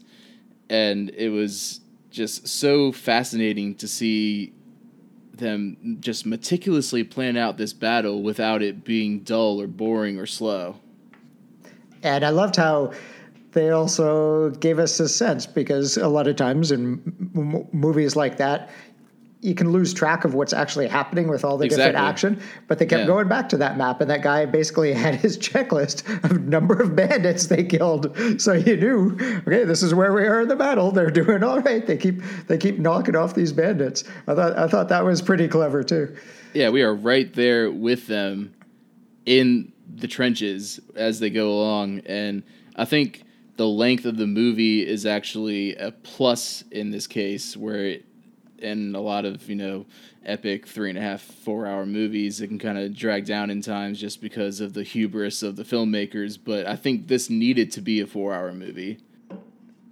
and 0.69 1.11
it 1.11 1.29
was 1.29 1.81
just 2.11 2.49
so 2.49 2.93
fascinating 2.93 3.75
to 3.75 3.87
see 3.87 4.53
them 5.35 5.99
just 6.01 6.25
meticulously 6.25 7.05
plan 7.05 7.37
out 7.37 7.59
this 7.59 7.73
battle 7.73 8.23
without 8.23 8.63
it 8.63 8.85
being 8.85 9.21
dull 9.21 9.61
or 9.61 9.67
boring 9.67 10.19
or 10.19 10.27
slow. 10.27 10.77
And 12.03 12.25
I 12.25 12.31
loved 12.31 12.57
how 12.57 12.93
they 13.53 13.71
also 13.71 14.51
gave 14.51 14.79
us 14.79 14.99
a 15.01 15.09
sense 15.09 15.47
because 15.47 15.97
a 15.97 16.09
lot 16.09 16.27
of 16.27 16.37
times 16.37 16.73
in 16.73 17.03
m- 17.35 17.69
movies 17.73 18.17
like 18.17 18.39
that, 18.39 18.71
you 19.43 19.55
can 19.55 19.71
lose 19.71 19.93
track 19.93 20.25
of 20.25 20.35
what's 20.35 20.53
actually 20.53 20.89
happening 20.89 21.29
with 21.29 21.45
all 21.45 21.59
the 21.59 21.69
different 21.69 21.95
action. 21.95 22.41
But 22.69 22.79
they 22.79 22.87
kept 22.87 23.01
Yeah. 23.03 23.07
going 23.07 23.29
back 23.29 23.49
to 23.51 23.57
that 23.59 23.77
map, 23.77 24.01
and 24.01 24.11
that 24.11 24.23
guy 24.23 24.47
basically 24.47 24.93
had 25.05 25.15
his 25.17 25.37
checklist 25.39 26.03
of 26.25 26.43
number 26.47 26.75
of 26.81 26.97
bandits 26.97 27.47
they 27.47 27.63
killed. 27.63 28.17
So 28.39 28.55
you 28.55 28.77
knew, 28.77 29.17
okay, 29.47 29.65
this 29.65 29.83
is 29.83 29.95
where 29.95 30.13
we 30.13 30.23
are 30.25 30.41
in 30.41 30.49
the 30.49 30.57
battle. 30.57 30.91
They're 30.91 31.11
doing 31.11 31.43
all 31.45 31.61
right. 31.61 31.87
They 31.87 31.97
keep 31.97 32.23
they 32.49 32.57
keep 32.59 32.79
knocking 32.79 33.15
off 33.15 33.35
these 33.35 33.53
bandits. 33.53 34.05
I 34.27 34.35
thought 34.35 34.59
I 34.59 34.67
thought 34.69 34.89
that 34.89 35.05
was 35.05 35.21
pretty 35.23 35.49
clever 35.49 35.83
too. 35.83 36.17
Yeah, 36.55 36.71
we 36.71 36.83
are 36.83 36.95
right 36.95 37.33
there 37.35 37.71
with 37.71 38.07
them 38.07 38.55
in 39.27 39.73
the 39.95 40.09
trenches 40.09 40.81
as 40.95 41.21
they 41.21 41.31
go 41.31 41.53
along. 41.53 42.01
And 42.07 42.43
I 42.77 42.85
think 42.87 43.23
the 43.57 43.67
length 43.67 44.05
of 44.07 44.17
the 44.17 44.27
movie 44.27 44.87
is 44.87 45.07
actually 45.07 45.75
a 45.77 45.91
plus 45.93 46.65
in 46.71 46.91
this 46.91 47.07
case, 47.07 47.57
where 47.57 47.85
it, 47.87 48.05
in 48.59 48.95
a 48.95 49.01
lot 49.01 49.25
of, 49.25 49.49
you 49.49 49.57
know, 49.57 49.87
epic 50.25 50.67
three 50.67 50.89
and 50.89 50.99
a 50.99 51.03
half, 51.03 51.23
four 51.23 51.67
hour 51.67 51.87
movies, 51.87 52.41
it 52.41 52.49
can 52.49 52.59
kind 52.59 52.79
of 52.79 52.95
drag 52.95 53.25
down 53.25 53.51
in 53.51 53.61
times 53.61 54.01
just 54.01 54.21
because 54.21 54.61
of 54.61 54.73
the 54.73 54.83
hubris 54.83 55.43
of 55.43 55.57
the 55.57 55.63
filmmakers. 55.63 56.39
But 56.43 56.67
I 56.67 56.77
think 56.77 57.09
this 57.09 57.31
needed 57.31 57.71
to 57.73 57.81
be 57.81 58.01
a 58.01 58.07
four 58.07 58.35
hour 58.35 58.53
movie. 58.53 58.99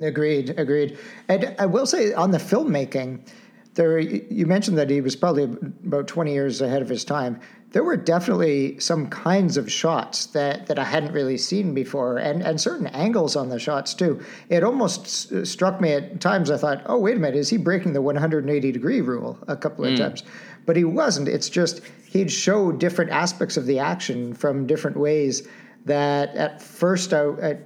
Agreed, 0.00 0.58
agreed. 0.58 0.98
And 1.28 1.54
I 1.58 1.66
will 1.66 1.86
say 1.86 2.12
on 2.12 2.30
the 2.30 2.38
filmmaking, 2.38 3.28
there 3.74 3.98
you 3.98 4.46
mentioned 4.46 4.78
that 4.78 4.90
he 4.90 5.00
was 5.00 5.16
probably 5.16 5.44
about 5.44 6.06
20 6.06 6.32
years 6.32 6.60
ahead 6.60 6.82
of 6.82 6.88
his 6.88 7.04
time. 7.04 7.40
There 7.74 7.82
were 7.82 7.96
definitely 7.96 8.78
some 8.78 9.08
kinds 9.08 9.56
of 9.56 9.70
shots 9.70 10.26
that, 10.26 10.68
that 10.68 10.78
I 10.78 10.84
hadn't 10.84 11.12
really 11.12 11.36
seen 11.36 11.74
before, 11.74 12.18
and, 12.18 12.40
and 12.40 12.60
certain 12.60 12.86
angles 12.86 13.34
on 13.34 13.48
the 13.48 13.58
shots 13.58 13.94
too. 13.94 14.22
It 14.48 14.62
almost 14.62 15.32
s- 15.32 15.50
struck 15.50 15.80
me 15.80 15.92
at 15.92 16.20
times. 16.20 16.52
I 16.52 16.56
thought, 16.56 16.82
oh 16.86 16.96
wait 16.96 17.16
a 17.16 17.18
minute, 17.18 17.34
is 17.34 17.50
he 17.50 17.56
breaking 17.56 17.92
the 17.92 18.00
180 18.00 18.70
degree 18.70 19.00
rule 19.00 19.40
a 19.48 19.56
couple 19.56 19.84
of 19.84 19.90
hmm. 19.90 19.96
times? 19.96 20.22
But 20.66 20.76
he 20.76 20.84
wasn't. 20.84 21.26
It's 21.26 21.48
just 21.48 21.80
he'd 22.06 22.30
show 22.30 22.70
different 22.70 23.10
aspects 23.10 23.56
of 23.56 23.66
the 23.66 23.80
action 23.80 24.34
from 24.34 24.68
different 24.68 24.96
ways 24.96 25.48
that 25.84 26.32
at 26.36 26.62
first 26.62 27.12
I, 27.12 27.24
I 27.24 27.58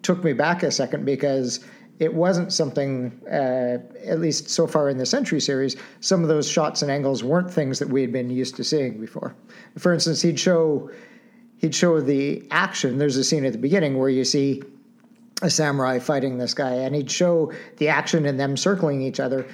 took 0.00 0.24
me 0.24 0.32
back 0.32 0.62
a 0.62 0.70
second 0.70 1.04
because 1.04 1.62
it 1.98 2.14
wasn't 2.14 2.52
something, 2.52 3.20
uh, 3.30 3.78
at 4.04 4.18
least 4.18 4.50
so 4.50 4.66
far 4.66 4.88
in 4.88 4.98
the 4.98 5.06
Century 5.06 5.40
series, 5.40 5.76
some 6.00 6.22
of 6.22 6.28
those 6.28 6.48
shots 6.48 6.82
and 6.82 6.90
angles 6.90 7.22
weren't 7.22 7.50
things 7.50 7.78
that 7.78 7.88
we 7.88 8.00
had 8.00 8.12
been 8.12 8.30
used 8.30 8.56
to 8.56 8.64
seeing 8.64 9.00
before. 9.00 9.34
For 9.78 9.92
instance, 9.92 10.22
he'd 10.22 10.40
show 10.40 10.90
he'd 11.58 11.74
show 11.74 12.00
the 12.00 12.44
action. 12.50 12.98
There's 12.98 13.16
a 13.16 13.22
scene 13.22 13.44
at 13.44 13.52
the 13.52 13.58
beginning 13.58 13.96
where 13.96 14.08
you 14.08 14.24
see 14.24 14.62
a 15.42 15.50
samurai 15.50 16.00
fighting 16.00 16.38
this 16.38 16.54
guy, 16.54 16.72
and 16.72 16.94
he'd 16.94 17.10
show 17.10 17.52
the 17.76 17.88
action 17.88 18.26
and 18.26 18.38
them 18.38 18.56
circling 18.56 19.00
each 19.00 19.20
other, 19.20 19.46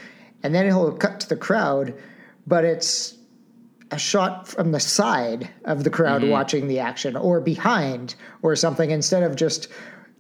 and 0.43 0.55
then 0.55 0.65
he'll 0.65 0.93
cut 0.93 1.21
to 1.21 1.29
the 1.29 1.37
crowd, 1.37 1.95
but 2.47 2.65
it's 2.65 3.15
a 3.91 3.99
shot 3.99 4.47
from 4.47 4.73
the 4.73 4.81
side 4.81 5.51
of 5.65 5.85
the 5.85 5.91
crowd 5.91 6.23
watching 6.23 6.69
the 6.69 6.79
action 6.79 7.17
or 7.17 7.41
behind 7.41 8.15
or 8.43 8.55
something 8.55 8.91
instead 8.91 9.23
of 9.23 9.35
just 9.35 9.69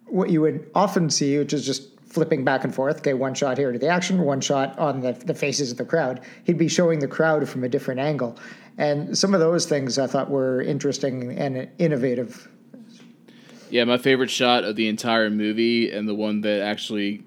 what 0.07 0.31
you 0.31 0.41
would 0.41 0.71
often 0.75 1.11
see, 1.11 1.37
which 1.39 1.53
is 1.53 1.67
just 1.67 1.98
flipping 2.19 2.43
back 2.43 2.65
and 2.65 2.75
forth. 2.75 2.99
Okay, 2.99 3.15
one 3.15 3.33
shot 3.33 3.57
here 3.57 3.71
to 3.71 3.79
the 3.79 3.87
action, 3.87 4.23
one 4.23 4.41
shot 4.41 4.77
on 4.77 5.03
the, 5.03 5.13
the 5.13 5.35
faces 5.35 5.71
of 5.71 5.79
the 5.79 5.85
crowd. 5.85 6.21
He'd 6.43 6.59
be 6.59 6.67
showing 6.67 6.99
the 6.99 7.07
crowd 7.07 7.49
from 7.49 7.63
a 7.63 7.69
different 7.69 8.01
angle. 8.01 8.37
And 8.77 9.17
some 9.17 9.35
of 9.35 9.41
those 9.41 9.67
things 9.67 10.01
I 10.01 10.09
thought 10.09 10.29
were 10.29 10.61
interesting 10.61 11.39
and 11.39 11.69
innovative. 11.79 12.49
Yeah, 13.71 13.85
my 13.85 13.99
favorite 13.99 14.31
shot 14.31 14.65
of 14.65 14.75
the 14.75 14.89
entire 14.89 15.31
movie 15.31 15.93
and 15.93 16.09
the 16.09 16.15
one 16.15 16.41
that 16.41 16.61
actually 16.61 17.23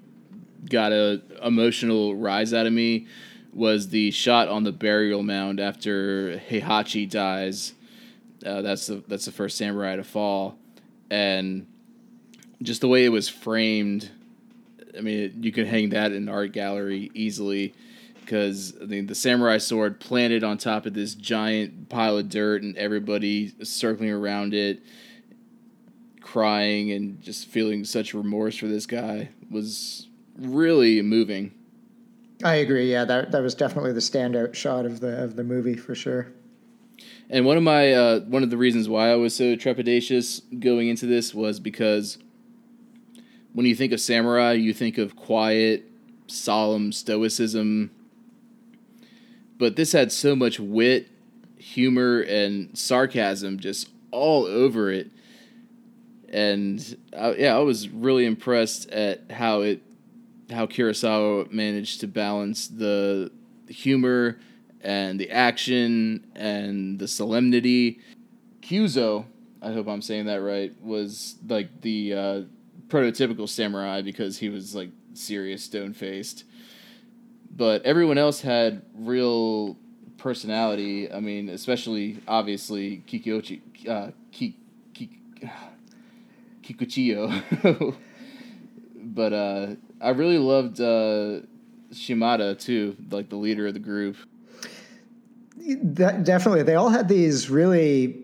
got 0.68 0.92
a 0.92 1.22
emotional 1.42 2.14
rise 2.14 2.52
out 2.52 2.66
of 2.66 2.74
me 2.74 3.06
was 3.54 3.88
the 3.88 4.10
shot 4.10 4.48
on 4.48 4.64
the 4.64 4.72
burial 4.72 5.22
mound 5.22 5.58
after 5.58 6.36
Heihachi 6.50 7.08
dies. 7.08 7.72
Uh, 8.44 8.60
that's 8.60 8.88
the 8.88 9.02
that's 9.08 9.24
the 9.24 9.32
first 9.32 9.56
samurai 9.56 9.96
to 9.96 10.04
fall, 10.04 10.58
and 11.10 11.66
just 12.60 12.82
the 12.82 12.88
way 12.88 13.06
it 13.06 13.10
was 13.10 13.30
framed. 13.30 14.10
I 14.96 15.00
mean, 15.00 15.42
you 15.42 15.52
could 15.52 15.66
hang 15.66 15.90
that 15.90 16.12
in 16.12 16.24
an 16.24 16.28
art 16.28 16.52
gallery 16.52 17.10
easily 17.14 17.74
because 18.20 18.74
I 18.80 18.84
mean 18.84 19.06
the 19.06 19.14
samurai 19.14 19.58
sword 19.58 20.00
planted 20.00 20.44
on 20.44 20.56
top 20.58 20.86
of 20.86 20.94
this 20.94 21.14
giant 21.14 21.88
pile 21.88 22.18
of 22.18 22.28
dirt 22.28 22.62
and 22.62 22.76
everybody 22.76 23.52
circling 23.64 24.10
around 24.10 24.54
it 24.54 24.82
crying 26.20 26.92
and 26.92 27.20
just 27.20 27.46
feeling 27.46 27.84
such 27.84 28.14
remorse 28.14 28.56
for 28.56 28.66
this 28.66 28.86
guy 28.86 29.28
was 29.50 30.08
really 30.38 31.02
moving. 31.02 31.52
I 32.42 32.54
agree. 32.56 32.90
Yeah, 32.90 33.04
that 33.04 33.32
that 33.32 33.42
was 33.42 33.54
definitely 33.54 33.92
the 33.92 34.00
standout 34.00 34.54
shot 34.54 34.86
of 34.86 35.00
the 35.00 35.22
of 35.22 35.36
the 35.36 35.44
movie 35.44 35.76
for 35.76 35.94
sure. 35.94 36.32
And 37.28 37.44
one 37.44 37.56
of 37.56 37.62
my 37.62 37.92
uh, 37.92 38.20
one 38.20 38.42
of 38.42 38.50
the 38.50 38.56
reasons 38.56 38.88
why 38.88 39.10
I 39.10 39.16
was 39.16 39.34
so 39.34 39.56
trepidatious 39.56 40.42
going 40.58 40.88
into 40.88 41.06
this 41.06 41.34
was 41.34 41.60
because 41.60 42.18
when 43.52 43.66
you 43.66 43.74
think 43.74 43.92
of 43.92 44.00
samurai, 44.00 44.52
you 44.52 44.72
think 44.72 44.98
of 44.98 45.16
quiet, 45.16 45.84
solemn 46.26 46.92
stoicism. 46.92 47.90
But 49.58 49.76
this 49.76 49.92
had 49.92 50.10
so 50.10 50.34
much 50.34 50.58
wit, 50.58 51.08
humor, 51.58 52.20
and 52.20 52.76
sarcasm 52.76 53.58
just 53.60 53.90
all 54.10 54.44
over 54.44 54.90
it. 54.90 55.10
And 56.28 56.96
uh, 57.12 57.34
yeah, 57.36 57.54
I 57.54 57.60
was 57.60 57.88
really 57.88 58.24
impressed 58.24 58.88
at 58.90 59.30
how 59.30 59.60
it 59.60 59.82
how 60.50 60.66
Kurosawa 60.66 61.50
managed 61.50 62.00
to 62.00 62.06
balance 62.06 62.68
the 62.68 63.30
humor 63.68 64.38
and 64.82 65.18
the 65.18 65.30
action 65.30 66.26
and 66.34 66.98
the 66.98 67.08
solemnity. 67.08 68.00
Kyuzo, 68.60 69.24
I 69.62 69.72
hope 69.72 69.88
I'm 69.88 70.02
saying 70.02 70.26
that 70.26 70.42
right, 70.42 70.72
was 70.82 71.36
like 71.48 71.80
the 71.82 72.14
uh, 72.14 72.40
prototypical 72.92 73.48
samurai 73.48 74.02
because 74.02 74.38
he 74.38 74.50
was 74.50 74.74
like 74.74 74.90
serious, 75.14 75.64
stone 75.64 75.94
faced. 75.94 76.44
But 77.54 77.82
everyone 77.84 78.18
else 78.18 78.42
had 78.42 78.82
real 78.94 79.76
personality. 80.18 81.10
I 81.10 81.20
mean, 81.20 81.48
especially 81.48 82.18
obviously 82.28 83.02
Kikyochi, 83.06 83.60
uh, 83.88 84.10
Ki, 84.30 84.56
Ki, 84.92 85.10
Kikuchiyo. 86.62 87.94
but 88.96 89.32
uh, 89.32 89.66
I 90.00 90.10
really 90.10 90.38
loved 90.38 90.80
uh, 90.80 91.40
Shimada 91.92 92.54
too, 92.54 92.96
like 93.10 93.30
the 93.30 93.36
leader 93.36 93.66
of 93.66 93.74
the 93.74 93.80
group. 93.80 94.16
That, 95.56 96.24
definitely, 96.24 96.62
they 96.64 96.74
all 96.74 96.90
had 96.90 97.08
these 97.08 97.48
really. 97.48 98.21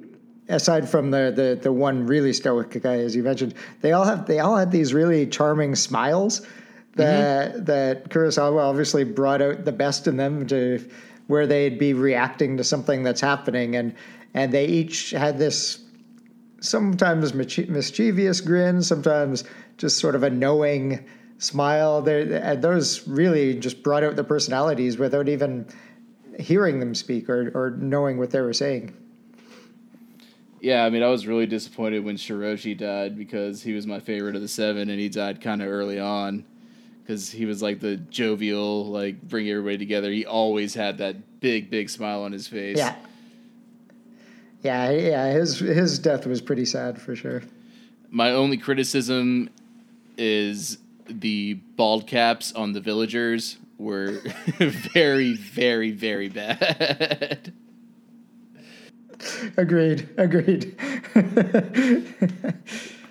Aside 0.48 0.88
from 0.88 1.10
the, 1.10 1.32
the 1.34 1.58
the 1.60 1.72
one 1.72 2.06
really 2.06 2.32
stoic 2.32 2.82
guy, 2.82 2.98
as 3.00 3.14
you 3.14 3.22
mentioned, 3.22 3.54
they 3.82 3.92
all 3.92 4.04
have 4.04 4.26
they 4.26 4.38
all 4.38 4.56
had 4.56 4.70
these 4.70 4.94
really 4.94 5.26
charming 5.26 5.74
smiles 5.74 6.40
mm-hmm. 6.40 7.02
that 7.02 7.66
that 7.66 8.08
Kurosawa 8.08 8.62
obviously 8.62 9.04
brought 9.04 9.42
out 9.42 9.64
the 9.64 9.72
best 9.72 10.06
in 10.06 10.16
them 10.16 10.46
to 10.46 10.82
where 11.26 11.46
they'd 11.46 11.78
be 11.78 11.92
reacting 11.92 12.56
to 12.56 12.64
something 12.64 13.02
that's 13.02 13.20
happening, 13.20 13.76
and 13.76 13.94
and 14.32 14.52
they 14.52 14.66
each 14.66 15.10
had 15.10 15.38
this 15.38 15.84
sometimes 16.60 17.34
mischievous 17.34 18.40
grin, 18.40 18.82
sometimes 18.82 19.44
just 19.76 19.98
sort 19.98 20.14
of 20.14 20.22
a 20.22 20.30
knowing 20.30 21.04
smile. 21.38 22.02
They 22.02 22.40
and 22.40 22.62
those 22.62 23.06
really 23.06 23.54
just 23.54 23.82
brought 23.82 24.02
out 24.02 24.16
the 24.16 24.24
personalities 24.24 24.98
without 24.98 25.28
even 25.28 25.66
hearing 26.38 26.80
them 26.80 26.94
speak 26.94 27.28
or, 27.28 27.50
or 27.54 27.70
knowing 27.70 28.18
what 28.18 28.30
they 28.30 28.40
were 28.40 28.52
saying. 28.52 28.94
Yeah, 30.60 30.84
I 30.84 30.90
mean, 30.90 31.02
I 31.02 31.08
was 31.08 31.26
really 31.26 31.46
disappointed 31.46 32.04
when 32.04 32.16
Shiroshi 32.16 32.76
died 32.76 33.16
because 33.16 33.62
he 33.62 33.72
was 33.72 33.86
my 33.86 34.00
favorite 34.00 34.34
of 34.34 34.42
the 34.42 34.48
seven, 34.48 34.90
and 34.90 34.98
he 34.98 35.08
died 35.08 35.40
kind 35.40 35.62
of 35.62 35.68
early 35.68 36.00
on 36.00 36.44
because 37.02 37.30
he 37.30 37.46
was 37.46 37.62
like 37.62 37.80
the 37.80 37.96
jovial, 37.96 38.86
like 38.86 39.22
bring 39.22 39.48
everybody 39.48 39.78
together. 39.78 40.10
He 40.10 40.26
always 40.26 40.74
had 40.74 40.98
that 40.98 41.40
big, 41.40 41.70
big 41.70 41.88
smile 41.88 42.22
on 42.22 42.32
his 42.32 42.48
face. 42.48 42.76
Yeah. 42.76 42.94
Yeah, 44.62 44.90
yeah, 44.90 45.32
his 45.32 45.60
his 45.60 46.00
death 46.00 46.26
was 46.26 46.40
pretty 46.40 46.64
sad 46.64 47.00
for 47.00 47.14
sure. 47.14 47.42
My 48.10 48.32
only 48.32 48.56
criticism 48.56 49.50
is 50.16 50.78
the 51.08 51.54
bald 51.54 52.06
caps 52.06 52.52
on 52.52 52.72
the 52.72 52.80
villagers 52.80 53.56
were 53.78 54.20
very, 54.58 55.34
very, 55.34 55.92
very 55.92 56.28
bad. 56.28 57.52
Agreed, 59.56 60.08
agreed. 60.16 60.76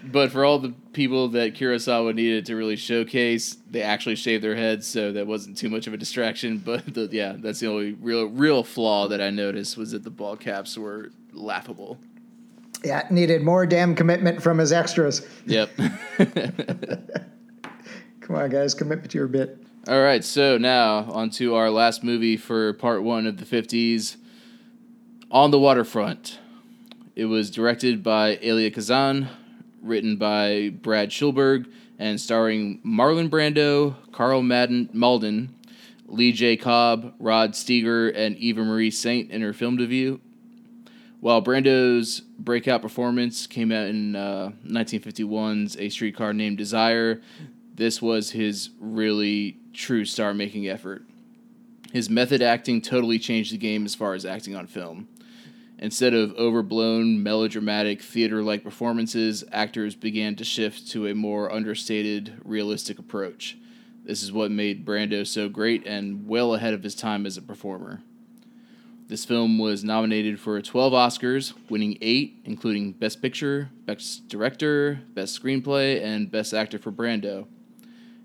but 0.03 0.32
for 0.32 0.45
all 0.45 0.60
the 0.60 0.74
people 0.93 1.28
that 1.30 1.53
Kurosawa 1.53 2.16
needed 2.16 2.45
to 2.47 2.55
really 2.55 2.76
showcase, 2.76 3.58
they 3.70 3.82
actually 3.82 4.16
shaved 4.16 4.43
their 4.43 4.55
heads, 4.55 4.88
so 4.88 5.12
that 5.12 5.28
wasn't 5.28 5.58
too 5.58 5.70
much 5.70 5.88
of 5.88 5.93
a 5.93 5.97
distraction. 5.97 6.58
But 6.66 6.93
the, 6.93 7.10
yeah, 7.12 7.36
that's 7.38 7.60
the 7.60 7.68
only 7.68 7.93
real, 7.93 8.26
real 8.26 8.64
flaw 8.64 9.08
that 9.10 9.22
I 9.22 9.30
noticed 9.30 9.78
was 9.78 9.91
that 9.91 10.03
the 10.03 10.10
ball 10.10 10.36
caps 10.38 10.78
were 10.78 11.12
laughable. 11.34 11.97
yeah, 12.84 13.05
needed 13.10 13.43
more 13.43 13.66
damn 13.66 13.95
commitment 13.95 14.41
from 14.41 14.58
his 14.58 14.72
extras. 14.72 15.28
Yep. 15.45 15.70
Come 18.22 18.36
on, 18.36 18.49
guys, 18.49 18.74
commit 18.74 19.10
to 19.10 19.18
your 19.18 19.28
bit. 19.28 19.58
All 19.88 20.01
right, 20.01 20.24
so 20.24 20.58
now 20.58 21.10
on 21.12 21.30
to 21.32 21.55
our 21.55 21.70
last 21.70 22.03
movie 22.03 22.36
for 22.36 22.74
part 22.74 23.03
one 23.03 23.26
of 23.26 23.38
the 23.38 23.45
50s 23.45 24.18
On 25.30 25.51
the 25.51 25.59
Waterfront. 25.59 26.39
It 27.13 27.25
was 27.25 27.51
directed 27.51 28.01
by 28.01 28.38
Elia 28.38 28.71
Kazan, 28.71 29.28
written 29.82 30.15
by 30.15 30.69
Brad 30.69 31.09
Schulberg, 31.09 31.69
and 31.99 32.21
starring 32.21 32.80
Marlon 32.86 33.30
Brando, 33.30 33.95
Carl 34.13 34.41
Madden, 34.41 34.89
Malden, 34.93 35.53
Lee 36.05 36.32
J. 36.32 36.55
Cobb, 36.55 37.13
Rod 37.19 37.51
Steiger, 37.51 38.09
and 38.15 38.38
Eva 38.38 38.63
Marie 38.63 38.89
Saint 38.89 39.30
in 39.30 39.41
her 39.41 39.51
film 39.51 39.75
debut. 39.75 40.21
While 41.19 41.43
Brando's 41.43 42.21
breakout 42.39 42.82
performance 42.82 43.47
came 43.47 43.73
out 43.73 43.88
in 43.88 44.15
uh, 44.15 44.51
1951's 44.65 45.75
A 45.75 45.89
Streetcar 45.89 46.32
Named 46.32 46.57
Desire, 46.57 47.21
this 47.75 48.01
was 48.01 48.32
his 48.32 48.69
really 48.80 49.57
true 49.73 50.05
star 50.05 50.34
making 50.34 50.69
effort. 50.69 51.03
His 51.91 52.09
method 52.09 52.41
acting 52.41 52.82
totally 52.82 53.19
changed 53.19 53.51
the 53.51 53.57
game 53.57 53.84
as 53.84 53.93
far 53.93 54.13
as 54.13 54.25
acting 54.25 54.55
on 54.55 54.67
film. 54.67 55.09
Instead 55.80 56.13
of 56.13 56.34
overblown, 56.36 57.21
melodramatic, 57.21 58.01
theater 58.01 58.41
like 58.41 58.63
performances, 58.63 59.43
actors 59.51 59.93
began 59.93 60.36
to 60.36 60.43
shift 60.43 60.89
to 60.89 61.07
a 61.07 61.13
more 61.13 61.51
understated, 61.51 62.39
realistic 62.43 62.97
approach. 62.97 63.57
This 64.03 64.23
is 64.23 64.32
what 64.32 64.49
made 64.49 64.86
Brando 64.86 65.28
so 65.28 65.49
great 65.49 65.86
and 65.86 66.28
well 66.28 66.55
ahead 66.55 66.73
of 66.73 66.82
his 66.82 66.95
time 66.95 67.25
as 67.25 67.38
a 67.38 67.41
performer. 67.41 68.01
This 69.07 69.23
film 69.23 69.59
was 69.59 69.84
nominated 69.84 70.39
for 70.39 70.59
12 70.61 70.93
Oscars, 70.93 71.53
winning 71.69 71.97
8, 72.01 72.41
including 72.43 72.91
Best 72.93 73.21
Picture, 73.21 73.69
Best 73.86 74.28
Director, 74.28 75.01
Best 75.13 75.41
Screenplay, 75.41 76.03
and 76.03 76.32
Best 76.32 76.53
Actor 76.53 76.80
for 76.80 76.91
Brando. 76.91 77.47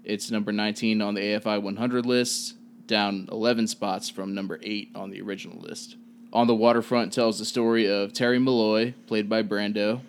It's 0.02 0.30
number 0.30 0.52
19 0.52 1.00
on 1.02 1.14
the 1.14 1.20
AFI 1.20 1.62
100 1.62 2.06
list, 2.06 2.54
down 2.86 3.28
11 3.30 3.68
spots 3.68 4.08
from 4.08 4.34
number 4.34 4.58
8 4.62 4.90
on 4.96 5.10
the 5.10 5.20
original 5.20 5.60
list. 5.60 5.96
On 6.32 6.46
the 6.46 6.54
Waterfront 6.54 7.12
tells 7.12 7.38
the 7.38 7.44
story 7.44 7.86
of 7.86 8.14
Terry 8.14 8.38
Malloy, 8.38 8.94
played 9.06 9.28
by 9.28 9.42
Brando, 9.42 10.00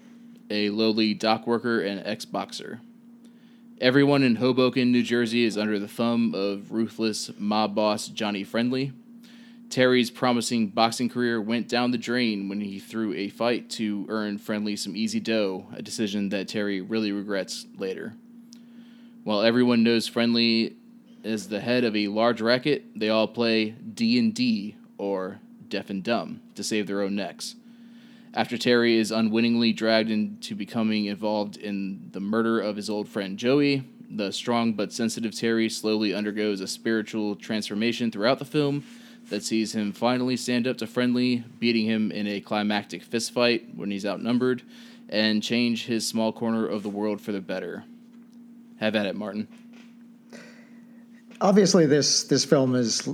a 0.49 0.69
lowly 0.69 1.13
dock 1.13 1.45
worker 1.45 1.81
and 1.81 2.01
ex 2.05 2.23
boxer. 2.23 2.79
Everyone 3.81 4.23
in 4.23 4.37
Hoboken, 4.37 4.89
New 4.89 5.03
Jersey 5.03 5.43
is 5.43 5.57
under 5.57 5.77
the 5.77 5.87
thumb 5.87 6.33
of 6.33 6.71
ruthless 6.71 7.29
mob 7.37 7.75
boss 7.75 8.07
Johnny 8.07 8.45
Friendly. 8.45 8.93
Terry's 9.69 10.09
promising 10.09 10.67
boxing 10.67 11.09
career 11.09 11.41
went 11.41 11.67
down 11.67 11.91
the 11.91 11.97
drain 11.97 12.47
when 12.47 12.61
he 12.61 12.79
threw 12.79 13.13
a 13.13 13.27
fight 13.27 13.69
to 13.71 14.05
earn 14.07 14.37
Friendly 14.37 14.77
some 14.77 14.95
easy 14.95 15.19
dough, 15.19 15.65
a 15.75 15.81
decision 15.81 16.29
that 16.29 16.47
Terry 16.47 16.79
really 16.79 17.11
regrets 17.11 17.65
later. 17.77 18.13
While 19.25 19.41
everyone 19.41 19.83
knows 19.83 20.07
Friendly 20.07 20.77
is 21.21 21.49
the 21.49 21.59
head 21.59 21.83
of 21.83 21.97
a 21.97 22.07
large 22.07 22.39
racket, 22.39 22.85
they 22.95 23.09
all 23.09 23.27
play 23.27 23.71
D&D 23.71 24.77
or 24.97 25.41
deaf 25.73 25.89
and 25.89 26.03
dumb 26.03 26.39
to 26.53 26.63
save 26.63 26.85
their 26.85 27.01
own 27.01 27.15
necks. 27.15 27.55
After 28.35 28.57
Terry 28.59 28.97
is 28.97 29.11
unwittingly 29.11 29.73
dragged 29.73 30.11
into 30.11 30.55
becoming 30.55 31.05
involved 31.05 31.57
in 31.57 32.09
the 32.11 32.19
murder 32.19 32.61
of 32.61 32.75
his 32.75 32.91
old 32.91 33.09
friend 33.09 33.37
Joey, 33.39 33.83
the 34.07 34.31
strong 34.31 34.73
but 34.73 34.93
sensitive 34.93 35.35
Terry 35.35 35.67
slowly 35.69 36.13
undergoes 36.13 36.61
a 36.61 36.67
spiritual 36.67 37.35
transformation 37.35 38.11
throughout 38.11 38.37
the 38.37 38.45
film 38.45 38.83
that 39.29 39.43
sees 39.43 39.73
him 39.73 39.91
finally 39.91 40.37
stand 40.37 40.67
up 40.67 40.77
to 40.77 40.85
Friendly, 40.85 41.43
beating 41.59 41.87
him 41.87 42.11
in 42.11 42.27
a 42.27 42.39
climactic 42.39 43.03
fistfight 43.03 43.75
when 43.75 43.89
he's 43.89 44.05
outnumbered, 44.05 44.61
and 45.09 45.41
change 45.41 45.87
his 45.87 46.07
small 46.07 46.31
corner 46.31 46.67
of 46.67 46.83
the 46.83 46.89
world 46.89 47.19
for 47.19 47.31
the 47.31 47.41
better. 47.41 47.83
Have 48.79 48.95
at 48.95 49.07
it, 49.07 49.15
Martin. 49.15 49.47
Obviously, 51.41 51.87
this 51.87 52.25
this 52.25 52.45
film 52.45 52.75
is 52.75 53.09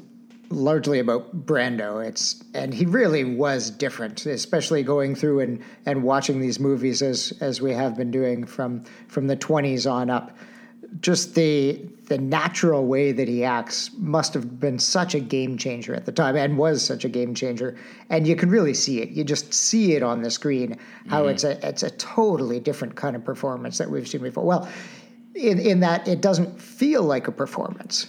largely 0.50 1.00
about 1.00 1.46
Brando. 1.46 2.06
It's 2.06 2.44
and 2.54 2.74
he 2.74 2.86
really 2.86 3.24
was 3.24 3.70
different, 3.70 4.26
especially 4.26 4.84
going 4.84 5.16
through 5.16 5.42
and, 5.42 5.64
and 5.86 6.04
watching 6.04 6.40
these 6.40 6.60
movies 6.60 7.02
as 7.02 7.34
as 7.42 7.62
we 7.62 7.74
have 7.74 7.96
been 7.96 8.12
doing 8.12 8.46
from 8.46 8.84
from 9.08 9.28
the 9.28 9.36
twenties 9.36 9.86
on 9.86 10.10
up. 10.10 10.36
Just 11.02 11.36
the 11.36 11.80
the 12.06 12.18
natural 12.18 12.88
way 12.88 13.12
that 13.12 13.28
he 13.28 13.44
acts 13.44 13.92
must 13.98 14.34
have 14.34 14.60
been 14.60 14.80
such 14.80 15.14
a 15.14 15.20
game 15.20 15.56
changer 15.58 15.94
at 15.94 16.06
the 16.06 16.12
time 16.12 16.36
and 16.36 16.58
was 16.58 16.84
such 16.84 17.06
a 17.06 17.10
game 17.10 17.36
changer. 17.36 17.78
And 18.10 18.28
you 18.28 18.36
can 18.36 18.50
really 18.50 18.74
see 18.74 19.02
it. 19.02 19.10
You 19.10 19.24
just 19.24 19.54
see 19.54 19.94
it 19.94 20.02
on 20.02 20.24
the 20.24 20.32
screen 20.32 20.80
how 21.08 21.28
it's 21.28 21.44
a 21.44 21.66
it's 21.68 21.84
a 21.84 21.92
totally 21.92 22.60
different 22.60 22.96
kind 22.96 23.16
of 23.16 23.24
performance 23.24 23.78
that 23.78 23.90
we've 23.90 24.08
seen 24.08 24.22
before. 24.22 24.44
Well, 24.44 24.68
in, 25.36 25.60
in 25.60 25.80
that 25.82 26.08
it 26.08 26.22
doesn't 26.22 26.60
feel 26.60 27.04
like 27.04 27.28
a 27.28 27.32
performance 27.32 28.08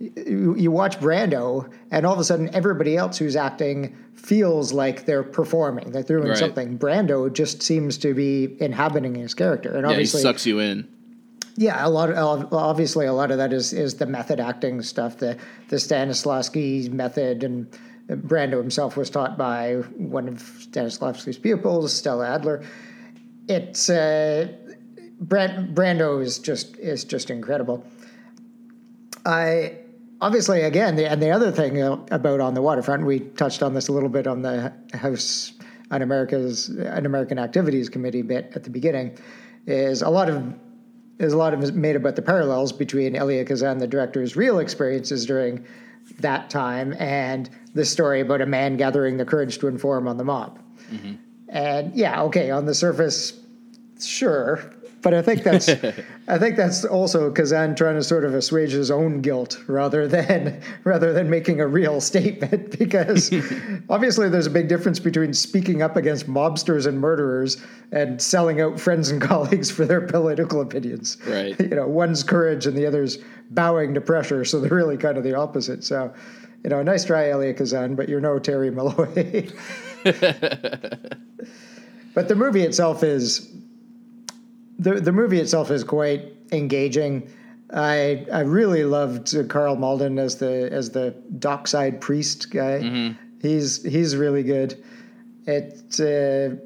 you, 0.00 0.54
you 0.56 0.70
watch 0.70 0.98
Brando, 1.00 1.68
and 1.90 2.06
all 2.06 2.12
of 2.14 2.20
a 2.20 2.24
sudden, 2.24 2.48
everybody 2.54 2.96
else 2.96 3.18
who's 3.18 3.34
acting 3.36 3.96
feels 4.14 4.72
like 4.72 5.06
they're 5.06 5.22
performing, 5.24 5.90
they're 5.90 6.02
doing 6.02 6.28
Right. 6.28 6.36
something. 6.36 6.78
Brando 6.78 7.32
just 7.32 7.62
seems 7.62 7.98
to 7.98 8.14
be 8.14 8.56
inhabiting 8.60 9.14
his 9.16 9.34
character, 9.34 9.70
and 9.70 9.82
Yeah, 9.82 9.88
he 9.88 9.92
obviously, 9.94 10.22
sucks 10.22 10.46
you 10.46 10.60
in. 10.60 10.86
yeah, 11.56 11.84
a 11.84 11.90
lot 11.90 12.10
of 12.10 12.52
obviously 12.52 13.06
a 13.06 13.12
lot 13.12 13.30
of 13.32 13.38
that 13.38 13.52
is 13.52 13.72
is 13.72 13.94
the 13.94 14.06
method 14.06 14.38
acting 14.40 14.82
stuff, 14.82 15.16
the 15.18 15.36
the 15.68 15.76
Stanislavski 15.76 16.92
method, 16.92 17.42
and 17.42 17.66
Brando 18.08 18.58
himself 18.58 18.96
was 18.96 19.10
taught 19.10 19.36
by 19.36 19.74
one 19.96 20.28
of 20.28 20.34
Stanislavski's 20.70 21.38
pupils, 21.38 21.92
Stella 21.92 22.28
Adler. 22.36 22.62
It's 23.48 23.90
uh, 23.90 24.48
Brando 25.22 26.22
is 26.22 26.38
just 26.38 26.76
is 26.78 27.04
just 27.04 27.30
incredible. 27.30 27.84
I 29.26 29.78
obviously 30.20 30.62
again, 30.62 30.96
the, 30.96 31.08
and 31.10 31.22
the 31.22 31.30
other 31.30 31.50
thing 31.50 31.80
uh, 31.82 31.96
about 32.10 32.40
on 32.40 32.54
the 32.54 32.62
waterfront, 32.62 33.04
we 33.04 33.20
touched 33.20 33.62
on 33.62 33.74
this 33.74 33.88
a 33.88 33.92
little 33.92 34.08
bit 34.08 34.26
on 34.26 34.42
the 34.42 34.72
House 34.94 35.52
on 35.90 36.02
America's 36.02 36.68
an 36.68 37.06
American 37.06 37.38
Activities 37.38 37.88
Committee 37.88 38.22
bit 38.22 38.52
at 38.54 38.64
the 38.64 38.70
beginning, 38.70 39.16
is 39.66 40.02
a 40.02 40.08
lot 40.08 40.28
of 40.28 40.54
there's 41.18 41.32
a 41.32 41.36
lot 41.36 41.52
of 41.52 41.74
made 41.74 41.96
about 41.96 42.14
the 42.14 42.22
parallels 42.22 42.72
between 42.72 43.16
Elia 43.16 43.44
Kazan, 43.44 43.78
the 43.78 43.88
director's 43.88 44.36
real 44.36 44.60
experiences 44.60 45.26
during 45.26 45.66
that 46.20 46.48
time, 46.48 46.94
and 46.98 47.50
the 47.74 47.84
story 47.84 48.20
about 48.20 48.40
a 48.40 48.46
man 48.46 48.76
gathering 48.76 49.16
the 49.16 49.24
courage 49.24 49.58
to 49.58 49.66
inform 49.66 50.06
on 50.06 50.16
the 50.16 50.24
mob. 50.24 50.60
Mm-hmm. 50.92 51.14
And 51.48 51.94
yeah, 51.94 52.22
okay, 52.24 52.50
on 52.50 52.66
the 52.66 52.74
surface, 52.74 53.32
sure, 54.00 54.60
but 55.08 55.16
I 55.16 55.22
think 55.22 55.42
that's 55.42 55.68
I 56.28 56.38
think 56.38 56.56
that's 56.56 56.84
also 56.84 57.32
Kazan 57.32 57.74
trying 57.74 57.94
to 57.94 58.02
sort 58.02 58.26
of 58.26 58.34
assuage 58.34 58.72
his 58.72 58.90
own 58.90 59.22
guilt 59.22 59.58
rather 59.66 60.06
than 60.06 60.60
rather 60.84 61.14
than 61.14 61.30
making 61.30 61.60
a 61.60 61.66
real 61.66 61.98
statement 62.02 62.78
because 62.78 63.32
obviously 63.88 64.28
there's 64.28 64.46
a 64.46 64.50
big 64.50 64.68
difference 64.68 65.00
between 65.00 65.32
speaking 65.32 65.80
up 65.80 65.96
against 65.96 66.28
mobsters 66.28 66.86
and 66.86 67.00
murderers 67.00 67.56
and 67.90 68.20
selling 68.20 68.60
out 68.60 68.78
friends 68.78 69.08
and 69.08 69.22
colleagues 69.22 69.70
for 69.70 69.86
their 69.86 70.02
political 70.02 70.60
opinions. 70.60 71.16
Right. 71.26 71.58
You 71.58 71.68
know, 71.68 71.88
one's 71.88 72.22
courage 72.22 72.66
and 72.66 72.76
the 72.76 72.84
other's 72.84 73.16
bowing 73.52 73.94
to 73.94 74.02
pressure, 74.02 74.44
so 74.44 74.60
they're 74.60 74.76
really 74.76 74.98
kind 74.98 75.16
of 75.16 75.24
the 75.24 75.34
opposite. 75.34 75.84
So, 75.84 76.12
you 76.64 76.68
know, 76.68 76.82
nice 76.82 77.06
try, 77.06 77.30
Elia 77.30 77.54
Kazan, 77.54 77.94
but 77.94 78.10
you're 78.10 78.20
no 78.20 78.38
Terry 78.38 78.70
Malloy. 78.70 79.48
but 80.04 81.08
the 82.28 82.36
movie 82.36 82.60
itself 82.60 83.02
is 83.02 83.54
the 84.78 84.94
the 84.94 85.12
movie 85.12 85.40
itself 85.40 85.70
is 85.70 85.84
quite 85.84 86.32
engaging. 86.52 87.30
I 87.72 88.26
I 88.32 88.40
really 88.40 88.84
loved 88.84 89.34
Carl 89.48 89.76
Malden 89.76 90.18
as 90.18 90.36
the 90.36 90.68
as 90.72 90.90
the 90.90 91.10
dockside 91.38 92.00
priest 92.00 92.50
guy. 92.50 92.78
He's 93.40 93.82
he's 93.84 94.16
really 94.16 94.42
good. 94.42 94.82
It 95.46 95.82
uh, 96.00 96.56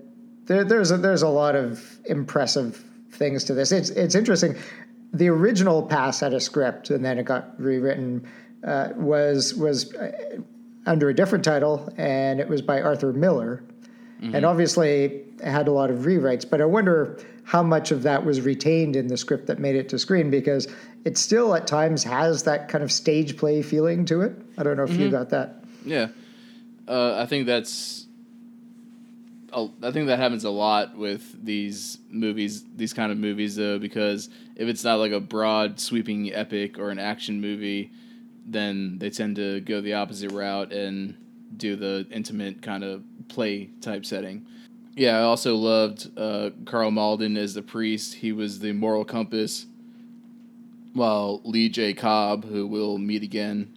there, 0.46 0.64
there's 0.64 0.90
a, 0.90 0.96
there's 0.96 1.22
a 1.22 1.28
lot 1.28 1.54
of 1.54 1.98
impressive 2.06 2.84
things 3.12 3.44
to 3.44 3.54
this. 3.54 3.72
It's 3.72 3.90
it's 3.90 4.14
interesting. 4.14 4.56
The 5.12 5.28
original 5.28 5.82
pass 5.82 6.20
had 6.20 6.32
a 6.32 6.40
script, 6.40 6.90
and 6.90 7.04
then 7.04 7.18
it 7.18 7.24
got 7.24 7.60
rewritten. 7.60 8.26
Uh, 8.66 8.90
was 8.96 9.54
was 9.54 9.92
uh, 9.94 10.38
under 10.86 11.08
a 11.08 11.14
different 11.14 11.44
title, 11.44 11.92
and 11.96 12.40
it 12.40 12.48
was 12.48 12.62
by 12.62 12.80
Arthur 12.80 13.12
Miller, 13.12 13.64
and 14.22 14.44
obviously 14.44 15.04
it 15.04 15.40
had 15.42 15.68
a 15.68 15.72
lot 15.72 15.90
of 15.90 16.00
rewrites. 16.00 16.48
But 16.48 16.60
I 16.60 16.64
wonder 16.64 17.18
how 17.44 17.62
much 17.62 17.90
of 17.90 18.02
that 18.04 18.24
was 18.24 18.40
retained 18.40 18.94
in 18.94 19.08
the 19.08 19.16
script 19.16 19.46
that 19.48 19.58
made 19.58 19.74
it 19.74 19.88
to 19.88 19.98
screen 19.98 20.30
because 20.30 20.68
it 21.04 21.18
still 21.18 21.54
at 21.54 21.66
times 21.66 22.04
has 22.04 22.44
that 22.44 22.68
kind 22.68 22.84
of 22.84 22.92
stage 22.92 23.36
play 23.36 23.62
feeling 23.62 24.04
to 24.06 24.20
it. 24.20 24.34
I 24.56 24.62
don't 24.62 24.76
know 24.76 24.84
if 24.84 24.92
you 24.92 25.10
got 25.10 25.30
that. 25.30 25.64
Yeah, 25.84 26.08
uh, 26.86 27.20
I 27.20 27.26
think 27.26 27.46
that's. 27.46 28.06
I 29.54 29.90
think 29.90 30.06
that 30.06 30.18
happens 30.18 30.44
a 30.44 30.50
lot 30.50 30.96
with 30.96 31.44
these 31.44 31.98
movies, 32.08 32.64
these 32.74 32.94
kind 32.94 33.12
of 33.12 33.18
movies, 33.18 33.54
though, 33.54 33.78
because 33.78 34.30
if 34.56 34.66
it's 34.66 34.82
not 34.82 34.94
like 34.94 35.12
a 35.12 35.20
broad, 35.20 35.78
sweeping 35.78 36.32
epic 36.32 36.78
or 36.78 36.88
an 36.88 36.98
action 36.98 37.38
movie, 37.38 37.90
then 38.46 38.96
they 38.98 39.10
tend 39.10 39.36
to 39.36 39.60
go 39.60 39.82
the 39.82 39.92
opposite 39.92 40.30
route 40.32 40.72
and 40.72 41.16
do 41.56 41.76
the 41.76 42.06
intimate 42.10 42.62
kind 42.62 42.84
of 42.84 43.02
play 43.28 43.70
type 43.80 44.04
setting. 44.04 44.46
Yeah, 44.94 45.18
I 45.18 45.22
also 45.22 45.56
loved 45.56 46.10
uh, 46.18 46.50
Karl 46.66 46.90
Malden 46.90 47.36
as 47.36 47.54
the 47.54 47.62
priest. 47.62 48.14
He 48.14 48.32
was 48.32 48.58
the 48.58 48.72
moral 48.72 49.04
compass, 49.04 49.66
while 50.92 51.40
Lee 51.44 51.70
J. 51.70 51.94
Cobb, 51.94 52.44
who 52.44 52.66
we'll 52.66 52.98
meet 52.98 53.22
again 53.22 53.72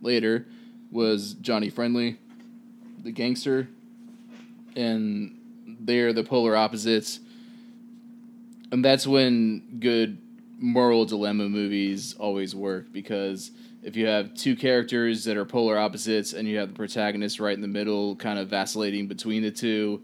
later, 0.00 0.46
was 0.92 1.34
Johnny 1.34 1.70
Friendly, 1.70 2.18
the 3.02 3.10
gangster, 3.10 3.68
and 4.76 5.36
they're 5.80 6.12
the 6.12 6.22
polar 6.22 6.54
opposites. 6.54 7.18
And 8.70 8.84
that's 8.84 9.06
when 9.06 9.78
good 9.80 10.18
moral 10.58 11.04
dilemma 11.04 11.48
movies 11.48 12.14
always 12.14 12.54
work 12.54 12.92
because 12.92 13.50
if 13.82 13.96
you 13.96 14.06
have 14.06 14.34
two 14.34 14.56
characters 14.56 15.24
that 15.24 15.36
are 15.36 15.44
polar 15.44 15.78
opposites 15.78 16.32
and 16.32 16.48
you 16.48 16.58
have 16.58 16.68
the 16.68 16.74
protagonist 16.74 17.40
right 17.40 17.54
in 17.54 17.60
the 17.60 17.68
middle, 17.68 18.16
kind 18.16 18.38
of 18.38 18.48
vacillating 18.48 19.06
between 19.06 19.42
the 19.42 19.50
two, 19.50 20.02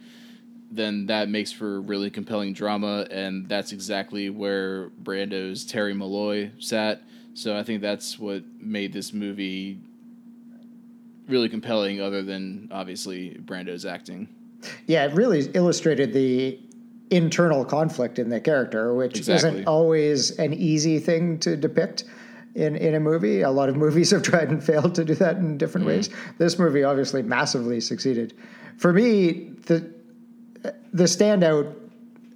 then 0.71 1.07
that 1.07 1.29
makes 1.29 1.53
for 1.53 1.81
really 1.81 2.11
compelling 2.11 2.53
drama, 2.53 3.07
and 3.11 3.49
that's 3.49 3.73
exactly 3.73 4.31
where 4.31 4.89
Brando's 5.03 5.65
Terry 5.65 5.95
Malloy 5.95 6.51
sat. 6.59 7.03
So 7.35 7.57
I 7.57 7.63
think 7.63 7.81
that's 7.83 8.19
what 8.19 8.43
made 8.61 8.93
this 8.93 9.13
movie 9.13 9.79
really 11.29 11.49
compelling, 11.49 12.01
other 12.01 12.23
than 12.23 12.69
obviously 12.71 13.37
Brando's 13.41 13.85
acting. 13.85 14.29
Yeah, 14.87 15.05
it 15.07 15.15
really 15.15 15.51
illustrated 15.55 16.13
the 16.13 16.59
internal 17.11 17.65
conflict 17.65 18.19
in 18.19 18.29
the 18.29 18.41
character, 18.41 18.95
which 18.95 19.17
Exactly. 19.19 19.51
isn't 19.51 19.67
always 19.67 20.33
an 20.39 20.53
easy 20.53 20.99
thing 20.99 21.39
to 21.41 21.57
depict 21.57 22.05
in, 22.55 22.77
in 22.77 22.95
a 22.95 23.01
movie. 23.01 23.43
A 23.43 23.51
lot 23.51 23.69
of 23.69 23.77
movies 23.85 24.11
have 24.11 24.23
tried 24.23 24.49
and 24.49 24.63
failed 24.63 24.95
to 24.97 25.05
do 25.05 25.15
that 25.17 25.37
in 25.37 25.59
different 25.59 25.87
mm-hmm. 25.87 25.97
ways. 25.97 26.11
This 26.39 26.59
movie 26.59 26.85
obviously 26.85 27.23
massively 27.23 27.81
succeeded. 27.81 28.35
For 28.79 28.93
me, 28.93 29.51
the 29.67 29.93
the 30.93 31.05
standout 31.05 31.75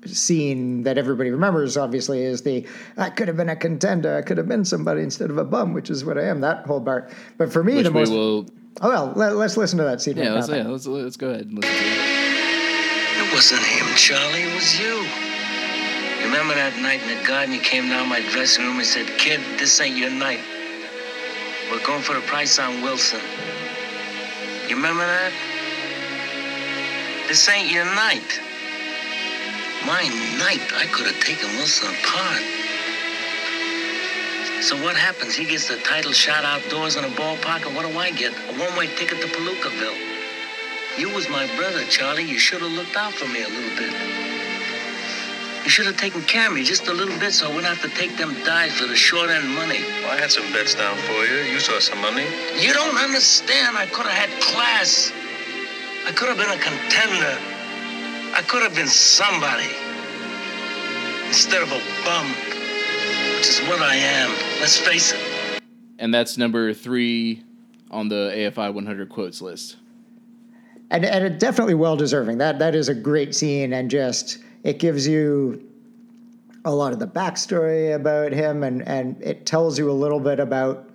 scene 0.07 0.83
that 0.85 0.99
everybody 0.99 1.31
remembers 1.31 1.77
obviously 1.77 2.23
is 2.23 2.43
the 2.43 2.67
I 2.97 3.11
could 3.11 3.29
have 3.29 3.37
been 3.37 3.49
a 3.49 3.57
contender, 3.57 4.17
I 4.17 4.23
could 4.23 4.39
have 4.39 4.49
been 4.49 4.65
somebody 4.65 5.03
instead 5.03 5.31
of 5.31 5.39
a 5.39 5.45
bum, 5.45 5.75
which 5.75 5.91
is 5.91 6.05
what 6.05 6.19
I 6.19 6.25
am, 6.25 6.41
that 6.41 6.67
whole 6.67 6.81
part. 6.81 7.11
But 7.37 7.53
for 7.53 7.65
me 7.65 7.77
Which 7.77 7.85
the 7.85 7.91
most 7.91 8.11
will. 8.11 8.47
Oh 8.81 8.89
well, 8.89 9.13
let, 9.17 9.33
us 9.33 9.57
listen 9.57 9.79
to 9.79 9.85
that 9.85 10.01
scene. 10.01 10.17
Yeah, 10.17 10.29
right 10.29 10.35
let's, 10.35 10.49
now. 10.49 10.57
yeah 10.57 10.69
let's, 10.69 10.87
let's 10.87 11.17
go 11.17 11.31
ahead 11.31 11.47
and 11.47 11.55
listen 11.57 11.75
to 11.75 11.81
it. 11.81 13.29
It 13.29 13.33
wasn't 13.35 13.63
him, 13.63 13.87
Charlie. 13.97 14.43
It 14.43 14.55
was 14.55 14.79
you. 14.79 15.38
Remember 16.23 16.55
that 16.55 16.77
night 16.81 17.03
in 17.03 17.19
the 17.19 17.27
garden? 17.27 17.55
You 17.55 17.61
came 17.61 17.89
down 17.89 18.09
my 18.09 18.21
dressing 18.31 18.65
room 18.65 18.79
and 18.79 18.87
said, 18.87 19.07
Kid, 19.19 19.41
this 19.59 19.81
ain't 19.81 19.97
your 19.97 20.11
night. 20.11 20.41
We're 21.71 21.85
going 21.85 22.03
for 22.03 22.15
the 22.15 22.21
price 22.23 22.59
on 22.59 22.83
Wilson. 22.83 23.21
You 24.69 24.77
remember 24.77 25.07
that? 25.07 25.33
This 27.29 27.49
ain't 27.49 27.71
your 27.71 27.85
night. 27.85 28.41
My 29.87 30.03
night, 30.39 30.65
I 30.75 30.87
could 30.93 31.07
have 31.07 31.21
taken 31.21 31.49
Wilson 31.57 31.89
apart. 31.89 32.43
So 34.63 34.77
what 34.83 34.97
happens? 34.97 35.35
He 35.37 35.45
gets 35.45 35.69
the 35.69 35.77
title 35.77 36.13
shot 36.13 36.45
outdoors 36.45 36.97
in 36.97 37.05
a 37.05 37.09
ballpark, 37.09 37.67
and 37.67 37.77
what 37.77 37.87
do 37.91 37.97
I 37.99 38.11
get? 38.11 38.33
A 38.33 38.55
one-way 38.59 38.89
ticket 38.97 39.21
to 39.21 39.29
Palookaville. 39.29 39.97
You 40.99 41.15
was 41.15 41.29
my 41.29 41.47
brother, 41.57 41.85
Charlie. 41.85 42.25
You 42.25 42.39
should 42.39 42.61
have 42.61 42.73
looked 42.73 42.97
out 42.97 43.13
for 43.15 43.29
me 43.29 43.43
a 43.43 43.49
little 43.49 43.77
bit. 43.79 44.28
You 45.69 45.73
should 45.73 45.85
have 45.85 45.99
taken 45.99 46.23
care 46.23 46.49
of 46.49 46.55
me 46.55 46.65
just 46.65 46.89
a 46.89 46.95
little 46.95 47.19
bit 47.19 47.31
so 47.35 47.45
I 47.45 47.55
wouldn't 47.55 47.67
have 47.67 47.83
to 47.83 47.95
take 47.95 48.17
them 48.17 48.33
dives 48.43 48.81
for 48.81 48.87
the 48.87 48.97
short 48.97 49.29
end 49.29 49.47
money. 49.51 49.81
Well, 50.01 50.13
I 50.13 50.17
had 50.17 50.31
some 50.31 50.51
bets 50.51 50.75
down 50.75 50.97
for 50.97 51.27
you. 51.27 51.43
You 51.43 51.61
saw 51.61 51.79
some 51.79 52.01
money. 52.01 52.25
You 52.59 52.73
don't 52.73 52.97
understand. 52.97 53.77
I 53.77 53.85
could 53.85 54.07
have 54.07 54.31
had 54.31 54.41
class. 54.41 55.13
I 56.07 56.13
could 56.13 56.29
have 56.31 56.39
been 56.39 56.49
a 56.49 56.57
contender. 56.57 57.37
I 58.35 58.41
could 58.49 58.63
have 58.63 58.75
been 58.75 58.87
somebody. 58.87 59.69
Instead 61.27 61.61
of 61.61 61.71
a 61.71 61.83
bum, 62.03 62.27
which 63.37 63.49
is 63.51 63.61
what 63.69 63.83
I 63.83 63.97
am. 63.97 64.31
Let's 64.61 64.79
face 64.79 65.13
it. 65.13 65.63
And 65.99 66.15
that's 66.15 66.39
number 66.39 66.73
three 66.73 67.45
on 67.91 68.09
the 68.09 68.33
AFI 68.35 68.73
100 68.73 69.11
quotes 69.11 69.43
list. 69.43 69.77
and 70.91 71.05
and 71.05 71.27
it 71.27 71.39
definitely 71.39 71.75
well 71.75 71.95
deserving. 71.95 72.39
That 72.39 72.59
that 72.59 72.75
is 72.75 72.89
a 72.89 72.95
great 72.95 73.35
scene, 73.35 73.75
and 73.75 73.91
just 73.91 74.39
it 74.69 74.79
gives 74.79 75.09
you 75.09 75.67
a 76.67 76.75
lot 76.75 76.93
of 76.93 76.99
the 76.99 77.07
backstory 77.07 77.95
about 77.95 78.33
him, 78.33 78.63
and 78.63 78.87
and 78.87 79.21
it 79.23 79.47
tells 79.47 79.79
you 79.79 79.91
a 79.91 79.93
little 79.93 80.21
bit 80.21 80.39
about 80.39 80.91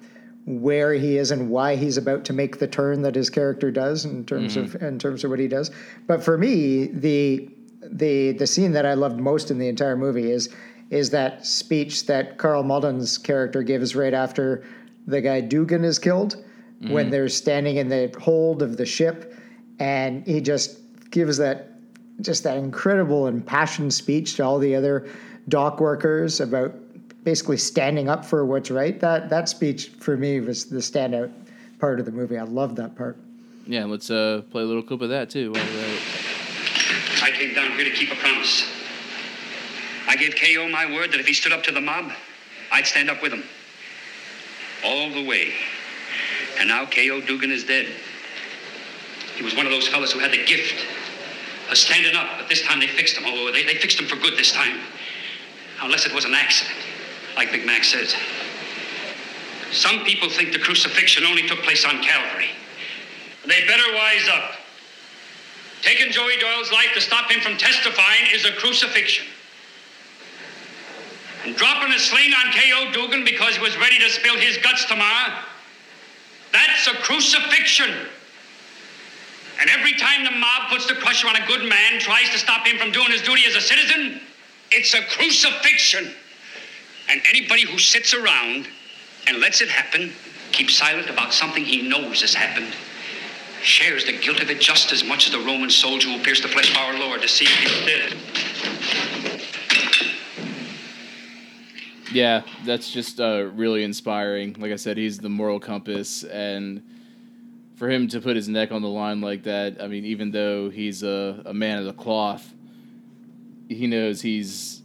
where 0.46 0.94
he 0.94 1.18
is 1.18 1.32
and 1.32 1.50
why 1.50 1.76
he's 1.76 1.98
about 1.98 2.24
to 2.26 2.34
make 2.34 2.60
the 2.60 2.68
turn 2.68 3.02
that 3.02 3.16
his 3.16 3.30
character 3.30 3.72
does 3.72 4.06
in 4.06 4.26
terms 4.26 4.58
of 4.58 4.72
mm-hmm. 4.72 4.86
in 4.86 5.00
terms 5.00 5.24
of 5.24 5.32
what 5.32 5.40
he 5.40 5.48
does. 5.48 5.72
But 6.06 6.24
for 6.24 6.38
me, 6.38 6.86
the 6.86 7.50
the 7.82 8.34
the 8.34 8.46
scene 8.46 8.74
that 8.74 8.86
I 8.86 8.94
loved 8.94 9.20
most 9.20 9.50
in 9.50 9.58
the 9.58 9.68
entire 9.68 9.98
movie 9.98 10.30
is 10.30 10.50
is 10.92 11.10
that 11.10 11.44
speech 11.44 12.06
that 12.06 12.38
Karl 12.38 12.62
Malden's 12.62 13.18
character 13.18 13.64
gives 13.64 13.96
right 13.96 14.14
after 14.14 14.64
the 15.08 15.20
guy 15.20 15.42
Dugan 15.42 15.84
is 15.84 15.98
killed 15.98 16.36
when 16.80 17.06
mm-hmm. 17.06 17.10
they're 17.10 17.30
standing 17.30 17.78
in 17.78 17.88
the 17.90 18.14
hold 18.22 18.62
of 18.62 18.78
the 18.78 18.86
ship 18.86 19.34
and 19.80 20.28
he 20.28 20.42
just 20.42 20.78
gives 21.10 21.38
that 21.38 21.73
just 22.22 22.44
that 22.44 22.58
incredible 22.58 23.28
impassioned 23.28 23.94
speech 23.94 24.36
to 24.36 24.44
all 24.44 24.60
the 24.60 24.76
other 24.76 25.08
dock 25.50 25.80
workers 25.80 26.40
about 26.40 26.74
basically 27.24 27.58
standing 27.58 28.10
up 28.10 28.24
for 28.26 28.46
what's 28.46 28.70
right 28.72 29.00
that 29.00 29.30
that 29.30 29.50
speech 29.50 29.90
for 30.00 30.16
me 30.18 30.40
was 30.40 30.66
the 30.66 30.78
standout 30.78 31.32
part 31.80 32.00
of 32.00 32.06
the 32.06 32.12
movie 32.12 32.38
i 32.38 32.44
loved 32.44 32.76
that 32.78 32.96
part 32.96 33.18
Yeah, 33.66 33.86
let's 33.86 34.10
uh, 34.12 34.42
play 34.52 34.62
a 34.62 34.66
little 34.66 34.84
clip 34.84 35.02
of 35.02 35.10
that 35.10 35.30
too. 35.30 35.52
while 35.52 35.64
we're 35.64 35.80
at 35.80 35.90
it. 35.90 36.02
I 37.24 37.32
came 37.32 37.54
down 37.56 37.72
here 37.78 37.86
to 37.86 37.92
keep 37.92 38.12
a 38.12 38.16
promise. 38.16 38.68
I 40.08 40.18
gave 40.18 40.36
Kayo 40.36 40.70
my 40.70 40.86
word 40.94 41.12
that 41.14 41.20
if 41.22 41.26
he 41.28 41.34
stood 41.34 41.54
up 41.54 41.64
to 41.64 41.72
the 41.72 41.80
mob, 41.80 42.12
I'd 42.74 42.86
stand 42.86 43.10
up 43.10 43.22
with 43.22 43.32
him. 43.32 43.44
All 44.84 45.10
the 45.12 45.24
way. 45.26 45.54
And 46.60 46.68
now 46.68 46.84
Kayo 46.86 47.26
Dugan 47.26 47.52
is 47.52 47.64
dead. 47.64 47.88
He 49.38 49.44
was 49.44 49.56
one 49.56 49.66
of 49.66 49.72
those 49.72 49.88
fellas 49.88 50.12
who 50.12 50.20
had 50.20 50.32
the 50.32 50.44
gift 50.46 50.76
of 51.70 51.78
standing 51.78 52.16
up, 52.16 52.28
but 52.38 52.50
this 52.50 52.62
time 52.62 52.80
they 52.80 52.88
fixed 52.88 53.18
him. 53.18 53.24
Oh, 53.28 53.52
they, 53.52 53.64
they 53.64 53.76
fixed 53.76 54.00
him 54.00 54.08
for 54.08 54.16
good 54.18 54.38
this 54.38 54.52
time. 54.52 54.80
Unless 55.82 56.06
it 56.06 56.14
was 56.14 56.26
an 56.26 56.34
accident, 56.34 56.78
like 57.36 57.52
Big 57.52 57.66
Mac 57.66 57.84
says. 57.84 58.16
Some 59.72 60.04
people 60.06 60.30
think 60.30 60.54
the 60.54 60.60
crucifixion 60.60 61.26
only 61.26 61.48
took 61.48 61.60
place 61.64 61.84
on 61.84 62.02
Calvary. 62.04 62.50
They 63.46 63.66
better 63.66 63.94
wise 63.94 64.30
up. 64.32 64.52
Taking 65.82 66.12
Joey 66.12 66.38
Doyle's 66.40 66.72
life 66.72 66.92
to 66.94 67.02
stop 67.02 67.30
him 67.30 67.42
from 67.42 67.58
testifying 67.58 68.28
is 68.32 68.46
a 68.46 68.54
crucifixion. 68.54 69.26
And 71.44 71.56
dropping 71.56 71.92
a 71.92 72.00
sling 72.00 72.32
on 72.34 72.52
Kayo 72.54 72.94
Dugan 72.94 73.26
because 73.26 73.56
he 73.58 73.62
was 73.62 73.76
ready 73.78 74.00
to 74.00 74.10
spill 74.10 74.38
his 74.38 74.58
guts 74.58 74.86
tomorrow, 74.86 75.40
that's 76.54 76.88
a 76.88 76.94
crucifixion. 77.02 78.08
And 79.60 79.70
every 79.70 79.94
time 79.94 80.24
the 80.24 80.32
mob 80.32 80.70
puts 80.70 80.88
the 80.88 80.96
pressure 80.96 81.28
on 81.28 81.36
a 81.36 81.46
good 81.48 81.68
man, 81.68 82.00
tries 82.00 82.30
to 82.32 82.38
stop 82.38 82.66
him 82.66 82.78
from 82.78 82.92
doing 82.92 83.12
his 83.12 83.22
duty 83.22 83.44
as 83.48 83.56
a 83.56 83.62
citizen, 83.62 84.20
it's 84.72 84.94
a 84.94 85.02
crucifixion. 85.04 86.14
And 87.10 87.22
anybody 87.30 87.66
who 87.66 87.78
sits 87.78 88.14
around 88.14 88.68
and 89.28 89.40
lets 89.40 89.62
it 89.62 89.70
happen, 89.70 90.12
keeps 90.52 90.76
silent 90.76 91.10
about 91.10 91.34
something 91.34 91.64
he 91.64 91.88
knows 91.88 92.22
has 92.22 92.34
happened, 92.34 92.74
shares 93.62 94.06
the 94.06 94.18
guilt 94.18 94.42
of 94.42 94.50
it 94.50 94.60
just 94.60 94.92
as 94.92 95.04
much 95.04 95.28
as 95.28 95.32
the 95.32 95.40
Roman 95.40 95.70
soldier 95.70 96.10
who 96.10 96.24
pierced 96.24 96.44
the 96.44 96.50
flesh 96.50 96.72
of 96.72 96.78
our 96.78 96.98
Lord 97.00 97.22
to 97.22 97.28
see 97.28 97.46
if 97.46 97.60
he 97.60 97.86
did. 97.86 98.18
Yeah, 102.12 102.44
that's 102.64 102.92
just 102.92 103.20
uh, 103.20 103.50
really 103.54 103.84
inspiring. 103.84 104.56
Like 104.60 104.72
I 104.72 104.76
said, 104.76 104.98
he's 104.98 105.18
the 105.18 105.30
moral 105.30 105.60
compass, 105.60 106.24
and 106.24 106.84
for 107.76 107.90
him 107.90 108.08
to 108.10 108.22
put 108.22 108.36
his 108.36 108.48
neck 108.48 108.72
on 108.72 108.82
the 108.82 108.90
line 108.90 109.22
like 109.22 109.44
that, 109.44 109.82
I 109.82 109.88
mean, 109.88 110.06
even 110.06 110.32
though 110.32 110.70
he's 110.70 111.04
a, 111.04 111.42
a 111.46 111.54
man 111.54 111.80
of 111.80 111.86
the 111.86 111.94
cloth, 111.94 112.54
he 113.68 113.88
knows 113.88 114.22
he's 114.22 114.82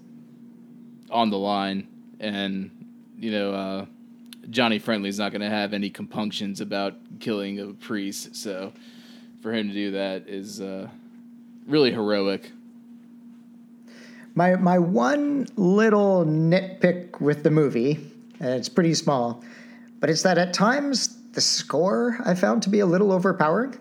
on 1.10 1.30
the 1.30 1.38
line, 1.38 1.86
and 2.20 2.70
you 3.18 3.30
know, 3.30 3.52
uh, 3.52 3.86
Johnny 4.50 4.78
Friendly's 4.78 5.18
not 5.18 5.32
going 5.32 5.42
to 5.42 5.50
have 5.50 5.72
any 5.74 5.90
compunctions 5.90 6.60
about 6.60 6.94
killing 7.20 7.60
a 7.60 7.66
priest. 7.66 8.36
So, 8.36 8.72
for 9.42 9.52
him 9.52 9.68
to 9.68 9.74
do 9.74 9.90
that 9.92 10.28
is 10.28 10.60
uh, 10.60 10.88
really 11.66 11.92
heroic. 11.92 12.50
My 14.34 14.56
my 14.56 14.78
one 14.78 15.46
little 15.56 16.24
nitpick 16.24 17.20
with 17.20 17.42
the 17.42 17.50
movie, 17.50 17.98
and 18.40 18.50
it's 18.50 18.68
pretty 18.68 18.94
small, 18.94 19.42
but 20.00 20.08
it's 20.08 20.22
that 20.22 20.38
at 20.38 20.54
times 20.54 21.17
the 21.38 21.42
score 21.42 22.18
I 22.24 22.34
found 22.34 22.64
to 22.64 22.68
be 22.68 22.80
a 22.80 22.86
little 22.86 23.12
overpowering. 23.12 23.76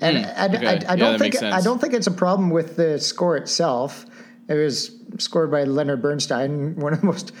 And 0.00 0.18
Hmm, 0.18 0.24
I, 0.24 0.42
I- 0.42 0.46
okay. 0.46 0.66
I, 0.66 0.70
I 0.72 0.74
Yeah, 0.74 0.96
don't 0.96 1.18
think 1.20 1.40
I 1.42 1.60
don't 1.60 1.80
think 1.80 1.94
it's 1.94 2.08
a 2.08 2.16
problem 2.24 2.50
with 2.50 2.74
the 2.74 2.98
score 2.98 3.36
itself. 3.36 4.04
It 4.48 4.54
was 4.54 4.96
scored 5.18 5.50
by 5.52 5.62
Leonard 5.64 6.02
Bernstein, 6.02 6.74
one 6.76 6.92
of 6.92 7.00
the 7.00 7.06
most 7.06 7.32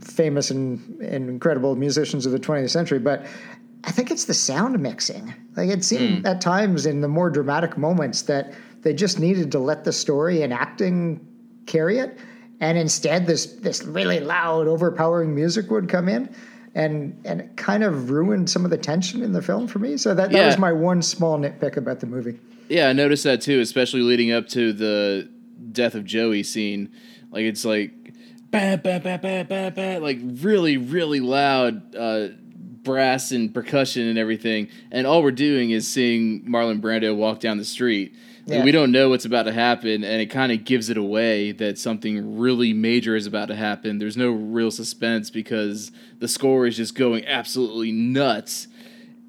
famous 0.00 0.50
and, 0.50 1.00
and 1.00 1.30
incredible 1.30 1.76
musicians 1.76 2.26
of 2.26 2.32
the 2.32 2.38
20th 2.38 2.70
century. 2.70 2.98
But 2.98 3.24
I 3.84 3.90
think 3.90 4.10
it's 4.10 4.24
the 4.26 4.34
sound 4.34 4.78
mixing. 4.80 5.32
Like 5.56 5.70
it 5.70 5.82
seemed 5.84 6.20
Hmm. 6.20 6.26
at 6.26 6.40
times 6.42 6.84
in 6.84 7.00
the 7.00 7.08
more 7.08 7.30
dramatic 7.30 7.78
moments 7.78 8.22
that 8.22 8.52
they 8.82 8.92
just 8.92 9.18
needed 9.18 9.50
to 9.52 9.58
let 9.58 9.84
the 9.84 9.92
story 9.92 10.42
and 10.42 10.52
acting 10.52 11.26
carry 11.66 11.98
it, 12.00 12.18
and 12.60 12.76
instead 12.76 13.26
this 13.26 13.46
this 13.66 13.82
really 13.84 14.20
loud, 14.20 14.66
overpowering 14.68 15.34
music 15.34 15.70
would 15.70 15.88
come 15.88 16.08
in. 16.10 16.28
And, 16.74 17.20
and 17.26 17.40
it 17.42 17.56
kind 17.56 17.84
of 17.84 18.08
ruined 18.10 18.48
some 18.48 18.64
of 18.64 18.70
the 18.70 18.78
tension 18.78 19.22
in 19.22 19.32
the 19.32 19.42
film 19.42 19.68
for 19.68 19.78
me. 19.78 19.96
So 19.98 20.14
that, 20.14 20.30
that 20.30 20.38
Yeah. 20.38 20.46
was 20.46 20.58
my 20.58 20.72
one 20.72 21.02
small 21.02 21.38
nitpick 21.38 21.76
about 21.76 22.00
the 22.00 22.06
movie. 22.06 22.38
Yeah, 22.68 22.88
I 22.88 22.94
noticed 22.94 23.24
that 23.24 23.42
too, 23.42 23.60
especially 23.60 24.00
leading 24.00 24.32
up 24.32 24.48
to 24.48 24.72
the 24.72 25.28
death 25.72 25.94
of 25.94 26.04
Joey 26.06 26.42
scene. 26.42 26.90
Like 27.30 27.42
it's 27.42 27.64
like 27.66 27.92
bah, 28.50 28.76
bah, 28.76 28.98
bah, 29.00 29.18
bah, 29.18 29.42
bah, 29.42 29.70
bah, 29.70 29.98
like 30.00 30.18
really, 30.22 30.76
really 30.78 31.20
loud 31.20 31.94
uh, 31.94 32.28
brass 32.82 33.32
and 33.32 33.52
percussion 33.52 34.06
and 34.08 34.16
everything. 34.18 34.68
And 34.90 35.06
all 35.06 35.22
we're 35.22 35.30
doing 35.30 35.70
is 35.70 35.86
seeing 35.86 36.44
Marlon 36.44 36.80
Brando 36.80 37.14
walk 37.14 37.40
down 37.40 37.58
the 37.58 37.64
street. 37.64 38.14
Like, 38.46 38.64
we 38.64 38.72
don't 38.72 38.90
know 38.90 39.08
what's 39.08 39.24
about 39.24 39.44
to 39.44 39.52
happen, 39.52 40.02
and 40.04 40.20
it 40.20 40.26
kind 40.26 40.50
of 40.50 40.64
gives 40.64 40.90
it 40.90 40.96
away 40.96 41.52
that 41.52 41.78
something 41.78 42.38
really 42.38 42.72
major 42.72 43.14
is 43.14 43.26
about 43.26 43.46
to 43.48 43.54
happen. 43.54 43.98
There's 43.98 44.16
no 44.16 44.30
real 44.30 44.70
suspense 44.70 45.30
because 45.30 45.92
the 46.18 46.28
score 46.28 46.66
is 46.66 46.76
just 46.76 46.94
going 46.96 47.24
absolutely 47.26 47.92
nuts 47.92 48.66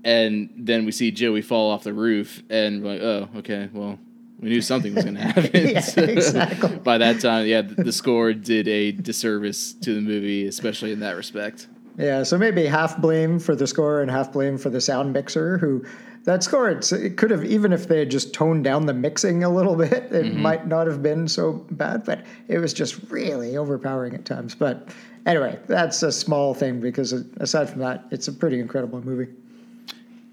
and 0.03 0.49
then 0.57 0.85
we 0.85 0.91
see 0.91 1.11
Joey 1.11 1.41
fall 1.41 1.71
off 1.71 1.83
the 1.83 1.93
roof, 1.93 2.43
and 2.49 2.83
we're 2.83 2.93
like, 2.93 3.01
oh, 3.01 3.29
okay, 3.37 3.69
well, 3.71 3.97
we 4.39 4.49
knew 4.49 4.61
something 4.61 4.93
was 4.93 5.05
going 5.05 5.15
to 5.15 5.21
happen. 5.21 5.49
Yeah, 5.53 6.09
exactly. 6.09 6.77
By 6.77 6.97
that 6.97 7.21
time, 7.21 7.47
yeah, 7.47 7.61
the 7.61 7.83
the 7.83 7.93
score 7.93 8.33
did 8.33 8.67
a 8.67 8.91
disservice 8.91 9.73
to 9.73 9.93
the 9.93 10.01
movie, 10.01 10.45
especially 10.47 10.91
in 10.91 10.99
that 10.99 11.15
respect. 11.15 11.67
Yeah, 11.97 12.23
so 12.23 12.37
maybe 12.37 12.65
half 12.65 12.97
blame 12.97 13.39
for 13.39 13.55
the 13.55 13.67
score 13.67 14.01
and 14.01 14.09
half 14.09 14.31
blame 14.33 14.57
for 14.57 14.69
the 14.69 14.81
sound 14.81 15.13
mixer. 15.13 15.57
Who 15.59 15.85
that 16.23 16.43
score? 16.43 16.69
It's, 16.69 16.91
it 16.91 17.17
could 17.17 17.29
have 17.29 17.45
even 17.45 17.71
if 17.71 17.87
they 17.87 17.99
had 17.99 18.09
just 18.09 18.33
toned 18.33 18.63
down 18.63 18.85
the 18.85 18.93
mixing 18.93 19.43
a 19.43 19.49
little 19.49 19.75
bit, 19.77 19.93
it 19.93 20.11
mm-hmm. 20.11 20.41
might 20.41 20.67
not 20.67 20.87
have 20.87 21.03
been 21.03 21.27
so 21.27 21.65
bad. 21.71 22.03
But 22.03 22.25
it 22.47 22.57
was 22.57 22.73
just 22.73 22.99
really 23.11 23.57
overpowering 23.57 24.15
at 24.15 24.25
times. 24.25 24.55
But 24.55 24.89
anyway, 25.25 25.59
that's 25.67 26.01
a 26.01 26.11
small 26.11 26.53
thing 26.53 26.79
because 26.79 27.13
uh, 27.13 27.23
aside 27.37 27.69
from 27.69 27.79
that, 27.81 28.05
it's 28.11 28.27
a 28.27 28.33
pretty 28.33 28.59
incredible 28.59 29.03
movie. 29.03 29.31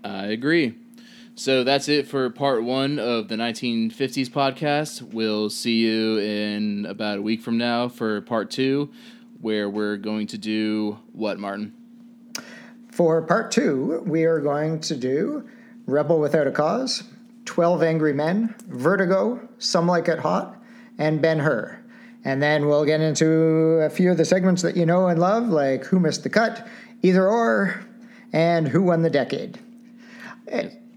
I 0.03 0.27
agree. 0.27 0.75
So 1.35 1.65
that's 1.65 1.89
it 1.89 2.07
for 2.07 2.29
part 2.29 2.65
one 2.65 2.99
of 2.99 3.29
the 3.29 3.37
1950s 3.37 4.29
podcast. 4.29 5.01
We'll 5.01 5.49
see 5.49 5.79
you 5.79 6.19
in 6.19 6.87
about 6.87 7.19
a 7.19 7.23
week 7.23 7.41
from 7.41 7.57
now 7.57 7.89
for 7.89 8.21
part 8.23 8.51
two, 8.51 8.91
where 9.41 9.69
we're 9.69 9.97
going 9.97 10.27
to 10.29 10.39
do 10.39 10.99
what, 11.13 11.39
Martin? 11.39 11.75
For 12.91 13.23
part 13.23 13.51
two, 13.51 14.03
we 14.07 14.25
are 14.25 14.41
going 14.41 14.81
to 14.81 14.97
do 14.97 15.49
Rebel 15.87 16.21
Without 16.21 16.47
a 16.47 16.51
Cause, 16.51 17.05
12 17.47 17.83
Angry 17.83 18.13
Men, 18.13 18.55
Vertigo, 18.69 19.49
Some 19.59 19.87
Like 19.87 20.09
It 20.09 20.19
Hot, 20.19 20.57
and 20.99 21.23
Ben 21.23 21.39
Hur. 21.39 21.79
And 22.25 22.43
then 22.43 22.67
we'll 22.67 22.85
get 22.85 23.01
into 23.01 23.27
a 23.27 23.89
few 23.89 24.11
of 24.11 24.19
the 24.19 24.25
segments 24.25 24.61
that 24.63 24.77
you 24.77 24.85
know 24.85 25.09
and 25.09 25.19
love, 25.19 25.49
like 25.49 25.85
Who 25.87 25.99
Missed 25.99 26.23
the 26.23 26.29
Cut, 26.29 26.67
Either 27.03 27.27
Or, 27.27 27.83
and 28.33 28.69
Who 28.69 28.83
Won 28.83 29.03
the 29.03 29.11
Decade. 29.11 29.59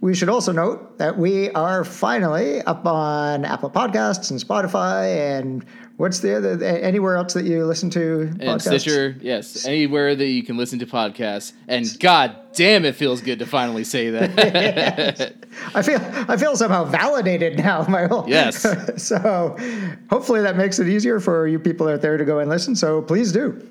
We 0.01 0.13
should 0.13 0.27
also 0.27 0.51
note 0.51 0.97
that 0.97 1.17
we 1.17 1.49
are 1.51 1.85
finally 1.85 2.61
up 2.63 2.85
on 2.85 3.45
Apple 3.45 3.69
Podcasts 3.69 4.31
and 4.31 4.39
Spotify 4.39 5.37
and 5.37 5.65
what's 5.97 6.19
the 6.19 6.37
other, 6.37 6.63
anywhere 6.63 7.17
else 7.17 7.33
that 7.33 7.45
you 7.45 7.65
listen 7.65 7.89
to 7.91 8.33
And? 8.39 8.61
Stitcher, 8.61 9.15
yes, 9.21 9.65
anywhere 9.65 10.15
that 10.15 10.25
you 10.25 10.43
can 10.43 10.57
listen 10.57 10.79
to 10.79 10.85
podcasts. 10.85 11.53
And 11.67 11.87
god 11.99 12.35
damn, 12.53 12.85
it 12.85 12.95
feels 12.95 13.21
good 13.21 13.39
to 13.39 13.45
finally 13.45 13.83
say 13.83 14.09
that. 14.11 15.35
I 15.75 15.81
feel 15.81 15.99
I 16.01 16.37
feel 16.37 16.55
somehow 16.55 16.85
validated 16.85 17.57
now. 17.57 17.85
My 17.87 18.07
whole 18.07 18.25
Yes. 18.27 18.65
so 19.01 19.55
hopefully 20.09 20.41
that 20.41 20.55
makes 20.55 20.79
it 20.79 20.87
easier 20.87 21.19
for 21.19 21.47
you 21.47 21.59
people 21.59 21.87
out 21.87 22.01
there 22.01 22.17
to 22.17 22.25
go 22.25 22.39
and 22.39 22.49
listen. 22.49 22.75
So 22.75 23.01
please 23.01 23.31
do. 23.31 23.67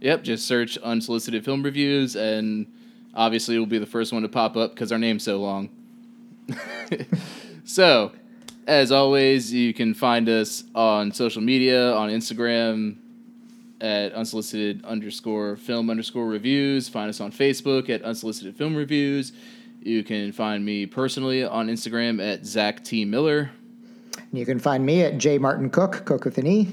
yep, 0.00 0.22
just 0.22 0.46
search 0.46 0.78
unsolicited 0.78 1.44
film 1.44 1.62
reviews, 1.62 2.16
and 2.16 2.66
obviously 3.14 3.56
it 3.56 3.58
will 3.58 3.66
be 3.66 3.78
the 3.78 3.86
first 3.86 4.12
one 4.12 4.22
to 4.22 4.28
pop 4.28 4.56
up 4.56 4.74
because 4.74 4.92
our 4.92 4.98
name's 4.98 5.24
so 5.24 5.38
long. 5.38 5.70
so, 7.64 8.12
as 8.68 8.92
always, 8.92 9.50
you 9.50 9.72
can 9.72 9.94
find 9.94 10.28
us 10.28 10.62
on 10.74 11.10
social 11.10 11.40
media 11.40 11.94
on 11.94 12.10
Instagram 12.10 12.96
at 13.80 14.12
unsolicited 14.12 14.84
underscore 14.84 15.56
film 15.56 15.88
underscore 15.88 16.26
reviews. 16.26 16.86
Find 16.86 17.08
us 17.08 17.18
on 17.18 17.32
Facebook 17.32 17.88
at 17.88 18.02
unsolicited 18.02 18.56
film 18.56 18.76
reviews. 18.76 19.32
You 19.80 20.04
can 20.04 20.32
find 20.32 20.66
me 20.66 20.84
personally 20.84 21.44
on 21.44 21.68
Instagram 21.68 22.22
at 22.22 22.44
Zach 22.44 22.84
T. 22.84 23.06
Miller. 23.06 23.50
You 24.34 24.44
can 24.44 24.58
find 24.58 24.84
me 24.84 25.02
at 25.02 25.16
J 25.16 25.38
Martin 25.38 25.70
Cooke, 25.70 26.04
Cook 26.04 26.26
with 26.26 26.36
an 26.36 26.46
E. 26.46 26.68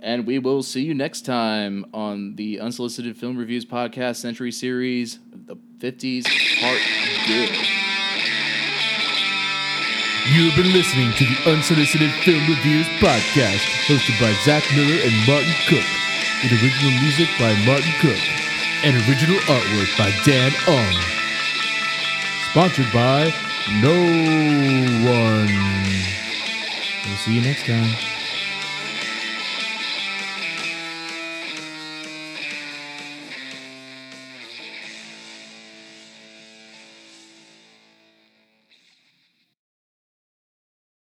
And 0.00 0.26
we 0.26 0.40
will 0.40 0.64
see 0.64 0.82
you 0.82 0.94
next 0.94 1.24
time 1.24 1.86
on 1.94 2.34
the 2.34 2.58
Unsolicited 2.58 3.16
Film 3.16 3.36
Reviews 3.36 3.64
Podcast 3.64 4.16
Century 4.16 4.50
Series, 4.50 5.20
the 5.32 5.54
50s 5.78 6.24
Part 6.60 6.80
Good. 7.28 7.91
You've 10.24 10.54
been 10.54 10.72
listening 10.72 11.12
to 11.14 11.24
the 11.26 11.50
Unsolicited 11.50 12.12
Film 12.22 12.46
Reviews 12.48 12.86
Podcast, 13.02 13.66
hosted 13.90 14.20
by 14.20 14.32
Zach 14.44 14.62
Miller 14.76 15.02
and 15.02 15.26
Martin 15.26 15.52
Cooke, 15.66 15.92
with 16.42 16.62
original 16.62 16.92
music 17.02 17.28
by 17.40 17.52
Martin 17.66 17.90
Cooke 17.98 18.22
and 18.84 18.94
original 19.08 19.36
artwork 19.50 19.98
by 19.98 20.12
Dan 20.24 20.52
Ong. 20.68 20.94
Sponsored 22.52 22.92
by 22.92 23.34
No 23.82 23.90
One. 25.10 25.50
We'll 27.04 27.16
see 27.16 27.34
you 27.34 27.42
next 27.42 27.66
time. 27.66 27.90